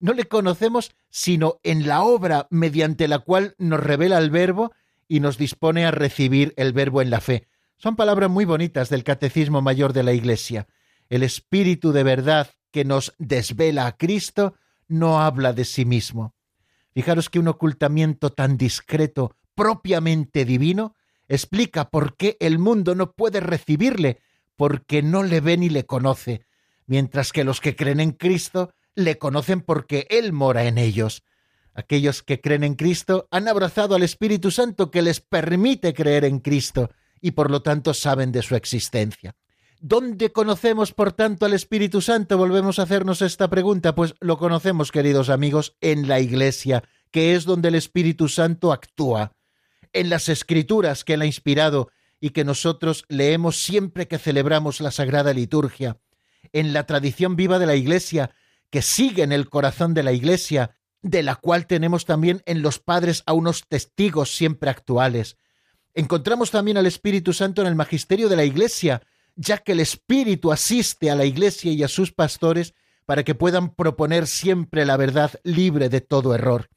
No 0.00 0.14
le 0.14 0.24
conocemos 0.24 0.96
sino 1.10 1.60
en 1.62 1.86
la 1.86 2.02
obra 2.02 2.48
mediante 2.50 3.06
la 3.06 3.20
cual 3.20 3.54
nos 3.58 3.78
revela 3.78 4.18
el 4.18 4.30
verbo 4.30 4.72
y 5.06 5.20
nos 5.20 5.38
dispone 5.38 5.86
a 5.86 5.92
recibir 5.92 6.54
el 6.56 6.72
verbo 6.72 7.02
en 7.02 7.10
la 7.10 7.20
fe. 7.20 7.46
Son 7.76 7.94
palabras 7.94 8.30
muy 8.30 8.46
bonitas 8.46 8.88
del 8.88 9.04
Catecismo 9.04 9.62
Mayor 9.62 9.92
de 9.92 10.02
la 10.02 10.12
Iglesia. 10.12 10.66
El 11.08 11.22
Espíritu 11.22 11.92
de 11.92 12.02
verdad 12.02 12.50
que 12.72 12.84
nos 12.84 13.14
desvela 13.18 13.86
a 13.86 13.96
Cristo 13.96 14.56
no 14.92 15.20
habla 15.20 15.52
de 15.52 15.64
sí 15.64 15.84
mismo. 15.84 16.34
Fijaros 16.92 17.30
que 17.30 17.38
un 17.38 17.48
ocultamiento 17.48 18.30
tan 18.30 18.56
discreto, 18.56 19.36
propiamente 19.54 20.44
divino, 20.44 20.94
explica 21.28 21.88
por 21.88 22.16
qué 22.16 22.36
el 22.40 22.58
mundo 22.58 22.94
no 22.94 23.12
puede 23.12 23.40
recibirle, 23.40 24.20
porque 24.56 25.02
no 25.02 25.22
le 25.22 25.40
ve 25.40 25.56
ni 25.56 25.70
le 25.70 25.86
conoce, 25.86 26.44
mientras 26.86 27.32
que 27.32 27.44
los 27.44 27.60
que 27.60 27.74
creen 27.74 28.00
en 28.00 28.12
Cristo 28.12 28.74
le 28.94 29.16
conocen 29.16 29.62
porque 29.62 30.06
Él 30.10 30.32
mora 30.32 30.64
en 30.64 30.76
ellos. 30.76 31.22
Aquellos 31.74 32.22
que 32.22 32.42
creen 32.42 32.64
en 32.64 32.74
Cristo 32.74 33.28
han 33.30 33.48
abrazado 33.48 33.94
al 33.94 34.02
Espíritu 34.02 34.50
Santo 34.50 34.90
que 34.90 35.00
les 35.00 35.20
permite 35.20 35.94
creer 35.94 36.26
en 36.26 36.40
Cristo 36.40 36.90
y 37.22 37.30
por 37.30 37.50
lo 37.50 37.62
tanto 37.62 37.94
saben 37.94 38.30
de 38.30 38.42
su 38.42 38.54
existencia. 38.56 39.34
¿Dónde 39.84 40.30
conocemos, 40.30 40.92
por 40.92 41.12
tanto, 41.12 41.44
al 41.44 41.54
Espíritu 41.54 42.00
Santo? 42.00 42.38
Volvemos 42.38 42.78
a 42.78 42.84
hacernos 42.84 43.20
esta 43.20 43.50
pregunta. 43.50 43.96
Pues 43.96 44.14
lo 44.20 44.38
conocemos, 44.38 44.92
queridos 44.92 45.28
amigos, 45.28 45.76
en 45.80 46.06
la 46.06 46.20
Iglesia, 46.20 46.84
que 47.10 47.34
es 47.34 47.44
donde 47.44 47.66
el 47.66 47.74
Espíritu 47.74 48.28
Santo 48.28 48.72
actúa, 48.72 49.32
en 49.92 50.08
las 50.08 50.28
Escrituras 50.28 51.02
que 51.02 51.14
Él 51.14 51.22
ha 51.22 51.26
inspirado 51.26 51.90
y 52.20 52.30
que 52.30 52.44
nosotros 52.44 53.04
leemos 53.08 53.60
siempre 53.60 54.06
que 54.06 54.18
celebramos 54.18 54.80
la 54.80 54.92
Sagrada 54.92 55.32
Liturgia, 55.32 55.98
en 56.52 56.72
la 56.72 56.86
tradición 56.86 57.34
viva 57.34 57.58
de 57.58 57.66
la 57.66 57.74
Iglesia, 57.74 58.30
que 58.70 58.82
sigue 58.82 59.24
en 59.24 59.32
el 59.32 59.50
corazón 59.50 59.94
de 59.94 60.04
la 60.04 60.12
Iglesia, 60.12 60.76
de 61.00 61.24
la 61.24 61.34
cual 61.34 61.66
tenemos 61.66 62.04
también 62.04 62.40
en 62.46 62.62
los 62.62 62.78
padres 62.78 63.24
a 63.26 63.32
unos 63.32 63.66
testigos 63.66 64.32
siempre 64.32 64.70
actuales. 64.70 65.38
Encontramos 65.92 66.52
también 66.52 66.76
al 66.76 66.86
Espíritu 66.86 67.32
Santo 67.32 67.62
en 67.62 67.66
el 67.66 67.74
magisterio 67.74 68.28
de 68.28 68.36
la 68.36 68.44
Iglesia, 68.44 69.02
ya 69.36 69.58
que 69.58 69.72
el 69.72 69.80
Espíritu 69.80 70.52
asiste 70.52 71.10
a 71.10 71.14
la 71.14 71.24
Iglesia 71.24 71.72
y 71.72 71.82
a 71.82 71.88
sus 71.88 72.12
pastores 72.12 72.74
para 73.04 73.24
que 73.24 73.34
puedan 73.34 73.74
proponer 73.74 74.26
siempre 74.26 74.86
la 74.86 74.96
verdad 74.96 75.32
libre 75.44 75.88
de 75.88 76.00
todo 76.00 76.34
error. 76.34 76.68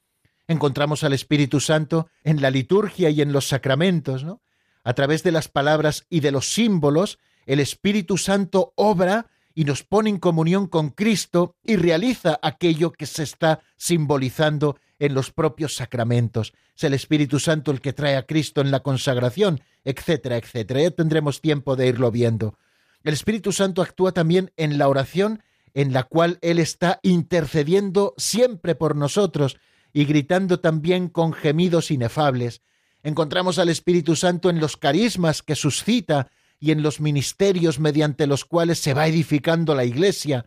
Encontramos 0.48 1.02
al 1.04 1.12
Espíritu 1.12 1.60
Santo 1.60 2.08
en 2.22 2.40
la 2.40 2.50
liturgia 2.50 3.10
y 3.10 3.20
en 3.20 3.32
los 3.32 3.48
sacramentos, 3.48 4.24
¿no? 4.24 4.42
A 4.84 4.94
través 4.94 5.22
de 5.22 5.32
las 5.32 5.48
palabras 5.48 6.06
y 6.08 6.20
de 6.20 6.30
los 6.30 6.52
símbolos, 6.52 7.18
el 7.46 7.58
Espíritu 7.58 8.18
Santo 8.18 8.72
obra 8.76 9.26
y 9.54 9.64
nos 9.64 9.82
pone 9.82 10.10
en 10.10 10.18
comunión 10.18 10.66
con 10.68 10.90
Cristo 10.90 11.56
y 11.64 11.76
realiza 11.76 12.38
aquello 12.42 12.92
que 12.92 13.06
se 13.06 13.22
está 13.22 13.60
simbolizando 13.76 14.78
en 14.98 15.14
los 15.14 15.30
propios 15.30 15.74
sacramentos. 15.74 16.52
Es 16.76 16.84
el 16.84 16.94
Espíritu 16.94 17.38
Santo 17.38 17.70
el 17.70 17.80
que 17.80 17.92
trae 17.92 18.16
a 18.16 18.26
Cristo 18.26 18.60
en 18.60 18.70
la 18.70 18.80
consagración, 18.80 19.60
etcétera, 19.84 20.36
etcétera. 20.36 20.82
Ya 20.82 20.90
tendremos 20.90 21.40
tiempo 21.40 21.76
de 21.76 21.88
irlo 21.88 22.10
viendo. 22.10 22.58
El 23.04 23.14
Espíritu 23.14 23.52
Santo 23.52 23.82
actúa 23.82 24.12
también 24.12 24.52
en 24.56 24.78
la 24.78 24.88
oración 24.88 25.42
en 25.74 25.92
la 25.92 26.04
cual 26.04 26.38
Él 26.40 26.58
está 26.58 27.00
intercediendo 27.02 28.14
siempre 28.16 28.74
por 28.74 28.96
nosotros 28.96 29.58
y 29.92 30.06
gritando 30.06 30.58
también 30.60 31.08
con 31.08 31.32
gemidos 31.32 31.90
inefables. 31.90 32.62
Encontramos 33.02 33.58
al 33.58 33.68
Espíritu 33.68 34.16
Santo 34.16 34.50
en 34.50 34.58
los 34.58 34.76
carismas 34.76 35.42
que 35.42 35.54
suscita 35.54 36.30
y 36.58 36.70
en 36.70 36.82
los 36.82 37.00
ministerios 37.00 37.78
mediante 37.78 38.26
los 38.26 38.44
cuales 38.44 38.78
se 38.78 38.94
va 38.94 39.06
edificando 39.06 39.74
la 39.74 39.84
Iglesia. 39.84 40.46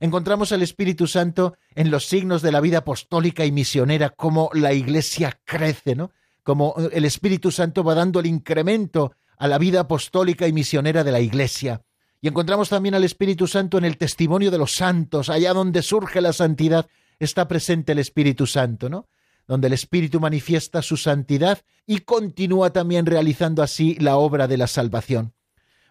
Encontramos 0.00 0.52
al 0.52 0.62
Espíritu 0.62 1.08
Santo 1.08 1.56
en 1.74 1.90
los 1.90 2.06
signos 2.06 2.40
de 2.40 2.52
la 2.52 2.60
vida 2.60 2.78
apostólica 2.78 3.44
y 3.44 3.52
misionera, 3.52 4.10
como 4.10 4.48
la 4.52 4.72
Iglesia 4.72 5.40
crece, 5.44 5.96
¿no? 5.96 6.12
Como 6.44 6.76
el 6.92 7.04
Espíritu 7.04 7.50
Santo 7.50 7.82
va 7.82 7.94
dando 7.94 8.20
el 8.20 8.26
incremento 8.26 9.12
a 9.36 9.48
la 9.48 9.58
vida 9.58 9.80
apostólica 9.80 10.46
y 10.46 10.52
misionera 10.52 11.02
de 11.02 11.12
la 11.12 11.20
Iglesia. 11.20 11.82
Y 12.20 12.28
encontramos 12.28 12.68
también 12.68 12.94
al 12.94 13.04
Espíritu 13.04 13.46
Santo 13.46 13.76
en 13.78 13.84
el 13.84 13.96
testimonio 13.96 14.50
de 14.50 14.58
los 14.58 14.72
santos, 14.72 15.28
allá 15.30 15.52
donde 15.52 15.82
surge 15.82 16.20
la 16.20 16.32
santidad, 16.32 16.86
está 17.18 17.48
presente 17.48 17.92
el 17.92 17.98
Espíritu 17.98 18.46
Santo, 18.46 18.88
¿no? 18.88 19.08
Donde 19.46 19.66
el 19.66 19.72
Espíritu 19.72 20.20
manifiesta 20.20 20.82
su 20.82 20.96
santidad 20.96 21.60
y 21.86 22.00
continúa 22.00 22.70
también 22.70 23.06
realizando 23.06 23.62
así 23.62 23.96
la 23.96 24.16
obra 24.16 24.46
de 24.46 24.58
la 24.58 24.66
salvación. 24.66 25.32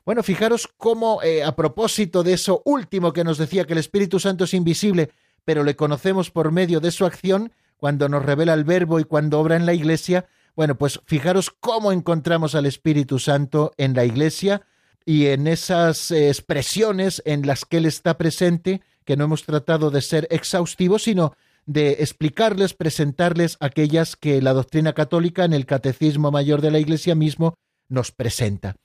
Bueno, 0.07 0.23
fijaros 0.23 0.69
cómo, 0.77 1.21
eh, 1.21 1.43
a 1.43 1.53
propósito 1.53 2.23
de 2.23 2.31
eso 2.31 2.61
último 2.63 3.11
que 3.11 3.25
nos 3.25 3.37
decía 3.37 3.65
que 3.65 3.73
el 3.73 3.79
Espíritu 3.79 4.21
Santo 4.21 4.45
es 4.45 4.53
invisible, 4.53 5.11
pero 5.43 5.65
le 5.65 5.75
conocemos 5.75 6.31
por 6.31 6.53
medio 6.53 6.79
de 6.79 6.91
su 6.91 7.05
acción, 7.05 7.51
cuando 7.75 8.07
nos 8.07 8.23
revela 8.23 8.53
el 8.53 8.63
Verbo 8.63 9.01
y 9.01 9.03
cuando 9.03 9.37
obra 9.37 9.57
en 9.57 9.65
la 9.65 9.73
Iglesia, 9.73 10.25
bueno, 10.55 10.77
pues 10.77 11.01
fijaros 11.03 11.51
cómo 11.59 11.91
encontramos 11.91 12.55
al 12.55 12.65
Espíritu 12.65 13.19
Santo 13.19 13.73
en 13.75 13.95
la 13.95 14.05
Iglesia 14.05 14.61
y 15.03 15.25
en 15.25 15.45
esas 15.45 16.09
eh, 16.11 16.29
expresiones 16.29 17.21
en 17.25 17.45
las 17.45 17.65
que 17.65 17.75
Él 17.75 17.85
está 17.85 18.17
presente, 18.17 18.79
que 19.03 19.17
no 19.17 19.25
hemos 19.25 19.43
tratado 19.43 19.91
de 19.91 20.01
ser 20.01 20.25
exhaustivos, 20.31 21.03
sino 21.03 21.35
de 21.65 21.97
explicarles, 21.99 22.73
presentarles 22.73 23.57
aquellas 23.59 24.15
que 24.15 24.41
la 24.41 24.53
doctrina 24.53 24.93
católica 24.93 25.43
en 25.43 25.51
el 25.51 25.65
Catecismo 25.65 26.31
Mayor 26.31 26.61
de 26.61 26.71
la 26.71 26.79
Iglesia 26.79 27.13
mismo 27.13 27.55
nos 27.89 28.13
presenta. 28.13 28.77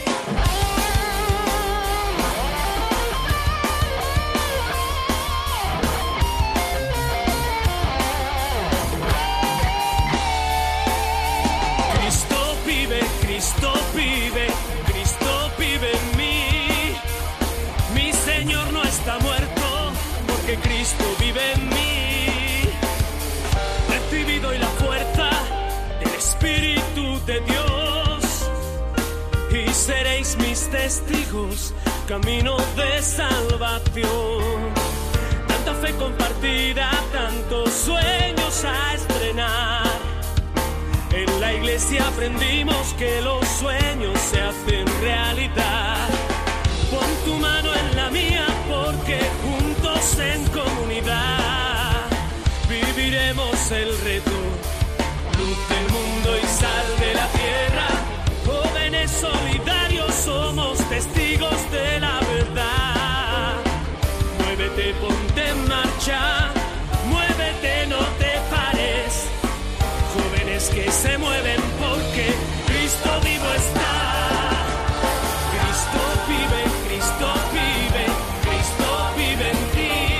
Y 29.64 29.72
seréis 29.72 30.36
mis 30.36 30.68
testigos, 30.70 31.72
camino 32.06 32.56
de 32.76 33.02
salvación. 33.02 34.72
Tanta 35.48 35.74
fe 35.74 35.92
compartida, 35.94 36.90
tantos 37.12 37.70
sueños 37.72 38.64
a 38.64 38.94
estrenar. 38.94 39.86
En 41.12 41.40
la 41.40 41.54
iglesia 41.54 42.06
aprendimos 42.08 42.94
que 42.98 43.22
los 43.22 43.46
sueños 43.46 44.18
se 44.20 44.40
hacen 44.40 44.86
realidad. 45.00 46.08
Pon 46.90 47.10
tu 47.24 47.34
mano 47.38 47.70
en 47.74 47.96
la 47.96 48.10
mía 48.10 48.46
porque 48.68 49.24
en 50.18 50.44
comunidad 50.48 52.06
viviremos 52.68 53.70
el 53.72 53.98
reto. 54.00 54.34
Testigos 60.95 61.61
de 61.72 62.01
la 62.01 62.20
verdad. 62.20 63.55
Muévete, 64.38 64.95
ponte 65.03 65.49
en 65.49 65.68
marcha. 65.68 66.20
Muévete, 67.12 67.86
no 67.88 68.03
te 68.20 68.32
pares. 68.53 69.11
Jóvenes 70.14 70.70
que 70.74 70.90
se 70.90 71.18
mueven 71.18 71.61
porque 71.82 72.26
Cristo 72.68 73.11
vivo 73.28 73.49
está. 73.62 73.92
Cristo 75.55 76.01
vive 76.28 76.59
en 79.51 79.61
ti. 79.74 80.14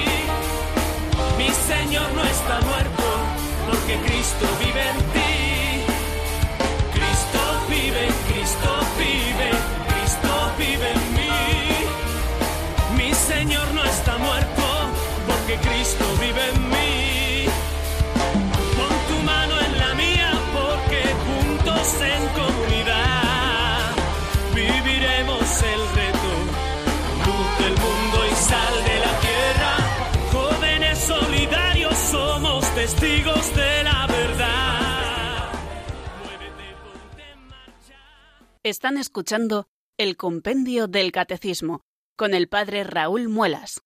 Porque 15.55 15.69
Cristo 15.69 16.05
vive 16.21 16.49
en 16.51 16.69
mí. 16.69 17.47
Pon 18.77 18.97
tu 19.09 19.23
mano 19.25 19.61
en 19.61 19.79
la 19.79 19.95
mía 19.95 20.33
porque 20.53 21.03
juntos 21.27 21.95
en 22.01 22.29
comunidad 22.29 23.95
viviremos 24.55 25.63
el 25.63 25.81
reto. 25.95 26.31
Luz 27.27 27.59
del 27.59 27.77
mundo 27.85 28.27
y 28.31 28.35
sal 28.35 28.75
de 28.85 28.99
la 29.01 29.21
tierra. 29.21 29.73
Jóvenes 30.33 30.99
solidarios 30.99 31.97
somos 31.97 32.75
testigos 32.75 33.55
de 33.55 33.75
Están 38.67 38.97
escuchando 38.97 39.67
el 39.99 40.17
Compendio 40.17 40.87
del 40.89 41.13
Catecismo 41.13 41.83
con 42.17 42.33
el 42.33 42.49
Padre 42.49 42.83
Raúl 42.83 43.29
Muelas. 43.29 43.83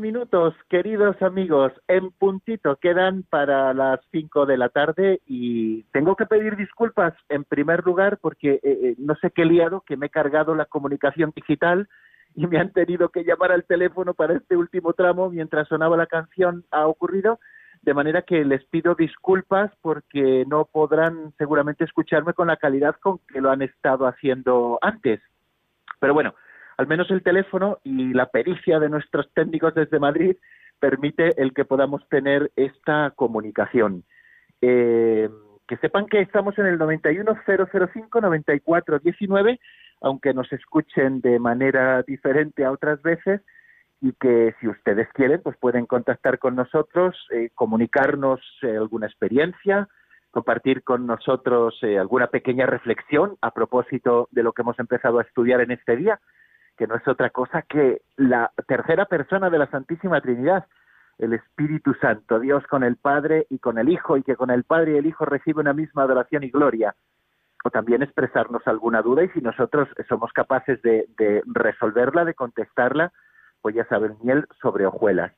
Minutos, 0.00 0.54
queridos 0.68 1.20
amigos, 1.22 1.72
en 1.88 2.10
puntito 2.10 2.76
quedan 2.76 3.24
para 3.24 3.72
las 3.72 4.00
5 4.10 4.46
de 4.46 4.56
la 4.56 4.68
tarde 4.68 5.20
y 5.26 5.84
tengo 5.92 6.16
que 6.16 6.26
pedir 6.26 6.56
disculpas 6.56 7.14
en 7.28 7.44
primer 7.44 7.84
lugar 7.84 8.18
porque 8.20 8.54
eh, 8.54 8.60
eh, 8.62 8.94
no 8.98 9.14
sé 9.16 9.30
qué 9.30 9.44
liado 9.44 9.82
que 9.86 9.96
me 9.96 10.06
he 10.06 10.10
cargado 10.10 10.54
la 10.54 10.66
comunicación 10.66 11.32
digital 11.34 11.88
y 12.34 12.46
me 12.46 12.58
han 12.58 12.72
tenido 12.72 13.08
que 13.08 13.24
llamar 13.24 13.52
al 13.52 13.64
teléfono 13.64 14.14
para 14.14 14.34
este 14.34 14.56
último 14.56 14.92
tramo 14.92 15.30
mientras 15.30 15.68
sonaba 15.68 15.96
la 15.96 16.06
canción 16.06 16.64
ha 16.70 16.86
ocurrido, 16.86 17.40
de 17.82 17.94
manera 17.94 18.22
que 18.22 18.44
les 18.44 18.64
pido 18.66 18.94
disculpas 18.94 19.72
porque 19.80 20.44
no 20.46 20.66
podrán 20.66 21.32
seguramente 21.38 21.84
escucharme 21.84 22.34
con 22.34 22.48
la 22.48 22.56
calidad 22.56 22.96
con 22.96 23.18
que 23.28 23.40
lo 23.40 23.50
han 23.50 23.62
estado 23.62 24.06
haciendo 24.06 24.78
antes. 24.82 25.20
Pero 26.00 26.12
bueno, 26.12 26.34
al 26.76 26.86
menos 26.86 27.10
el 27.10 27.22
teléfono 27.22 27.78
y 27.84 28.12
la 28.12 28.26
pericia 28.26 28.78
de 28.78 28.88
nuestros 28.88 29.32
técnicos 29.32 29.74
desde 29.74 29.98
Madrid 29.98 30.36
permite 30.78 31.40
el 31.40 31.54
que 31.54 31.64
podamos 31.64 32.06
tener 32.08 32.50
esta 32.54 33.12
comunicación. 33.16 34.04
Eh, 34.60 35.28
que 35.66 35.76
sepan 35.78 36.06
que 36.06 36.20
estamos 36.20 36.56
en 36.58 36.66
el 36.66 36.78
91005-9419, 36.78 39.58
aunque 40.02 40.34
nos 40.34 40.52
escuchen 40.52 41.20
de 41.20 41.38
manera 41.38 42.02
diferente 42.02 42.64
a 42.64 42.70
otras 42.70 43.00
veces, 43.02 43.40
y 44.00 44.12
que 44.12 44.54
si 44.60 44.68
ustedes 44.68 45.08
quieren, 45.14 45.40
pues 45.42 45.56
pueden 45.56 45.86
contactar 45.86 46.38
con 46.38 46.54
nosotros, 46.54 47.16
eh, 47.30 47.48
comunicarnos 47.54 48.40
eh, 48.62 48.76
alguna 48.76 49.06
experiencia, 49.06 49.88
compartir 50.30 50.84
con 50.84 51.06
nosotros 51.06 51.80
alguna 51.98 52.26
pequeña 52.26 52.66
reflexión 52.66 53.38
a 53.40 53.52
propósito 53.52 54.28
de 54.30 54.42
lo 54.42 54.52
que 54.52 54.60
hemos 54.60 54.78
empezado 54.78 55.18
a 55.18 55.22
estudiar 55.22 55.62
en 55.62 55.70
este 55.70 55.96
día 55.96 56.20
que 56.76 56.86
no 56.86 56.96
es 56.96 57.08
otra 57.08 57.30
cosa 57.30 57.62
que 57.62 58.02
la 58.16 58.52
tercera 58.66 59.06
persona 59.06 59.50
de 59.50 59.58
la 59.58 59.70
Santísima 59.70 60.20
Trinidad, 60.20 60.66
el 61.18 61.32
Espíritu 61.32 61.94
Santo, 61.94 62.38
Dios 62.38 62.64
con 62.66 62.84
el 62.84 62.96
Padre 62.96 63.46
y 63.48 63.58
con 63.58 63.78
el 63.78 63.88
Hijo, 63.88 64.16
y 64.16 64.22
que 64.22 64.36
con 64.36 64.50
el 64.50 64.64
Padre 64.64 64.92
y 64.92 64.96
el 64.98 65.06
Hijo 65.06 65.24
recibe 65.24 65.60
una 65.60 65.72
misma 65.72 66.02
adoración 66.02 66.44
y 66.44 66.50
gloria. 66.50 66.94
O 67.64 67.70
también 67.70 68.02
expresarnos 68.02 68.66
alguna 68.66 69.02
duda 69.02 69.24
y 69.24 69.28
si 69.30 69.40
nosotros 69.40 69.88
somos 70.08 70.32
capaces 70.32 70.80
de, 70.82 71.06
resolverla, 71.46 72.24
de 72.24 72.34
contestarla, 72.34 73.12
pues 73.62 73.74
ya 73.74 73.84
saben, 73.86 74.16
miel 74.22 74.46
sobre 74.60 74.86
hojuelas. 74.86 75.32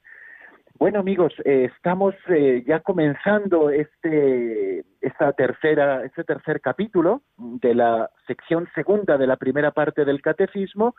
Bueno 0.79 1.01
amigos, 1.01 1.33
eh, 1.45 1.71
estamos 1.75 2.15
eh, 2.29 2.63
ya 2.67 2.81
comenzando 2.81 3.71
este, 3.71 4.85
esta 5.01 5.33
tercera, 5.33 6.05
este 6.05 6.23
tercer 6.23 6.61
capítulo 6.61 7.23
de 7.37 7.75
la 7.75 8.11
sección 8.29 8.69
segunda 8.75 9.17
de 9.17 9.27
la 9.27 9.37
primera 9.37 9.73
parte 9.73 10.05
del 10.05 10.23
catecismo 10.23 10.95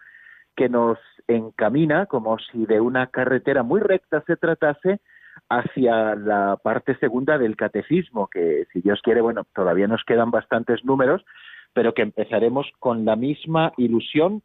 que 0.59 0.67
nos 0.67 0.99
encamina 1.29 2.05
como 2.07 2.37
si 2.37 2.65
de 2.65 2.81
una 2.81 3.07
carretera 3.07 3.63
muy 3.63 3.79
recta 3.79 4.21
se 4.27 4.35
tratase 4.35 4.99
hacia 5.47 6.15
la 6.15 6.57
parte 6.61 6.97
segunda 6.97 7.37
del 7.37 7.55
catecismo, 7.55 8.27
que 8.27 8.65
si 8.73 8.81
Dios 8.81 8.99
quiere, 9.01 9.21
bueno, 9.21 9.45
todavía 9.55 9.87
nos 9.87 10.03
quedan 10.03 10.31
bastantes 10.31 10.83
números, 10.83 11.23
pero 11.71 11.93
que 11.93 12.01
empezaremos 12.01 12.69
con 12.79 13.05
la 13.05 13.15
misma 13.15 13.71
ilusión 13.77 14.41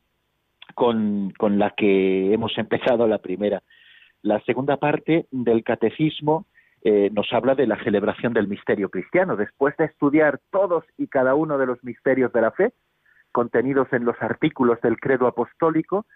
con, 0.76 1.32
con 1.36 1.58
la 1.58 1.70
que 1.70 2.32
hemos 2.32 2.56
empezado 2.58 3.08
la 3.08 3.18
primera. 3.18 3.64
La 4.22 4.38
segunda 4.42 4.76
parte 4.76 5.26
del 5.32 5.64
catecismo 5.64 6.46
eh, 6.84 7.10
nos 7.12 7.26
habla 7.32 7.56
de 7.56 7.66
la 7.66 7.82
celebración 7.82 8.32
del 8.34 8.46
misterio 8.46 8.88
cristiano. 8.88 9.34
Después 9.34 9.76
de 9.78 9.86
estudiar 9.86 10.38
todos 10.52 10.84
y 10.96 11.08
cada 11.08 11.34
uno 11.34 11.58
de 11.58 11.66
los 11.66 11.82
misterios 11.82 12.32
de 12.32 12.40
la 12.40 12.52
fe, 12.52 12.72
contenidos 13.34 13.88
en 13.92 14.04
los 14.04 14.14
artículos 14.22 14.80
del 14.80 15.00
credo 15.00 15.26
apostólico, 15.26 16.06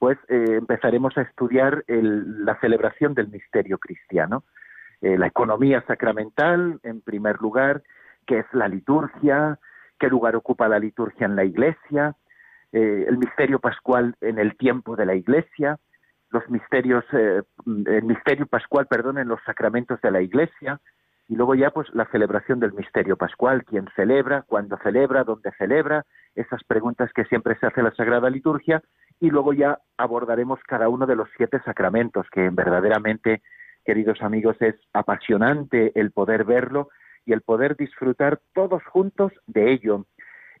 pues 0.00 0.18
eh, 0.28 0.56
empezaremos 0.58 1.16
a 1.16 1.22
estudiar 1.22 1.84
la 1.86 2.58
celebración 2.60 3.14
del 3.14 3.28
misterio 3.28 3.78
cristiano. 3.78 4.42
Eh, 5.00 5.16
la 5.16 5.28
economía 5.28 5.84
sacramental, 5.86 6.80
en 6.82 7.00
primer 7.00 7.40
lugar, 7.40 7.84
qué 8.26 8.40
es 8.40 8.46
la 8.52 8.66
liturgia, 8.66 9.60
qué 10.00 10.08
lugar 10.08 10.34
ocupa 10.34 10.66
la 10.66 10.80
liturgia 10.80 11.26
en 11.26 11.36
la 11.36 11.44
iglesia, 11.44 12.16
eh, 12.72 13.04
el 13.06 13.18
misterio 13.18 13.60
pascual 13.60 14.16
en 14.20 14.40
el 14.40 14.56
tiempo 14.56 14.96
de 14.96 15.06
la 15.06 15.14
iglesia, 15.14 15.78
los 16.30 16.50
misterios, 16.50 17.04
el 17.12 18.02
misterio 18.02 18.46
pascual, 18.46 18.88
perdón, 18.88 19.18
en 19.18 19.28
los 19.28 19.38
sacramentos 19.46 20.00
de 20.00 20.10
la 20.10 20.20
iglesia, 20.20 20.80
y 21.28 21.36
luego 21.36 21.54
ya 21.54 21.70
pues 21.70 21.88
la 21.94 22.04
celebración 22.10 22.60
del 22.60 22.74
misterio 22.74 23.16
pascual, 23.16 23.64
quién 23.64 23.88
celebra, 23.96 24.42
cuándo 24.42 24.76
celebra, 24.82 25.24
dónde 25.24 25.50
celebra, 25.58 26.04
esas 26.34 26.62
preguntas 26.64 27.10
que 27.14 27.24
siempre 27.24 27.56
se 27.58 27.66
hace 27.66 27.82
la 27.82 27.94
Sagrada 27.94 28.28
Liturgia 28.28 28.82
y 29.20 29.30
luego 29.30 29.52
ya 29.52 29.78
abordaremos 29.96 30.60
cada 30.66 30.88
uno 30.88 31.06
de 31.06 31.16
los 31.16 31.28
siete 31.36 31.60
sacramentos 31.64 32.26
que 32.30 32.50
verdaderamente, 32.50 33.42
queridos 33.84 34.20
amigos, 34.20 34.56
es 34.60 34.74
apasionante 34.92 35.92
el 35.98 36.10
poder 36.10 36.44
verlo 36.44 36.88
y 37.24 37.32
el 37.32 37.40
poder 37.40 37.76
disfrutar 37.76 38.40
todos 38.52 38.84
juntos 38.84 39.32
de 39.46 39.72
ello. 39.72 40.04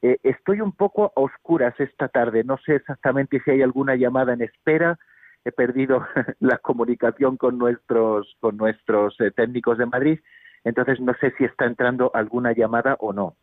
Eh, 0.00 0.18
estoy 0.22 0.60
un 0.60 0.72
poco 0.72 1.06
a 1.06 1.20
oscuras 1.20 1.74
esta 1.78 2.08
tarde, 2.08 2.44
no 2.44 2.58
sé 2.58 2.76
exactamente 2.76 3.40
si 3.44 3.50
hay 3.50 3.62
alguna 3.62 3.96
llamada 3.96 4.32
en 4.32 4.42
espera, 4.42 4.98
he 5.44 5.52
perdido 5.52 6.06
la 6.40 6.58
comunicación 6.58 7.36
con 7.36 7.58
nuestros, 7.58 8.34
con 8.40 8.56
nuestros 8.56 9.18
eh, 9.20 9.30
técnicos 9.30 9.78
de 9.78 9.86
Madrid, 9.86 10.20
entonces 10.64 11.00
no 11.00 11.14
sé 11.20 11.32
si 11.36 11.44
está 11.44 11.66
entrando 11.66 12.10
alguna 12.14 12.52
llamada 12.52 12.96
o 12.98 13.12
no. 13.12 13.36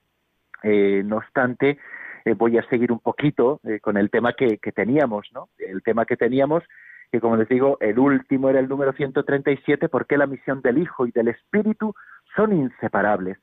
Eh, 0.64 1.04
no 1.06 1.18
obstante, 1.18 1.80
eh, 2.26 2.34
voy 2.34 2.58
a 2.58 2.68
seguir 2.70 2.92
un 2.92 3.00
poquito 3.00 3.60
eh, 3.64 3.80
con 3.80 3.98
el 3.98 4.10
tema 4.10 4.34
que, 4.34 4.58
teníamos, 4.74 5.28
¿no? 5.34 5.50
El 5.58 5.82
tema 5.84 6.06
que 6.06 6.18
teníamos, 6.18 6.64
que 7.12 7.20
como 7.20 7.38
les 7.38 7.48
digo, 7.48 7.78
el 7.80 8.00
último 8.00 8.50
era 8.50 8.60
el 8.60 8.68
número 8.68 8.94
137, 8.94 9.90
porque 9.90 10.18
la 10.18 10.28
misión 10.28 10.62
del 10.62 10.80
Hijo 10.80 11.06
y 11.06 11.12
del 11.12 11.30
Espíritu 11.30 11.94
son 12.36 12.54
inseparables. 12.54 13.38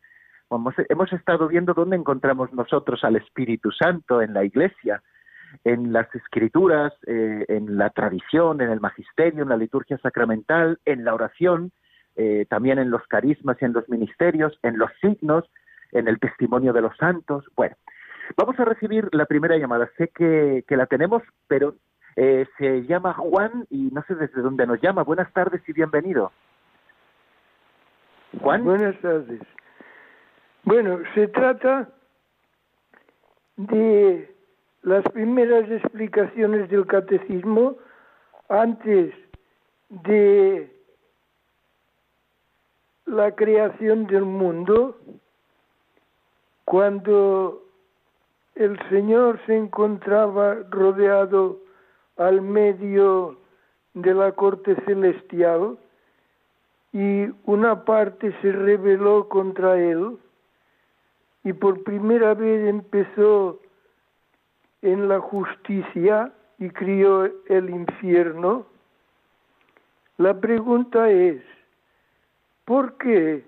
Hemos, 0.51 0.74
hemos 0.89 1.12
estado 1.12 1.49
viendo 1.49 1.74
dónde 1.74 1.97
encontramos 1.97 2.53
nosotros 2.53 3.05
al 3.05 3.16
Espíritu 3.16 3.70
Santo 3.70 4.22
en 4.22 4.33
la 4.33 4.45
Iglesia, 4.45 5.03
en 5.64 5.93
las 5.93 6.12
escrituras, 6.14 6.93
en 7.07 7.76
la 7.79 7.91
tradición, 7.91 8.61
en 8.61 8.70
el 8.70 8.81
magisterio, 8.81 9.43
en 9.43 9.49
la 9.49 9.57
liturgia 9.57 9.99
sacramental, 9.99 10.79
en 10.85 11.05
la 11.05 11.14
oración, 11.14 11.72
eh, 12.21 12.47
también 12.51 12.81
en 12.81 12.91
los 12.91 13.07
carismas 13.07 13.57
y 13.61 13.64
en 13.64 13.73
los 13.73 13.89
ministerios, 13.89 14.59
en 14.64 14.77
los 14.77 14.91
signos, 15.01 15.45
en 15.93 16.09
el 16.09 16.19
testimonio 16.19 16.73
de 16.73 16.81
los 16.81 16.97
santos. 16.97 17.45
Bueno, 17.55 17.77
vamos 18.37 18.59
a 18.59 18.64
recibir 18.64 19.09
la 19.12 19.25
primera 19.25 19.57
llamada. 19.57 19.89
Sé 19.97 20.09
que, 20.09 20.64
la 20.69 20.87
tenemos, 20.87 21.23
pero 21.47 21.77
eh, 22.16 22.45
se 22.59 22.83
llama 22.87 23.14
Juan 23.14 23.66
y 23.71 23.91
no 23.93 24.03
sé 24.09 24.16
desde 24.16 24.43
dónde 24.43 24.66
nos 24.66 24.81
llama. 24.81 25.05
Buenas 25.05 25.33
tardes 25.33 25.62
y 25.69 25.73
bienvenido. 25.73 26.33
Juan. 28.41 28.64
Buenas 28.64 28.99
tardes. 29.01 29.41
Bueno, 30.64 30.99
se 31.14 31.29
trata 31.29 31.89
de 33.57 34.35
las 34.83 35.05
primeras 35.12 35.71
explicaciones 35.71 36.69
del 36.69 36.85
catecismo 36.85 37.77
antes 38.49 39.14
de 39.89 40.78
la 43.09 43.34
creación 43.34 44.06
del 44.06 44.24
mundo, 44.24 44.96
cuando 46.64 47.62
el 48.54 48.78
Señor 48.90 49.40
se 49.46 49.56
encontraba 49.56 50.56
rodeado 50.70 51.59
al 52.16 52.42
medio 52.42 53.38
de 53.94 54.14
la 54.14 54.32
corte 54.32 54.76
celestial 54.84 55.78
y 56.92 57.26
una 57.44 57.84
parte 57.84 58.34
se 58.42 58.52
rebeló 58.52 59.28
contra 59.28 59.78
él 59.78 60.18
y 61.44 61.52
por 61.52 61.82
primera 61.84 62.34
vez 62.34 62.68
empezó 62.68 63.59
en 64.82 65.09
la 65.09 65.20
justicia 65.20 66.32
y 66.59 66.68
crió 66.70 67.24
el 67.46 67.70
infierno, 67.70 68.66
la 70.16 70.38
pregunta 70.40 71.11
es, 71.11 71.40
¿Por 72.69 72.99
qué 72.99 73.43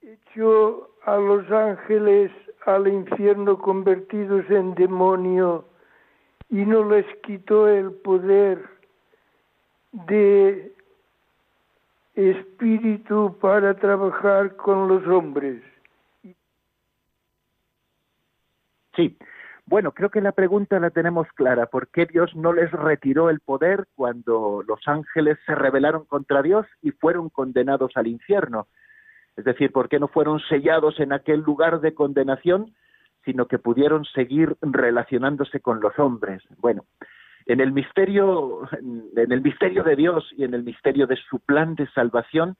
echó 0.00 0.88
a 1.04 1.16
los 1.18 1.50
ángeles 1.50 2.32
al 2.64 2.88
infierno 2.88 3.58
convertidos 3.58 4.48
en 4.48 4.74
demonio 4.76 5.66
y 6.48 6.64
no 6.64 6.88
les 6.88 7.04
quitó 7.18 7.68
el 7.68 7.92
poder 7.92 8.66
de 9.92 10.72
espíritu 12.14 13.36
para 13.38 13.74
trabajar 13.74 14.56
con 14.56 14.88
los 14.88 15.06
hombres? 15.06 15.62
Sí, 18.96 19.18
bueno, 19.70 19.92
creo 19.92 20.10
que 20.10 20.20
la 20.20 20.32
pregunta 20.32 20.80
la 20.80 20.90
tenemos 20.90 21.28
clara. 21.36 21.66
¿Por 21.66 21.86
qué 21.90 22.04
Dios 22.04 22.34
no 22.34 22.52
les 22.52 22.72
retiró 22.72 23.30
el 23.30 23.38
poder 23.38 23.86
cuando 23.94 24.64
los 24.66 24.80
ángeles 24.86 25.38
se 25.46 25.54
rebelaron 25.54 26.06
contra 26.06 26.42
Dios 26.42 26.66
y 26.82 26.90
fueron 26.90 27.28
condenados 27.28 27.92
al 27.94 28.08
infierno? 28.08 28.66
Es 29.36 29.44
decir, 29.44 29.70
¿por 29.70 29.88
qué 29.88 30.00
no 30.00 30.08
fueron 30.08 30.40
sellados 30.40 30.98
en 30.98 31.12
aquel 31.12 31.42
lugar 31.42 31.80
de 31.80 31.94
condenación, 31.94 32.74
sino 33.24 33.46
que 33.46 33.60
pudieron 33.60 34.04
seguir 34.06 34.56
relacionándose 34.60 35.60
con 35.60 35.80
los 35.80 35.96
hombres? 36.00 36.42
Bueno, 36.58 36.84
en 37.46 37.60
el 37.60 37.70
misterio, 37.70 38.62
en 38.80 39.30
el 39.30 39.40
misterio 39.40 39.84
de 39.84 39.94
Dios 39.94 40.28
y 40.36 40.42
en 40.42 40.54
el 40.54 40.64
misterio 40.64 41.06
de 41.06 41.14
su 41.14 41.38
plan 41.38 41.76
de 41.76 41.86
salvación, 41.92 42.56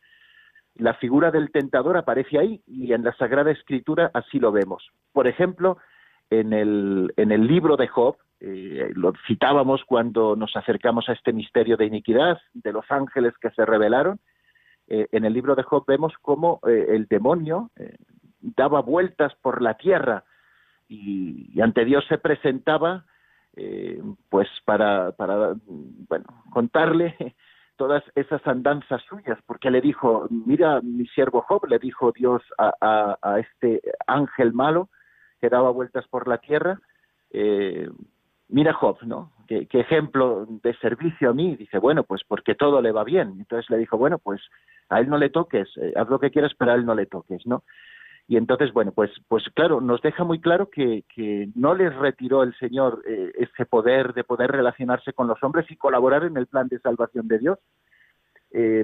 la 0.77 0.95
figura 0.95 1.33
del 1.33 1.51
tentador 1.51 1.97
aparece 1.97 2.39
ahí 2.39 2.63
y 2.69 2.93
en 2.93 3.03
la 3.03 3.13
Sagrada 3.17 3.51
Escritura 3.51 4.13
así 4.15 4.39
lo 4.39 4.53
vemos. 4.53 4.89
Por 5.13 5.27
ejemplo, 5.27 5.79
en 6.31 6.53
el, 6.53 7.13
en 7.17 7.33
el 7.33 7.47
libro 7.47 7.77
de 7.77 7.89
Job, 7.89 8.17
eh, 8.39 8.91
lo 8.95 9.13
citábamos 9.27 9.85
cuando 9.85 10.37
nos 10.37 10.57
acercamos 10.57 11.09
a 11.09 11.13
este 11.13 11.33
misterio 11.33 11.77
de 11.77 11.87
iniquidad, 11.87 12.39
de 12.55 12.73
los 12.73 12.91
ángeles 12.91 13.35
que 13.39 13.51
se 13.51 13.67
rebelaron, 13.67 14.21
eh, 14.87 15.09
en 15.13 15.25
el 15.25 15.33
libro 15.33 15.55
de 15.57 15.65
Job 15.65 15.85
vemos 15.87 16.15
cómo 16.23 16.61
eh, 16.67 16.87
el 16.91 17.07
demonio 17.07 17.71
daba 18.41 18.81
vueltas 18.81 19.35
por 19.43 19.61
la 19.61 19.75
tierra 19.75 20.25
y, 20.89 21.61
ante 21.61 21.85
Dios 21.85 22.05
se 22.09 22.17
presentaba 22.19 23.05
pues 24.31 24.49
para, 24.65 25.13
para 25.13 25.55
bueno, 26.09 26.25
contarle 26.51 27.35
todas 27.77 28.03
esas 28.15 28.47
andanzas 28.47 29.03
suyas, 29.03 29.39
porque 29.45 29.71
le 29.71 29.83
dijo, 29.83 30.27
mira 30.31 30.81
mi 30.81 31.05
siervo 31.09 31.43
Job, 31.43 31.67
le 31.67 31.79
dijo 31.79 32.13
Dios 32.13 32.43
a 32.57 33.39
este 33.39 33.83
ángel 34.07 34.55
malo, 34.55 34.89
que 35.41 35.49
daba 35.49 35.71
vueltas 35.71 36.07
por 36.09 36.29
la 36.29 36.39
tierra. 36.39 36.81
Eh, 37.31 37.89
mira 38.49 38.73
Job, 38.73 38.99
¿no? 39.03 39.33
¿Qué, 39.47 39.67
ejemplo 39.73 40.47
de 40.63 40.75
servicio 40.75 41.31
a 41.31 41.35
mí. 41.35 41.57
Dice, 41.57 41.79
bueno, 41.79 42.05
pues 42.05 42.23
porque 42.27 42.55
todo 42.55 42.81
le 42.81 42.93
va 42.93 43.05
bien. 43.05 43.35
Entonces 43.39 43.69
le 43.71 43.79
dijo, 43.79 43.97
bueno, 43.97 44.19
pues 44.19 44.41
a 44.89 45.01
él 45.01 45.09
no 45.09 45.19
le 45.19 45.31
toques, 45.31 45.69
eh, 45.77 45.93
haz 45.97 46.09
lo 46.09 46.21
que 46.21 46.31
quieras, 46.31 46.53
pero 46.57 46.73
a 46.73 46.75
él 46.75 46.85
no 46.85 46.95
le 46.95 47.07
toques, 47.07 47.47
¿no? 47.47 47.65
Y 48.29 48.37
entonces, 48.37 48.73
bueno, 48.73 48.93
pues, 48.93 49.11
pues 49.27 49.43
claro, 49.55 49.81
nos 49.81 50.01
deja 50.03 50.23
muy 50.23 50.41
claro 50.41 50.71
que, 50.71 51.03
no 51.57 51.75
les 51.75 51.93
retiró 51.97 52.45
el 52.45 52.55
Señor 52.59 53.03
eh, 53.05 53.33
ese 53.37 53.67
poder 53.67 54.15
de 54.15 54.23
poder 54.23 54.53
relacionarse 54.53 55.13
con 55.13 55.27
los 55.27 55.43
hombres 55.43 55.69
y 55.69 55.77
colaborar 55.77 56.23
en 56.23 56.37
el 56.37 56.47
plan 56.47 56.69
de 56.69 56.79
salvación 56.79 57.27
de 57.27 57.39
Dios. 57.39 57.59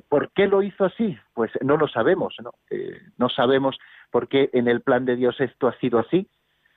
¿Por 0.09 0.31
qué 0.31 0.47
lo 0.47 0.63
hizo 0.63 0.85
así? 0.85 1.19
Pues 1.35 1.51
no 1.61 1.77
lo 1.77 1.89
sabemos, 1.89 2.37
¿no? 2.41 2.53
no 3.19 3.29
sabemos 3.29 3.77
por 4.13 4.29
qué 4.29 4.49
en 4.53 4.69
el 4.69 4.81
plan 4.81 5.05
de 5.05 5.17
Dios 5.17 5.41
esto 5.41 5.67
ha 5.67 5.77
sido 5.79 5.99
así, 5.99 6.29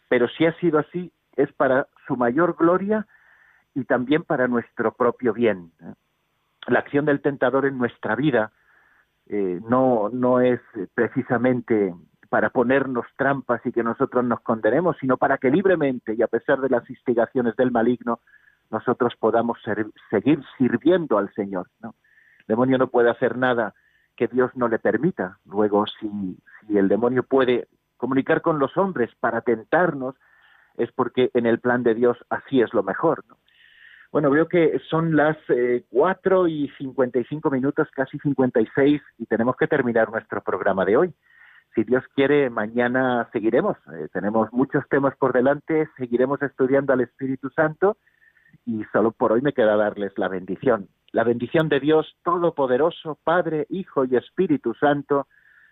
pero 0.09 0.27
si 0.27 0.45
ha 0.45 0.53
sido 0.59 0.79
así 0.79 1.13
es 1.37 1.53
para 1.53 1.87
su 2.05 2.17
mayor 2.17 2.57
gloria 2.57 3.07
y 3.73 3.85
también 3.85 4.23
para 4.23 4.47
nuestro 4.47 4.93
propio 4.93 5.31
bien. 5.33 5.71
La 6.67 6.79
acción 6.79 7.05
del 7.05 7.21
tentador 7.21 7.65
en 7.65 7.77
nuestra 7.77 8.15
vida 8.15 8.51
eh, 9.27 9.61
no, 9.69 10.09
no 10.11 10.41
es 10.41 10.59
precisamente 10.93 11.93
para 12.27 12.49
ponernos 12.49 13.05
trampas 13.15 13.65
y 13.65 13.71
que 13.71 13.83
nosotros 13.83 14.23
nos 14.25 14.41
condenemos, 14.41 14.97
sino 14.99 15.17
para 15.17 15.37
que 15.37 15.49
libremente 15.49 16.13
y 16.13 16.21
a 16.21 16.27
pesar 16.27 16.59
de 16.59 16.69
las 16.69 16.87
instigaciones 16.89 17.55
del 17.55 17.71
maligno, 17.71 18.19
nosotros 18.69 19.15
podamos 19.19 19.57
seguir 20.09 20.43
sirviendo 20.57 21.17
al 21.17 21.33
Señor. 21.33 21.67
¿no? 21.81 21.95
El 22.39 22.45
demonio 22.47 22.77
no 22.77 22.87
puede 22.87 23.09
hacer 23.09 23.37
nada 23.37 23.73
que 24.15 24.27
Dios 24.27 24.51
no 24.55 24.67
le 24.67 24.79
permita. 24.79 25.39
Luego, 25.45 25.85
si, 25.87 26.37
si 26.67 26.77
el 26.77 26.87
demonio 26.87 27.23
puede 27.23 27.67
comunicar 27.99 28.41
con 28.41 28.57
los 28.57 28.75
hombres 28.77 29.11
para 29.19 29.41
tentarnos, 29.41 30.15
es 30.77 30.91
porque 30.93 31.29
en 31.35 31.45
el 31.45 31.59
plan 31.59 31.83
de 31.83 31.93
Dios 31.93 32.17
así 32.29 32.61
es 32.61 32.73
lo 32.73 32.81
mejor. 32.81 33.23
¿no? 33.27 33.37
Bueno, 34.11 34.31
veo 34.31 34.47
que 34.47 34.79
son 34.89 35.15
las 35.15 35.37
eh, 35.49 35.83
cuatro 35.89 36.47
y 36.47 36.69
cincuenta 36.79 37.19
y 37.19 37.25
cinco 37.25 37.51
minutos, 37.51 37.87
casi 37.93 38.17
cincuenta 38.19 38.59
y 38.59 38.67
seis, 38.73 39.01
y 39.19 39.25
tenemos 39.27 39.55
que 39.55 39.67
terminar 39.67 40.09
nuestro 40.09 40.41
programa 40.41 40.83
de 40.85 40.97
hoy. 40.97 41.13
si 41.75 41.83
Dios 41.83 42.03
quiere, 42.15 42.49
mañana 42.49 43.29
seguiremos. 43.31 43.77
Eh, 43.93 44.07
tenemos 44.11 44.51
muchos 44.51 44.83
temas 44.89 45.15
por 45.17 45.33
delante, 45.33 45.87
seguiremos 45.97 46.41
estudiando 46.41 46.93
al 46.93 47.01
Espíritu 47.01 47.49
Santo 47.51 47.97
y 48.65 48.83
solo 48.91 49.11
por 49.11 49.31
hoy 49.31 49.41
me 49.41 49.53
queda 49.53 49.75
darles 49.75 50.11
la 50.17 50.27
bendición. 50.27 50.87
La 51.11 51.23
bendición 51.23 51.69
de 51.69 51.79
Dios 51.79 52.17
Todopoderoso, 52.23 53.19
Padre, 53.23 53.67
Hijo 53.69 54.05
y 54.05 54.15
Espíritu 54.15 54.73
Santo, 54.73 55.27